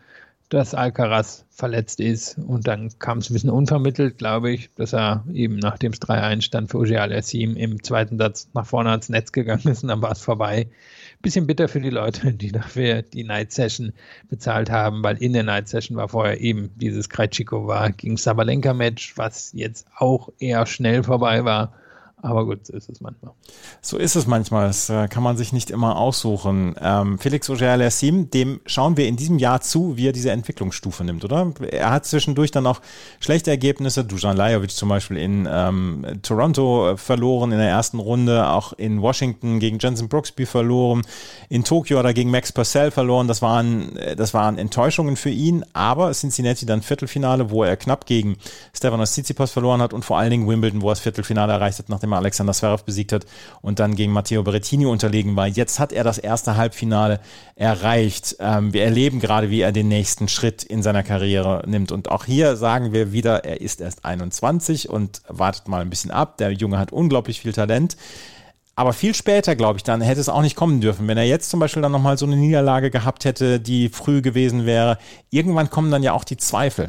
dass 0.51 0.75
Alcaraz 0.75 1.47
verletzt 1.49 2.01
ist. 2.01 2.37
Und 2.37 2.67
dann 2.67 2.91
kam 2.99 3.19
es 3.19 3.31
ein 3.31 3.35
bisschen 3.35 3.51
unvermittelt, 3.51 4.19
glaube 4.19 4.51
ich, 4.51 4.69
dass 4.75 4.93
er 4.93 5.25
eben 5.33 5.57
nachdem 5.57 5.93
es 5.93 6.01
3-1 6.01 6.43
stand 6.43 6.71
für 6.71 6.79
Ogier 6.79 7.03
Al-Yassim 7.03 7.57
im 7.57 7.83
zweiten 7.83 8.19
Satz 8.19 8.49
nach 8.53 8.67
vorne 8.67 8.91
ans 8.91 9.09
Netz 9.09 9.31
gegangen 9.31 9.69
ist 9.69 9.85
und 9.85 9.89
dann 9.89 10.03
war 10.03 10.11
es 10.11 10.21
vorbei. 10.21 10.69
Bisschen 11.23 11.47
bitter 11.47 11.69
für 11.69 11.81
die 11.81 11.91
Leute, 11.91 12.33
die 12.33 12.51
dafür 12.51 13.03
die 13.03 13.25
Night 13.25 13.53
Session 13.53 13.93
bezahlt 14.29 14.71
haben, 14.71 15.05
weil 15.05 15.19
in 15.19 15.33
der 15.33 15.45
Night 15.45 15.69
Session 15.69 15.97
war 15.97 16.09
vorher 16.09 16.41
eben 16.41 16.71
dieses 16.77 17.09
Krejcikova 17.09 17.91
gegen 17.91 18.17
Sabalenka 18.17 18.75
Match, 18.75 19.17
was 19.17 19.53
jetzt 19.53 19.87
auch 19.97 20.31
eher 20.41 20.67
schnell 20.67 21.05
vorbei 21.05 21.45
war. 21.45 21.75
Aber 22.23 22.45
gut, 22.45 22.67
so 22.67 22.75
ist 22.75 22.89
es 22.89 23.01
manchmal. 23.01 23.33
So 23.81 23.97
ist 23.97 24.15
es 24.15 24.27
manchmal. 24.27 24.67
Das 24.67 24.91
äh, 24.91 25.09
kann 25.09 25.23
man 25.23 25.37
sich 25.37 25.53
nicht 25.53 25.71
immer 25.71 25.97
aussuchen. 25.97 26.75
Ähm, 26.81 27.19
Felix 27.19 27.49
Auger-Aliassime, 27.49 28.27
dem 28.27 28.61
schauen 28.67 28.97
wir 28.97 29.09
in 29.09 29.17
diesem 29.17 29.39
Jahr 29.39 29.61
zu, 29.63 29.97
wie 29.97 30.09
er 30.09 30.13
diese 30.13 30.31
Entwicklungsstufe 30.31 31.03
nimmt, 31.03 31.25
oder? 31.25 31.53
Er 31.71 31.91
hat 31.91 32.05
zwischendurch 32.05 32.51
dann 32.51 32.67
auch 32.67 32.81
schlechte 33.21 33.51
Ergebnisse. 33.51 34.05
Dujan 34.05 34.37
Lajovic 34.37 34.73
zum 34.73 34.91
Beispiel 34.91 35.17
in 35.17 35.49
ähm, 35.51 36.05
Toronto 36.23 36.91
äh, 36.91 36.97
verloren 36.97 37.53
in 37.53 37.59
der 37.59 37.71
ersten 37.71 37.99
Runde, 37.99 38.49
auch 38.49 38.75
in 38.75 39.01
Washington 39.01 39.59
gegen 39.59 39.79
Jensen 39.79 40.09
Brooksby 40.09 40.45
verloren, 40.45 41.03
in 41.49 41.65
Tokio 41.65 41.99
oder 41.99 42.13
gegen 42.13 42.31
Max 42.31 42.53
Purcell 42.53 42.91
verloren. 42.91 43.29
Das 43.29 43.41
waren, 43.41 43.97
äh, 43.97 44.15
das 44.15 44.35
waren 44.35 44.59
Enttäuschungen 44.59 45.17
für 45.17 45.31
ihn, 45.31 45.65
aber 45.73 46.13
Cincinnati 46.13 46.67
dann 46.67 46.83
Viertelfinale, 46.83 47.51
wo 47.51 47.65
er 47.65 47.77
knapp 47.77 48.05
gegen 48.05 48.37
Stefanos 48.75 49.13
Tsitsipas 49.13 49.53
verloren 49.53 49.81
hat 49.81 49.95
und 49.95 50.05
vor 50.05 50.19
allen 50.19 50.31
Dingen 50.31 50.49
Wimbledon, 50.49 50.83
wo 50.83 50.89
er 50.89 50.93
das 50.93 51.01
Viertelfinale 51.01 51.55
erreicht 51.55 51.79
hat, 51.79 51.89
nachdem 51.89 52.10
nachdem 52.11 52.13
er 52.13 52.19
Alexander 52.19 52.53
Zverev 52.53 52.85
besiegt 52.85 53.13
hat 53.13 53.27
und 53.63 53.79
dann 53.79 53.95
gegen 53.95 54.13
Matteo 54.13 54.43
Berrettini 54.43 54.87
unterlegen 54.87 55.37
war. 55.37 55.47
Jetzt 55.47 55.79
hat 55.79 55.93
er 55.93 56.05
das 56.05 56.19
erste 56.19 56.57
Halbfinale 56.57 57.21
erreicht. 57.55 58.37
Ähm, 58.41 58.73
wir 58.73 58.85
erleben 58.85 59.21
gerade, 59.21 59.51
wie 59.51 59.61
er 59.61 59.73
den 59.73 59.89
nächsten 59.89 60.29
Schritt 60.29 60.63
in 60.63 60.83
seiner 60.83 61.03
Karriere 61.03 61.63
nimmt. 61.67 61.93
Und 61.93 62.11
auch 62.11 62.25
hier 62.25 62.57
sagen 62.57 62.93
wir 62.93 63.13
wieder, 63.13 63.45
er 63.45 63.61
ist 63.61 63.81
erst 63.81 64.05
21 64.05 64.89
und 64.89 65.23
wartet 65.29 65.69
mal 65.69 65.81
ein 65.81 65.91
bisschen 65.91 66.11
ab. 66.11 66.39
Der 66.39 66.53
Junge 66.53 66.79
hat 66.79 66.93
unglaublich 66.93 67.41
viel 67.41 67.53
Talent. 67.53 67.97
Aber 68.77 68.93
viel 68.93 69.15
später, 69.15 69.57
glaube 69.57 69.77
ich, 69.77 69.83
dann 69.83 70.01
hätte 70.01 70.21
es 70.21 70.29
auch 70.29 70.41
nicht 70.41 70.57
kommen 70.57 70.81
dürfen. 70.81 71.07
Wenn 71.07 71.19
er 71.19 71.25
jetzt 71.25 71.51
zum 71.51 71.61
Beispiel 71.61 71.83
dann 71.83 71.93
nochmal 71.93 72.17
so 72.17 72.25
eine 72.25 72.37
Niederlage 72.37 72.91
gehabt 72.91 73.25
hätte, 73.25 73.61
die 73.61 73.91
früh 73.91 74.23
gewesen 74.23 74.65
wäre, 74.65 74.97
irgendwann 75.29 75.69
kommen 75.69 75.91
dann 75.91 76.03
ja 76.03 76.13
auch 76.13 76.25
die 76.25 76.39
Zweifel. 76.39 76.89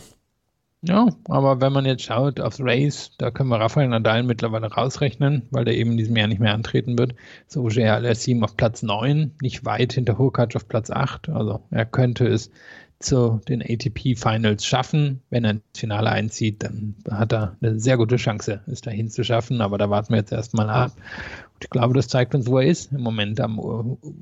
Ja, 0.84 1.10
aber 1.26 1.62
wenn 1.62 1.74
man 1.74 1.86
jetzt 1.86 2.04
schaut 2.04 2.40
aufs 2.40 2.60
Race, 2.60 3.12
da 3.20 3.30
können 3.30 3.50
wir 3.50 3.60
Rafael 3.60 3.88
Nadal 3.88 4.24
mittlerweile 4.24 4.66
rausrechnen, 4.66 5.44
weil 5.52 5.64
der 5.64 5.78
eben 5.78 5.92
in 5.92 5.98
diesem 5.98 6.16
Jahr 6.16 6.28
nicht 6.28 6.42
mehr 6.42 6.56
antreten 6.56 6.98
wird. 6.98 7.14
So 7.48 7.62
Auger 7.62 7.94
Aliassime 7.94 8.44
auf 8.44 8.58
Platz 8.58 8.82
9, 8.82 9.36
nicht 9.42 9.64
weit 9.64 9.94
hinter 9.94 10.18
Hurkacz 10.18 10.56
auf 10.56 10.68
Platz 10.68 10.90
8. 10.90 11.30
Also 11.30 11.62
er 11.70 11.86
könnte 11.86 12.26
es 12.26 12.50
zu 12.98 13.42
den 13.48 13.62
ATP 13.62 14.16
Finals 14.16 14.66
schaffen. 14.66 15.22
Wenn 15.30 15.44
er 15.44 15.52
ins 15.52 15.62
Finale 15.76 16.10
einzieht, 16.10 16.64
dann 16.64 16.96
hat 17.10 17.32
er 17.32 17.56
eine 17.62 17.80
sehr 17.80 17.98
gute 17.98 18.16
Chance, 18.16 18.62
es 18.66 18.82
dahin 18.82 19.10
zu 19.10 19.24
schaffen. 19.24 19.62
Aber 19.62 19.78
da 19.78 19.92
warten 19.92 20.14
wir 20.14 20.18
jetzt 20.18 20.32
erstmal 20.32 20.70
ab. 20.72 20.94
Und 21.54 21.64
ich 21.64 21.70
glaube, 21.70 21.94
das 21.94 22.08
zeigt 22.08 22.34
uns, 22.34 22.48
wo 22.48 22.58
er 22.58 22.68
ist. 22.68 22.92
Im 22.92 23.02
Moment 23.02 23.40
am 23.40 23.60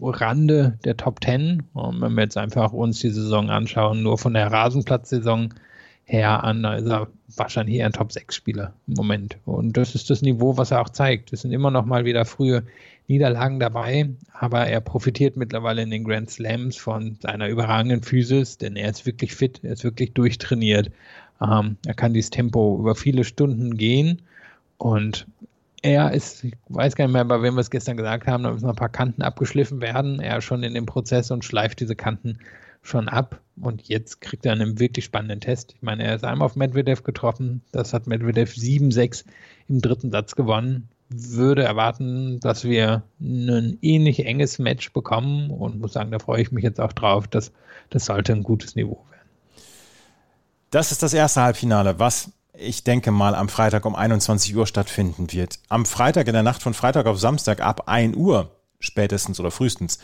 Rande 0.01 0.77
der 0.83 0.97
Top 0.97 1.23
10. 1.23 1.63
Und 1.73 2.01
wenn 2.01 2.15
wir 2.15 2.23
jetzt 2.23 2.37
einfach 2.37 2.73
uns 2.73 2.99
die 2.99 3.11
Saison 3.11 3.49
anschauen, 3.49 4.03
nur 4.03 4.17
von 4.17 4.33
der 4.33 4.51
Rasenplatzsaison, 4.51 5.53
her 6.09 6.43
an. 6.43 6.63
Da 6.63 6.75
ist 6.75 6.87
er 6.87 7.07
wahrscheinlich 7.35 7.77
eher 7.77 7.85
ein 7.85 7.93
Top-6-Spieler 7.93 8.73
im 8.87 8.93
Moment. 8.95 9.37
Und 9.45 9.77
das 9.77 9.95
ist 9.95 10.09
das 10.09 10.21
Niveau, 10.21 10.57
was 10.57 10.71
er 10.71 10.81
auch 10.81 10.89
zeigt. 10.89 11.31
Es 11.31 11.41
sind 11.41 11.51
immer 11.51 11.71
noch 11.71 11.85
mal 11.85 12.03
wieder 12.03 12.25
frühe 12.25 12.63
Niederlagen 13.07 13.59
dabei, 13.59 14.09
aber 14.33 14.67
er 14.67 14.81
profitiert 14.81 15.37
mittlerweile 15.37 15.81
in 15.81 15.89
den 15.89 16.03
Grand 16.03 16.29
Slams 16.29 16.77
von 16.77 17.17
seiner 17.21 17.47
überragenden 17.47 18.03
Physis, 18.03 18.57
denn 18.57 18.75
er 18.75 18.89
ist 18.89 19.05
wirklich 19.05 19.33
fit, 19.33 19.61
er 19.63 19.73
ist 19.73 19.83
wirklich 19.83 20.13
durchtrainiert. 20.13 20.91
Ähm, 21.41 21.77
er 21.85 21.95
kann 21.95 22.13
dieses 22.13 22.29
Tempo 22.29 22.77
über 22.79 22.93
viele 22.93 23.23
Stunden 23.23 23.77
gehen 23.77 24.21
und 24.77 25.25
er 25.81 26.11
ist, 26.13 26.43
ich 26.43 26.53
weiß 26.67 26.95
gar 26.95 27.05
nicht 27.05 27.13
mehr, 27.13 27.25
bei 27.25 27.41
wem 27.41 27.55
wir 27.55 27.61
es 27.61 27.71
gestern 27.71 27.97
gesagt 27.97 28.27
haben, 28.27 28.43
da 28.43 28.51
müssen 28.51 28.65
noch 28.65 28.73
ein 28.73 28.75
paar 28.75 28.89
Kanten 28.89 29.21
abgeschliffen 29.21 29.81
werden. 29.81 30.19
Er 30.19 30.37
ist 30.37 30.43
schon 30.43 30.61
in 30.61 30.73
dem 30.73 30.85
Prozess 30.85 31.31
und 31.31 31.45
schleift 31.45 31.79
diese 31.79 31.95
Kanten 31.95 32.39
schon 32.81 33.07
ab. 33.07 33.39
Und 33.61 33.87
jetzt 33.87 34.21
kriegt 34.21 34.45
er 34.45 34.53
einen 34.53 34.79
wirklich 34.79 35.05
spannenden 35.05 35.41
Test. 35.41 35.73
Ich 35.75 35.81
meine, 35.81 36.03
er 36.03 36.15
ist 36.15 36.23
einmal 36.23 36.45
auf 36.45 36.55
Medvedev 36.55 37.03
getroffen. 37.03 37.61
Das 37.71 37.93
hat 37.93 38.07
Medvedev 38.07 38.53
7-6 38.53 39.25
im 39.67 39.81
dritten 39.81 40.11
Satz 40.11 40.35
gewonnen. 40.35 40.89
Würde 41.09 41.63
erwarten, 41.63 42.39
dass 42.39 42.63
wir 42.63 43.03
ein 43.19 43.77
ähnlich 43.81 44.25
enges 44.25 44.59
Match 44.59 44.93
bekommen 44.93 45.49
und 45.49 45.79
muss 45.79 45.93
sagen, 45.93 46.11
da 46.11 46.19
freue 46.19 46.41
ich 46.41 46.51
mich 46.51 46.63
jetzt 46.63 46.79
auch 46.79 46.93
drauf. 46.93 47.27
dass 47.27 47.51
das 47.89 48.05
sollte 48.05 48.33
ein 48.33 48.43
gutes 48.43 48.75
Niveau 48.75 49.03
werden. 49.11 49.29
Das 50.69 50.91
ist 50.91 51.01
das 51.01 51.13
erste 51.13 51.41
Halbfinale, 51.41 51.99
was 51.99 52.31
ich 52.53 52.83
denke 52.83 53.11
mal 53.11 53.35
am 53.35 53.49
Freitag 53.49 53.85
um 53.85 53.95
21 53.95 54.55
Uhr 54.55 54.67
stattfinden 54.67 55.31
wird. 55.31 55.59
Am 55.69 55.85
Freitag 55.85 56.27
in 56.27 56.33
der 56.33 56.43
Nacht 56.43 56.61
von 56.61 56.73
Freitag 56.73 57.05
auf 57.05 57.19
Samstag 57.19 57.61
ab 57.61 57.87
1 57.87 58.15
Uhr 58.15 58.51
spätestens 58.79 59.39
oder 59.39 59.51
frühestens. 59.51 59.99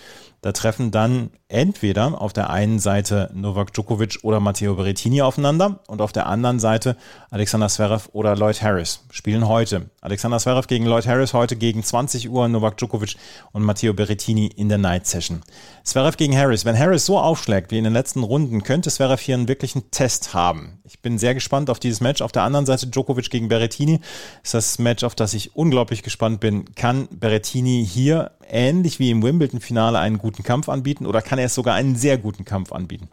Da 0.46 0.52
treffen 0.52 0.92
dann 0.92 1.32
entweder 1.48 2.22
auf 2.22 2.32
der 2.32 2.52
einen 2.52 2.78
Seite 2.78 3.32
Novak 3.34 3.74
Djokovic 3.74 4.20
oder 4.22 4.40
Matteo 4.40 4.76
Berrettini 4.76 5.24
aufeinander 5.24 5.80
und 5.88 6.02
auf 6.02 6.12
der 6.12 6.28
anderen 6.28 6.60
Seite 6.60 6.98
Alexander 7.32 7.68
Zverev 7.68 8.10
oder 8.14 8.36
Lloyd 8.36 8.62
Harris 8.62 9.02
spielen 9.10 9.48
heute. 9.48 9.90
Alexander 10.02 10.38
Zverev 10.38 10.68
gegen 10.68 10.86
Lloyd 10.86 11.08
Harris 11.08 11.34
heute 11.34 11.56
gegen 11.56 11.84
20 11.84 12.30
Uhr, 12.30 12.48
Novak 12.48 12.78
Djokovic 12.78 13.16
und 13.54 13.64
Matteo 13.64 13.96
Berrettini 13.96 14.46
in 14.46 14.70
der 14.70 14.78
Night 14.78 15.08
Session. 15.08 15.42
Zverev 15.84 16.16
gegen 16.16 16.38
Harris. 16.38 16.64
Wenn 16.64 16.78
Harris 16.78 17.08
so 17.08 17.18
aufschlägt 17.18 17.72
wie 17.72 17.80
in 17.80 17.84
den 17.84 17.94
letzten 17.94 18.22
Runden, 18.22 18.62
könnte 18.62 18.92
Zverev 18.92 19.20
hier 19.24 19.34
einen 19.34 19.48
wirklichen 19.48 19.90
Test 19.90 20.36
haben. 20.36 20.80
Ich 20.84 21.00
bin 21.02 21.18
sehr 21.18 21.34
gespannt 21.34 21.72
auf 21.72 21.80
dieses 21.80 22.02
Match. 22.02 22.22
Auf 22.22 22.32
der 22.32 22.44
anderen 22.44 22.68
Seite 22.68 22.86
Djokovic 22.86 23.32
gegen 23.32 23.48
Berrettini 23.48 24.00
ist 24.44 24.54
das 24.54 24.78
Match, 24.78 25.04
auf 25.04 25.16
das 25.16 25.34
ich 25.34 25.56
unglaublich 25.56 26.04
gespannt 26.04 26.40
bin. 26.40 26.76
Kann 26.76 27.08
Berrettini 27.12 27.84
hier 27.84 28.32
ähnlich 28.48 29.00
wie 29.00 29.12
im 29.12 29.24
Wimbledon-Finale 29.24 30.00
einen 30.00 30.18
guten 30.18 30.35
Kampf 30.44 30.70
anbieten 30.70 31.06
oder 31.06 31.22
kann 31.22 31.40
er 31.40 31.46
es 31.46 31.56
sogar 31.56 31.76
einen 31.76 31.96
sehr 31.96 32.18
guten 32.18 32.46
Kampf 32.46 32.72
anbieten? 32.72 33.10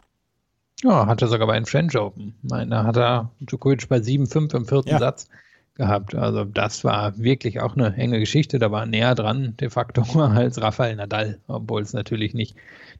Ja, 0.83 1.07
hat 1.07 1.21
er 1.21 1.27
sogar 1.29 1.47
bei 1.47 1.55
den 1.55 1.65
French 1.65 1.97
Open. 1.97 2.35
Meine, 2.41 2.71
da 2.71 2.83
hat 2.83 2.97
er 2.97 3.31
Djokovic 3.39 3.87
bei 3.87 3.97
7-5 3.97 4.55
im 4.55 4.65
vierten 4.65 4.89
ja. 4.89 4.99
Satz 4.99 5.27
gehabt. 5.75 6.13
Also 6.13 6.43
das 6.43 6.83
war 6.83 7.17
wirklich 7.17 7.61
auch 7.61 7.75
eine 7.75 7.95
enge 7.95 8.19
Geschichte. 8.19 8.59
Da 8.59 8.71
war 8.71 8.85
näher 8.85 9.15
dran 9.15 9.55
de 9.59 9.69
facto 9.69 10.01
als 10.19 10.61
Rafael 10.61 10.95
Nadal, 10.95 11.39
obwohl 11.47 11.81
es 11.81 11.93
natürlich 11.93 12.33
nicht, 12.33 12.55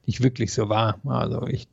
nicht 0.06 0.22
wirklich 0.22 0.52
so 0.52 0.68
war. 0.68 0.98
Also 1.04 1.46
ich 1.46 1.68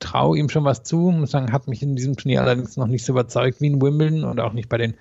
traue 0.00 0.38
ihm 0.38 0.50
schon 0.50 0.64
was 0.64 0.82
zu, 0.82 0.96
muss 0.96 1.30
sagen, 1.30 1.52
hat 1.52 1.66
mich 1.66 1.82
in 1.82 1.96
diesem 1.96 2.16
Turnier 2.16 2.42
allerdings 2.42 2.76
noch 2.76 2.86
nicht 2.86 3.04
so 3.04 3.12
überzeugt 3.12 3.60
wie 3.60 3.68
in 3.68 3.80
Wimbledon 3.80 4.24
und 4.24 4.38
auch 4.40 4.52
nicht 4.52 4.68
bei 4.68 4.76
den 4.76 4.94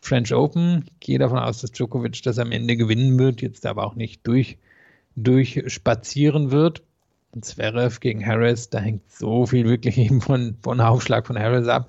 French 0.00 0.34
Open. 0.34 0.84
Ich 0.86 1.00
gehe 1.00 1.18
davon 1.18 1.38
aus, 1.38 1.60
dass 1.60 1.72
Djokovic 1.72 2.22
das 2.22 2.38
am 2.38 2.52
Ende 2.52 2.76
gewinnen 2.76 3.18
wird, 3.18 3.40
jetzt 3.40 3.64
aber 3.64 3.86
auch 3.86 3.94
nicht 3.94 4.26
durch, 4.26 4.58
durchspazieren 5.16 6.50
wird. 6.50 6.82
Und 7.32 7.44
Zverev 7.44 8.00
gegen 8.00 8.24
Harris, 8.26 8.70
da 8.70 8.80
hängt 8.80 9.10
so 9.10 9.46
viel 9.46 9.68
wirklich 9.68 9.98
eben 9.98 10.20
von, 10.20 10.56
von 10.62 10.80
Aufschlag 10.80 11.26
von 11.26 11.38
Harris 11.38 11.68
ab 11.68 11.88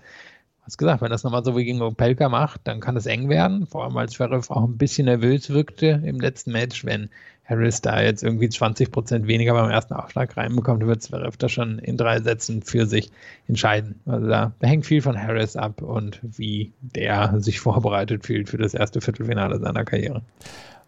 hast 0.72 0.78
gesagt, 0.78 1.02
wenn 1.02 1.12
das 1.12 1.24
nochmal 1.24 1.44
so 1.44 1.58
wie 1.58 1.66
gegen 1.66 1.82
Opelka 1.82 2.30
macht, 2.30 2.62
dann 2.64 2.80
kann 2.80 2.96
es 2.96 3.06
eng 3.06 3.30
werden. 3.30 3.68
Vor 3.68 3.84
allem, 3.84 3.94
weil 3.94 4.10
Zverev 4.10 4.50
auch 4.50 4.64
ein 4.64 4.78
bisschen 4.78 5.06
nervös 5.06 5.50
wirkte 5.50 6.02
im 6.06 6.20
letzten 6.20 6.52
Match. 6.52 6.86
Wenn 6.86 7.10
Harris 7.44 7.82
da 7.82 8.02
jetzt 8.02 8.24
irgendwie 8.24 8.48
20 8.48 8.92
Prozent 8.92 9.28
weniger 9.28 9.54
beim 9.54 9.70
ersten 9.70 9.94
Aufschlag 9.94 10.38
reinbekommt, 10.38 10.86
wird 10.86 11.02
Zverev 11.02 11.36
da 11.38 11.50
schon 11.50 11.80
in 11.80 11.98
drei 11.98 12.22
Sätzen 12.22 12.62
für 12.62 12.86
sich 12.86 13.12
entscheiden. 13.48 14.00
Also 14.06 14.28
da, 14.28 14.54
da 14.60 14.68
hängt 14.68 14.86
viel 14.86 15.02
von 15.02 15.22
Harris 15.22 15.58
ab 15.58 15.82
und 15.82 16.20
wie 16.22 16.72
der 16.80 17.42
sich 17.42 17.60
vorbereitet 17.60 18.26
fühlt 18.26 18.48
für 18.48 18.58
das 18.58 18.74
erste 18.74 19.02
Viertelfinale 19.02 19.60
seiner 19.60 19.84
Karriere. 19.84 20.22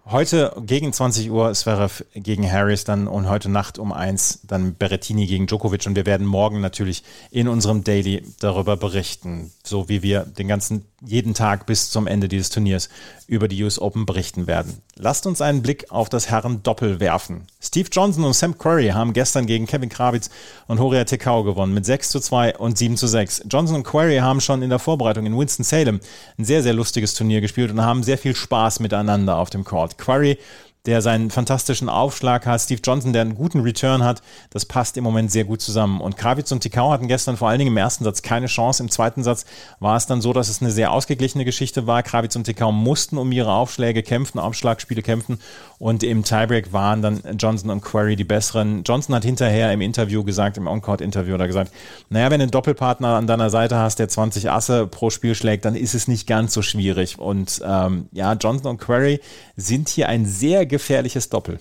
Heute 0.06 0.54
gegen 0.66 0.92
20 0.92 1.32
Uhr 1.32 1.54
Zverev 1.54 2.04
gegen 2.14 2.50
Harris 2.50 2.84
dann 2.84 3.08
und 3.08 3.30
heute 3.30 3.50
Nacht 3.50 3.80
um 3.80 3.94
eins 3.94 4.42
dann 4.44 4.76
Berrettini 4.76 5.28
gegen 5.28 5.48
Djokovic. 5.48 5.86
Und 5.86 5.96
wir 5.96 6.06
werden 6.06 6.28
morgen 6.28 6.60
natürlich 6.60 7.04
in 7.32 7.48
unserem 7.48 7.86
Daily 7.86 8.22
darüber 8.42 8.76
berichten, 8.76 9.52
so 9.64 9.88
wie 9.88 10.04
wir 10.04 10.26
den 10.26 10.50
ganzen 10.50 10.84
jeden 11.06 11.34
Tag 11.34 11.66
bis 11.66 11.90
zum 11.92 12.08
Ende 12.08 12.28
dieses 12.28 12.50
Turniers 12.50 12.90
über 13.28 13.48
die 13.48 13.62
US 13.64 13.80
Open 13.80 14.06
berichten 14.06 14.48
werden. 14.48 14.82
Lasst 14.96 15.26
uns 15.26 15.42
einen 15.42 15.62
Blick 15.62 15.92
auf 15.92 16.10
das 16.10 16.30
Herren-Doppel 16.30 17.00
werfen. 17.00 17.48
Steve 17.62 17.90
Johnson 17.92 18.24
und 18.24 18.34
Sam 18.34 18.58
Querrey 18.58 18.90
haben 18.90 19.14
gestern 19.14 19.46
gegen 19.46 19.66
Kevin 19.66 19.90
Krawitz 19.90 20.30
und 20.68 20.80
Horia 20.80 21.04
Tekau 21.04 21.44
gewonnen 21.44 21.74
mit 21.74 21.86
6 21.86 22.10
zu 22.10 22.20
2 22.20 22.58
und 22.58 22.78
7 22.78 22.98
zu 22.98 23.08
6. 23.08 23.44
Johnson 23.50 23.78
und 23.78 23.84
Querrey 23.84 24.18
haben 24.18 24.42
schon 24.42 24.62
in 24.62 24.70
der 24.70 24.80
Vorbereitung 24.80 25.26
in 25.26 25.38
Winston-Salem 25.38 26.00
ein 26.38 26.46
sehr, 26.46 26.64
sehr 26.64 26.74
lustiges 26.74 27.14
Turnier 27.14 27.42
gespielt 27.42 27.72
und 27.72 27.82
haben 27.82 28.04
sehr 28.04 28.18
viel 28.18 28.36
Spaß 28.36 28.80
miteinander 28.80 29.38
auf 29.38 29.50
dem 29.50 29.64
Court. 29.64 29.98
Querrey 29.98 30.38
der 30.86 31.02
seinen 31.02 31.32
fantastischen 31.32 31.88
Aufschlag 31.88 32.46
hat, 32.46 32.60
Steve 32.60 32.82
Johnson, 32.84 33.14
der 33.14 33.22
einen 33.22 33.36
guten 33.36 33.62
Return 33.62 34.04
hat, 34.04 34.22
das 34.50 34.66
passt 34.66 34.98
im 34.98 35.04
Moment 35.04 35.32
sehr 35.32 35.46
gut 35.46 35.62
zusammen. 35.62 36.02
Und 36.02 36.18
Krawitz 36.18 36.52
und 36.52 36.60
Tikau 36.60 36.92
hatten 36.92 37.08
gestern 37.08 37.38
vor 37.38 37.48
allen 37.48 37.60
Dingen 37.60 37.72
im 37.72 37.78
ersten 37.78 38.04
Satz 38.04 38.22
keine 38.22 38.48
Chance. 38.48 38.84
Im 38.84 38.90
zweiten 38.90 39.24
Satz 39.24 39.46
war 39.80 39.96
es 39.96 40.08
dann 40.08 40.22
so, 40.22 40.34
dass 40.34 40.50
es 40.50 40.62
eine 40.62 40.72
sehr 40.72 40.92
ausgeglichene 40.92 41.46
Geschichte 41.46 41.88
war. 41.88 42.04
Krawitz 42.04 42.36
und 42.36 42.44
Tikau 42.44 42.74
mussten 42.74 43.18
um 43.18 43.32
ihre 43.32 43.54
Aufschläge 43.54 44.04
kämpfen, 44.04 44.40
Aufschlagspiele 44.40 45.02
kämpfen 45.02 45.40
und 45.80 46.02
im 46.04 46.24
Tiebreak 46.24 46.72
waren 46.72 47.02
dann 47.02 47.22
Johnson 47.38 47.70
und 47.70 47.82
Query 47.82 48.16
die 48.16 48.24
besseren. 48.24 48.84
Johnson 48.86 49.16
hat 49.16 49.26
hinterher 49.26 49.72
im 49.74 49.82
Interview 49.82 50.24
gesagt, 50.24 50.56
im 50.58 50.68
On-Court-Interview, 50.68 51.38
da 51.38 51.46
gesagt, 51.46 51.74
naja, 52.10 52.32
wenn 52.32 52.40
du 52.40 52.44
einen 52.44 52.52
Doppelpartner 52.52 53.10
an 53.10 53.28
deiner 53.28 53.50
Seite 53.50 53.78
hast, 53.78 54.00
der 54.00 54.08
20 54.08 54.50
Asse 54.50 54.88
pro 54.88 55.10
Spiel 55.10 55.36
schlägt, 55.36 55.66
dann 55.66 55.76
ist 55.76 55.94
es 55.94 56.08
nicht 56.08 56.26
ganz 56.26 56.54
so 56.54 56.62
schwierig. 56.62 57.20
Und 57.20 57.62
ähm, 57.66 58.08
ja, 58.14 58.32
Johnson 58.34 58.68
und 58.72 58.78
Query 58.80 59.20
sind 59.58 59.90
hier 59.90 60.08
ein 60.08 60.26
sehr 60.26 60.66
gefährliches 60.74 61.30
Doppel. 61.30 61.60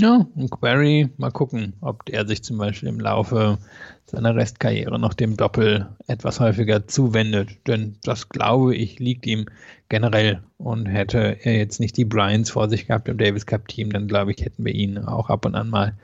Ja, 0.00 0.26
und 0.36 0.50
Query, 0.50 1.08
mal 1.16 1.32
gucken, 1.32 1.72
ob 1.80 2.08
er 2.08 2.24
sich 2.24 2.44
zum 2.44 2.56
Beispiel 2.56 2.88
im 2.88 3.00
Laufe 3.00 3.58
seiner 4.04 4.36
Restkarriere 4.36 4.96
noch 4.96 5.12
dem 5.12 5.36
Doppel 5.36 5.88
etwas 6.06 6.38
häufiger 6.38 6.86
zuwendet. 6.86 7.48
Denn 7.66 7.96
das, 8.04 8.28
glaube 8.28 8.76
ich, 8.76 9.00
liegt 9.00 9.26
ihm 9.26 9.46
generell. 9.88 10.40
Und 10.56 10.86
hätte 10.86 11.38
er 11.42 11.56
jetzt 11.56 11.80
nicht 11.80 11.96
die 11.96 12.04
Bryans 12.04 12.50
vor 12.50 12.68
sich 12.68 12.86
gehabt 12.86 13.08
im 13.08 13.18
Davis 13.18 13.46
Cup 13.46 13.66
Team, 13.66 13.90
dann 13.90 14.06
glaube 14.06 14.30
ich, 14.30 14.44
hätten 14.44 14.64
wir 14.64 14.74
ihn 14.74 14.98
auch 14.98 15.30
ab 15.30 15.44
und 15.44 15.56
an 15.56 15.68
mal 15.68 15.94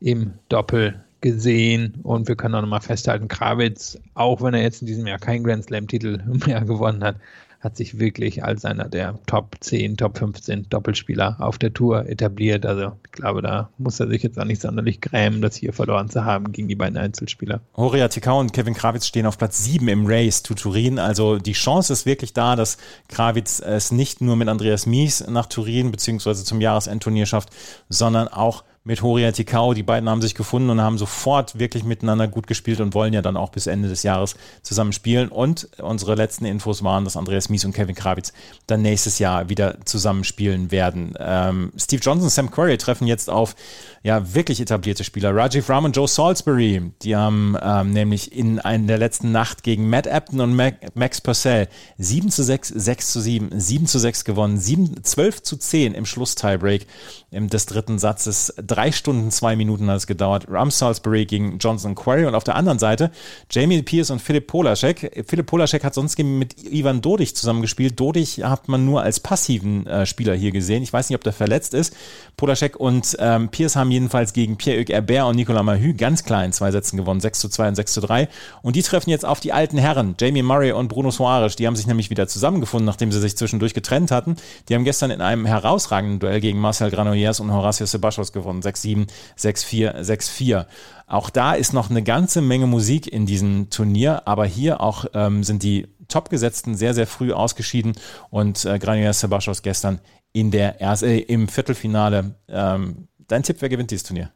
im 0.00 0.32
Doppel 0.48 1.02
gesehen. 1.20 1.98
Und 2.02 2.28
wir 2.28 2.36
können 2.36 2.54
auch 2.54 2.62
nochmal 2.62 2.80
festhalten, 2.80 3.28
Krawitz, 3.28 3.98
auch 4.14 4.40
wenn 4.40 4.54
er 4.54 4.62
jetzt 4.62 4.80
in 4.80 4.86
diesem 4.86 5.06
Jahr 5.06 5.18
keinen 5.18 5.44
Grand 5.44 5.64
Slam 5.64 5.88
Titel 5.88 6.22
mehr 6.46 6.62
gewonnen 6.62 7.04
hat, 7.04 7.16
hat 7.62 7.76
sich 7.76 8.00
wirklich 8.00 8.42
als 8.42 8.64
einer 8.64 8.88
der 8.88 9.18
Top 9.26 9.56
10, 9.60 9.96
Top 9.96 10.18
15 10.18 10.68
Doppelspieler 10.68 11.36
auf 11.38 11.58
der 11.58 11.72
Tour 11.72 12.06
etabliert. 12.06 12.66
Also 12.66 12.92
ich 13.04 13.12
glaube, 13.12 13.40
da 13.40 13.70
muss 13.78 14.00
er 14.00 14.08
sich 14.08 14.24
jetzt 14.24 14.38
auch 14.38 14.44
nicht 14.44 14.60
sonderlich 14.60 15.00
grämen, 15.00 15.40
das 15.40 15.54
hier 15.54 15.72
verloren 15.72 16.10
zu 16.10 16.24
haben 16.24 16.50
gegen 16.50 16.66
die 16.66 16.74
beiden 16.74 16.98
Einzelspieler. 16.98 17.60
Horia 17.76 18.08
Tikau 18.08 18.40
und 18.40 18.52
Kevin 18.52 18.74
Krawitz 18.74 19.06
stehen 19.06 19.26
auf 19.26 19.38
Platz 19.38 19.62
7 19.62 19.86
im 19.86 20.06
Race 20.06 20.42
to 20.42 20.54
Turin. 20.54 20.98
Also 20.98 21.38
die 21.38 21.52
Chance 21.52 21.92
ist 21.92 22.04
wirklich 22.04 22.32
da, 22.32 22.56
dass 22.56 22.78
Krawitz 23.08 23.60
es 23.60 23.92
nicht 23.92 24.20
nur 24.20 24.34
mit 24.34 24.48
Andreas 24.48 24.86
Mies 24.86 25.24
nach 25.28 25.46
Turin 25.46 25.92
bzw. 25.92 26.34
zum 26.34 26.60
Jahresendturnier 26.60 27.26
schafft, 27.26 27.50
sondern 27.88 28.26
auch 28.26 28.64
mit 28.84 29.02
Horia 29.02 29.30
Tikau. 29.30 29.74
Die 29.74 29.82
beiden 29.82 30.08
haben 30.08 30.22
sich 30.22 30.34
gefunden 30.34 30.70
und 30.70 30.80
haben 30.80 30.98
sofort 30.98 31.58
wirklich 31.58 31.84
miteinander 31.84 32.26
gut 32.26 32.46
gespielt 32.46 32.80
und 32.80 32.94
wollen 32.94 33.12
ja 33.12 33.22
dann 33.22 33.36
auch 33.36 33.50
bis 33.50 33.66
Ende 33.66 33.88
des 33.88 34.02
Jahres 34.02 34.34
zusammen 34.62 34.92
spielen. 34.92 35.28
Und 35.28 35.68
unsere 35.78 36.14
letzten 36.14 36.44
Infos 36.44 36.82
waren, 36.82 37.04
dass 37.04 37.16
Andreas 37.16 37.48
Mies 37.48 37.64
und 37.64 37.72
Kevin 37.72 37.94
Krawitz 37.94 38.32
dann 38.66 38.82
nächstes 38.82 39.18
Jahr 39.18 39.48
wieder 39.48 39.78
zusammen 39.84 40.24
spielen 40.24 40.70
werden. 40.70 41.14
Ähm, 41.18 41.72
Steve 41.76 42.02
Johnson 42.02 42.24
und 42.24 42.30
Sam 42.30 42.50
Querrey 42.50 42.78
treffen 42.78 43.06
jetzt 43.06 43.30
auf 43.30 43.54
ja 44.02 44.34
wirklich 44.34 44.60
etablierte 44.60 45.04
Spieler. 45.04 45.34
Rajiv 45.34 45.68
Ram 45.68 45.84
und 45.84 45.96
Joe 45.96 46.08
Salisbury, 46.08 46.92
die 47.02 47.14
haben 47.14 47.56
ähm, 47.62 47.92
nämlich 47.92 48.36
in 48.36 48.58
einer 48.58 48.86
der 48.86 48.98
letzten 48.98 49.30
Nacht 49.30 49.62
gegen 49.62 49.88
Matt 49.88 50.08
Apton 50.08 50.40
und 50.40 50.56
Max 50.94 51.20
Purcell 51.20 51.68
7 51.98 52.30
zu 52.30 52.42
6, 52.42 52.68
6 52.68 53.12
zu 53.12 53.20
7, 53.20 53.60
7 53.60 53.86
zu 53.86 53.98
6 53.98 54.24
gewonnen, 54.24 54.58
7, 54.58 55.04
12 55.04 55.42
zu 55.42 55.56
10 55.56 55.94
im 55.94 56.04
Schluss-Tiebreak 56.04 56.86
des 57.30 57.66
dritten 57.66 57.98
Satzes. 57.98 58.52
Drei 58.72 58.90
Stunden, 58.90 59.30
zwei 59.30 59.54
Minuten 59.54 59.90
hat 59.90 59.98
es 59.98 60.06
gedauert. 60.06 60.46
Ram 60.48 60.70
Salisbury 60.70 61.26
gegen 61.26 61.58
Johnson 61.58 61.94
Quarry 61.94 62.24
und 62.24 62.34
auf 62.34 62.42
der 62.42 62.56
anderen 62.56 62.78
Seite 62.78 63.10
Jamie 63.50 63.82
Pierce 63.82 64.08
und 64.08 64.22
Philipp 64.22 64.46
Polaschek. 64.46 65.26
Philipp 65.28 65.44
Polaschek 65.44 65.84
hat 65.84 65.92
sonst 65.92 66.18
mit 66.18 66.54
Ivan 66.72 67.02
Dodich 67.02 67.36
zusammengespielt. 67.36 68.00
Dodich 68.00 68.42
hat 68.42 68.68
man 68.68 68.86
nur 68.86 69.02
als 69.02 69.20
passiven 69.20 69.86
äh, 69.86 70.06
Spieler 70.06 70.34
hier 70.34 70.52
gesehen. 70.52 70.82
Ich 70.82 70.90
weiß 70.90 71.10
nicht, 71.10 71.16
ob 71.16 71.22
der 71.22 71.34
verletzt 71.34 71.74
ist. 71.74 71.94
Polaschek 72.38 72.80
und 72.80 73.14
ähm, 73.18 73.50
Pierce 73.50 73.76
haben 73.76 73.90
jedenfalls 73.90 74.32
gegen 74.32 74.56
Pierre-Hugues 74.56 74.94
Herbert 74.94 75.28
und 75.28 75.36
Nicolas 75.36 75.64
Mahü 75.64 75.92
ganz 75.92 76.24
klar 76.24 76.42
in 76.42 76.54
zwei 76.54 76.70
Sätzen 76.70 76.96
gewonnen, 76.96 77.20
6 77.20 77.40
zu 77.40 77.48
2 77.50 77.68
und 77.68 77.74
6 77.74 77.92
zu 77.92 78.00
3. 78.00 78.26
Und 78.62 78.74
die 78.74 78.82
treffen 78.82 79.10
jetzt 79.10 79.26
auf 79.26 79.40
die 79.40 79.52
alten 79.52 79.76
Herren, 79.76 80.14
Jamie 80.18 80.42
Murray 80.42 80.72
und 80.72 80.88
Bruno 80.88 81.10
Soares. 81.10 81.56
Die 81.56 81.66
haben 81.66 81.76
sich 81.76 81.86
nämlich 81.86 82.08
wieder 82.08 82.26
zusammengefunden, 82.26 82.86
nachdem 82.86 83.12
sie 83.12 83.20
sich 83.20 83.36
zwischendurch 83.36 83.74
getrennt 83.74 84.10
hatten. 84.10 84.36
Die 84.70 84.74
haben 84.74 84.84
gestern 84.84 85.10
in 85.10 85.20
einem 85.20 85.44
herausragenden 85.44 86.20
Duell 86.20 86.40
gegen 86.40 86.58
Marcel 86.58 86.90
Granollers 86.90 87.40
und 87.40 87.52
Horacio 87.52 87.84
Sebastos 87.84 88.32
gewonnen, 88.32 88.61
6-7, 88.62 89.08
6-4, 89.38 90.00
6-4. 90.02 90.66
Auch 91.06 91.30
da 91.30 91.52
ist 91.52 91.72
noch 91.72 91.90
eine 91.90 92.02
ganze 92.02 92.40
Menge 92.40 92.66
Musik 92.66 93.06
in 93.06 93.26
diesem 93.26 93.68
Turnier, 93.70 94.26
aber 94.26 94.46
hier 94.46 94.80
auch 94.80 95.04
ähm, 95.14 95.44
sind 95.44 95.62
die 95.62 95.88
Topgesetzten 96.08 96.74
sehr, 96.74 96.94
sehr 96.94 97.06
früh 97.06 97.32
ausgeschieden 97.32 97.92
und 98.30 98.64
äh, 98.64 98.78
Granollers 98.78 99.20
Sebastos 99.20 99.62
gestern 99.62 100.00
in 100.32 100.50
der 100.50 100.80
äh, 100.80 101.18
im 101.20 101.48
Viertelfinale 101.48 102.34
ähm, 102.48 103.08
Dein 103.32 103.42
Tipp, 103.42 103.56
wer 103.60 103.70
gewinnt 103.70 103.90
dieses 103.90 104.04
Turnier? 104.04 104.30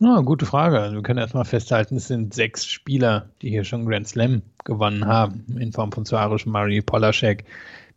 Na, 0.00 0.20
gute 0.20 0.44
Frage. 0.44 0.78
Also 0.80 0.96
wir 0.96 1.02
können 1.02 1.18
erstmal 1.18 1.46
festhalten, 1.46 1.96
es 1.96 2.08
sind 2.08 2.34
sechs 2.34 2.66
Spieler, 2.66 3.30
die 3.40 3.48
hier 3.48 3.64
schon 3.64 3.86
Grand 3.86 4.06
Slam 4.06 4.42
gewonnen 4.64 5.06
haben, 5.06 5.46
in 5.58 5.72
Form 5.72 5.90
von 5.90 6.04
Suarez, 6.04 6.44
Murray, 6.44 6.82
Polaschek, 6.82 7.44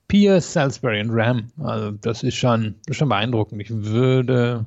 Pierce, 0.07 0.53
Salisbury 0.53 1.01
und 1.01 1.11
Ram. 1.11 1.49
Also 1.61 1.91
das 1.91 2.24
ist 2.24 2.36
schon, 2.36 2.76
das 2.86 2.91
ist 2.91 2.97
schon 2.97 3.09
beeindruckend. 3.09 3.61
Ich 3.61 3.72
würde 3.72 4.66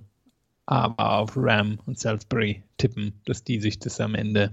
aber 0.66 1.18
auf 1.18 1.36
Ram 1.36 1.78
und 1.86 1.98
Salisbury 1.98 2.62
tippen, 2.76 3.12
dass 3.24 3.44
die 3.44 3.60
sich 3.60 3.78
das 3.78 4.00
am 4.00 4.14
Ende 4.14 4.52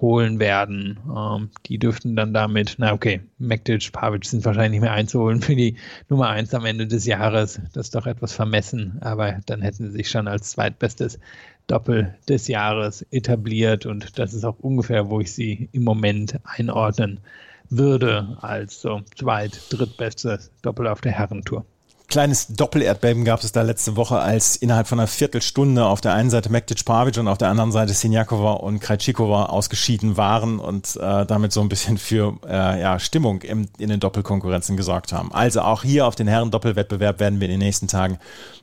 holen 0.00 0.38
werden. 0.38 0.98
Ähm, 1.14 1.50
die 1.66 1.78
dürften 1.78 2.16
dann 2.16 2.32
damit, 2.32 2.76
na 2.78 2.92
okay, 2.92 3.20
Mektic, 3.38 3.92
Pavic 3.92 4.24
sind 4.24 4.44
wahrscheinlich 4.44 4.72
nicht 4.72 4.80
mehr 4.80 4.92
einzuholen 4.92 5.42
für 5.42 5.54
die 5.54 5.76
Nummer 6.08 6.28
1 6.28 6.54
am 6.54 6.64
Ende 6.64 6.86
des 6.86 7.06
Jahres. 7.06 7.60
Das 7.72 7.86
ist 7.86 7.94
doch 7.94 8.06
etwas 8.06 8.32
vermessen, 8.32 8.98
aber 9.00 9.40
dann 9.46 9.62
hätten 9.62 9.90
sie 9.90 9.96
sich 9.96 10.08
schon 10.08 10.28
als 10.28 10.50
zweitbestes 10.50 11.18
Doppel 11.66 12.14
des 12.28 12.48
Jahres 12.48 13.02
etabliert 13.10 13.86
und 13.86 14.18
das 14.18 14.34
ist 14.34 14.44
auch 14.44 14.58
ungefähr, 14.58 15.08
wo 15.08 15.20
ich 15.20 15.32
sie 15.32 15.68
im 15.72 15.84
Moment 15.84 16.40
einordnen 16.44 17.20
würde 17.68 18.36
als 18.40 18.80
so 18.80 19.02
zweit-, 19.16 19.60
drittbestes 19.70 20.50
Doppel 20.62 20.88
auf 20.88 21.00
der 21.00 21.12
Herrentour. 21.12 21.64
Kleines 22.10 22.48
Doppelerdbeben 22.48 23.24
gab 23.24 23.42
es 23.42 23.52
da 23.52 23.62
letzte 23.62 23.96
Woche, 23.96 24.18
als 24.18 24.56
innerhalb 24.56 24.88
von 24.88 24.98
einer 24.98 25.06
Viertelstunde 25.06 25.86
auf 25.86 26.00
der 26.00 26.12
einen 26.12 26.28
Seite 26.28 26.50
Mektic 26.50 26.84
Pavic 26.84 27.16
und 27.16 27.28
auf 27.28 27.38
der 27.38 27.48
anderen 27.48 27.72
Seite 27.72 27.94
Sinjakova 27.94 28.54
und 28.54 28.80
Krajcikova 28.80 29.46
ausgeschieden 29.46 30.16
waren 30.16 30.58
und 30.58 30.96
äh, 30.96 31.24
damit 31.24 31.52
so 31.52 31.60
ein 31.60 31.68
bisschen 31.68 31.96
für 31.96 32.36
äh, 32.46 32.80
ja, 32.80 32.98
Stimmung 32.98 33.42
im, 33.42 33.68
in 33.78 33.88
den 33.88 34.00
Doppelkonkurrenzen 34.00 34.76
gesorgt 34.76 35.12
haben. 35.12 35.32
Also 35.32 35.62
auch 35.62 35.82
hier 35.82 36.06
auf 36.06 36.16
den 36.16 36.26
Herren-Doppelwettbewerb 36.26 37.20
werden 37.20 37.40
wir 37.40 37.46
in 37.46 37.52
den 37.52 37.60
nächsten 37.60 37.88
Tagen 37.88 38.18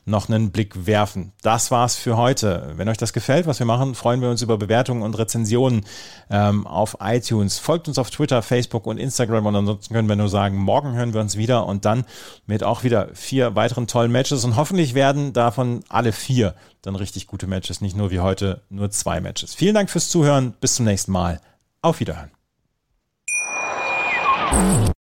noch 0.07 0.29
einen 0.29 0.51
Blick 0.51 0.85
werfen. 0.85 1.33
Das 1.41 1.69
war's 1.69 1.95
für 1.95 2.15
heute. 2.15 2.73
Wenn 2.75 2.87
euch 2.87 2.97
das 2.97 3.11
gefällt, 3.11 3.45
was 3.45 3.59
wir 3.59 3.65
machen, 3.65 3.93
freuen 3.93 4.21
wir 4.21 4.29
uns 4.29 4.41
über 4.41 4.57
Bewertungen 4.57 5.01
und 5.01 5.17
Rezensionen 5.17 5.85
ähm, 6.29 6.65
auf 6.65 6.97
iTunes. 7.01 7.59
Folgt 7.59 7.89
uns 7.89 7.97
auf 7.97 8.09
Twitter, 8.09 8.41
Facebook 8.41 8.87
und 8.87 8.97
Instagram 8.97 9.45
und 9.45 9.55
ansonsten 9.55 9.93
können 9.93 10.07
wir 10.07 10.15
nur 10.15 10.29
sagen, 10.29 10.57
morgen 10.57 10.93
hören 10.93 11.13
wir 11.13 11.21
uns 11.21 11.35
wieder 11.37 11.65
und 11.65 11.83
dann 11.83 12.05
mit 12.45 12.63
auch 12.63 12.83
wieder 12.83 13.09
vier 13.37 13.55
weiteren 13.55 13.85
tollen 13.85 14.11
Matches 14.11 14.43
und 14.45 14.55
hoffentlich 14.55 14.95
werden 14.95 15.31
davon 15.31 15.81
alle 15.89 16.11
vier 16.11 16.55
dann 16.81 16.95
richtig 16.95 17.27
gute 17.27 17.45
Matches, 17.45 17.81
nicht 17.81 17.95
nur 17.95 18.09
wie 18.09 18.19
heute 18.19 18.63
nur 18.69 18.89
zwei 18.89 19.21
Matches. 19.21 19.53
Vielen 19.53 19.75
Dank 19.75 19.91
fürs 19.91 20.09
Zuhören, 20.09 20.55
bis 20.59 20.73
zum 20.73 20.85
nächsten 20.85 21.11
Mal. 21.11 21.39
Auf 21.83 21.99
Wiederhören. 21.99 22.31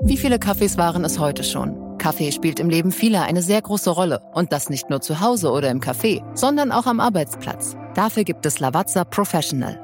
Wie 0.03 0.16
viele 0.16 0.41
Kaffees 0.41 0.76
waren 0.76 1.05
es 1.05 1.20
heute 1.20 1.45
schon? 1.45 1.97
Kaffee 1.99 2.32
spielt 2.32 2.59
im 2.59 2.70
Leben 2.70 2.91
vieler 2.91 3.22
eine 3.22 3.41
sehr 3.41 3.62
große 3.62 3.91
Rolle. 3.91 4.20
Und 4.32 4.53
das 4.53 4.68
nicht 4.68 4.91
nur 4.91 5.01
zu 5.01 5.20
Hause 5.20 5.53
oder 5.53 5.70
im 5.70 5.80
Café, 5.80 6.24
sondern 6.35 6.72
auch 6.72 6.87
am 6.87 6.99
Arbeitsplatz. 6.99 7.76
Dafür 7.95 8.24
gibt 8.24 8.45
es 8.47 8.59
Lavazza 8.59 9.05
Professional. 9.05 9.84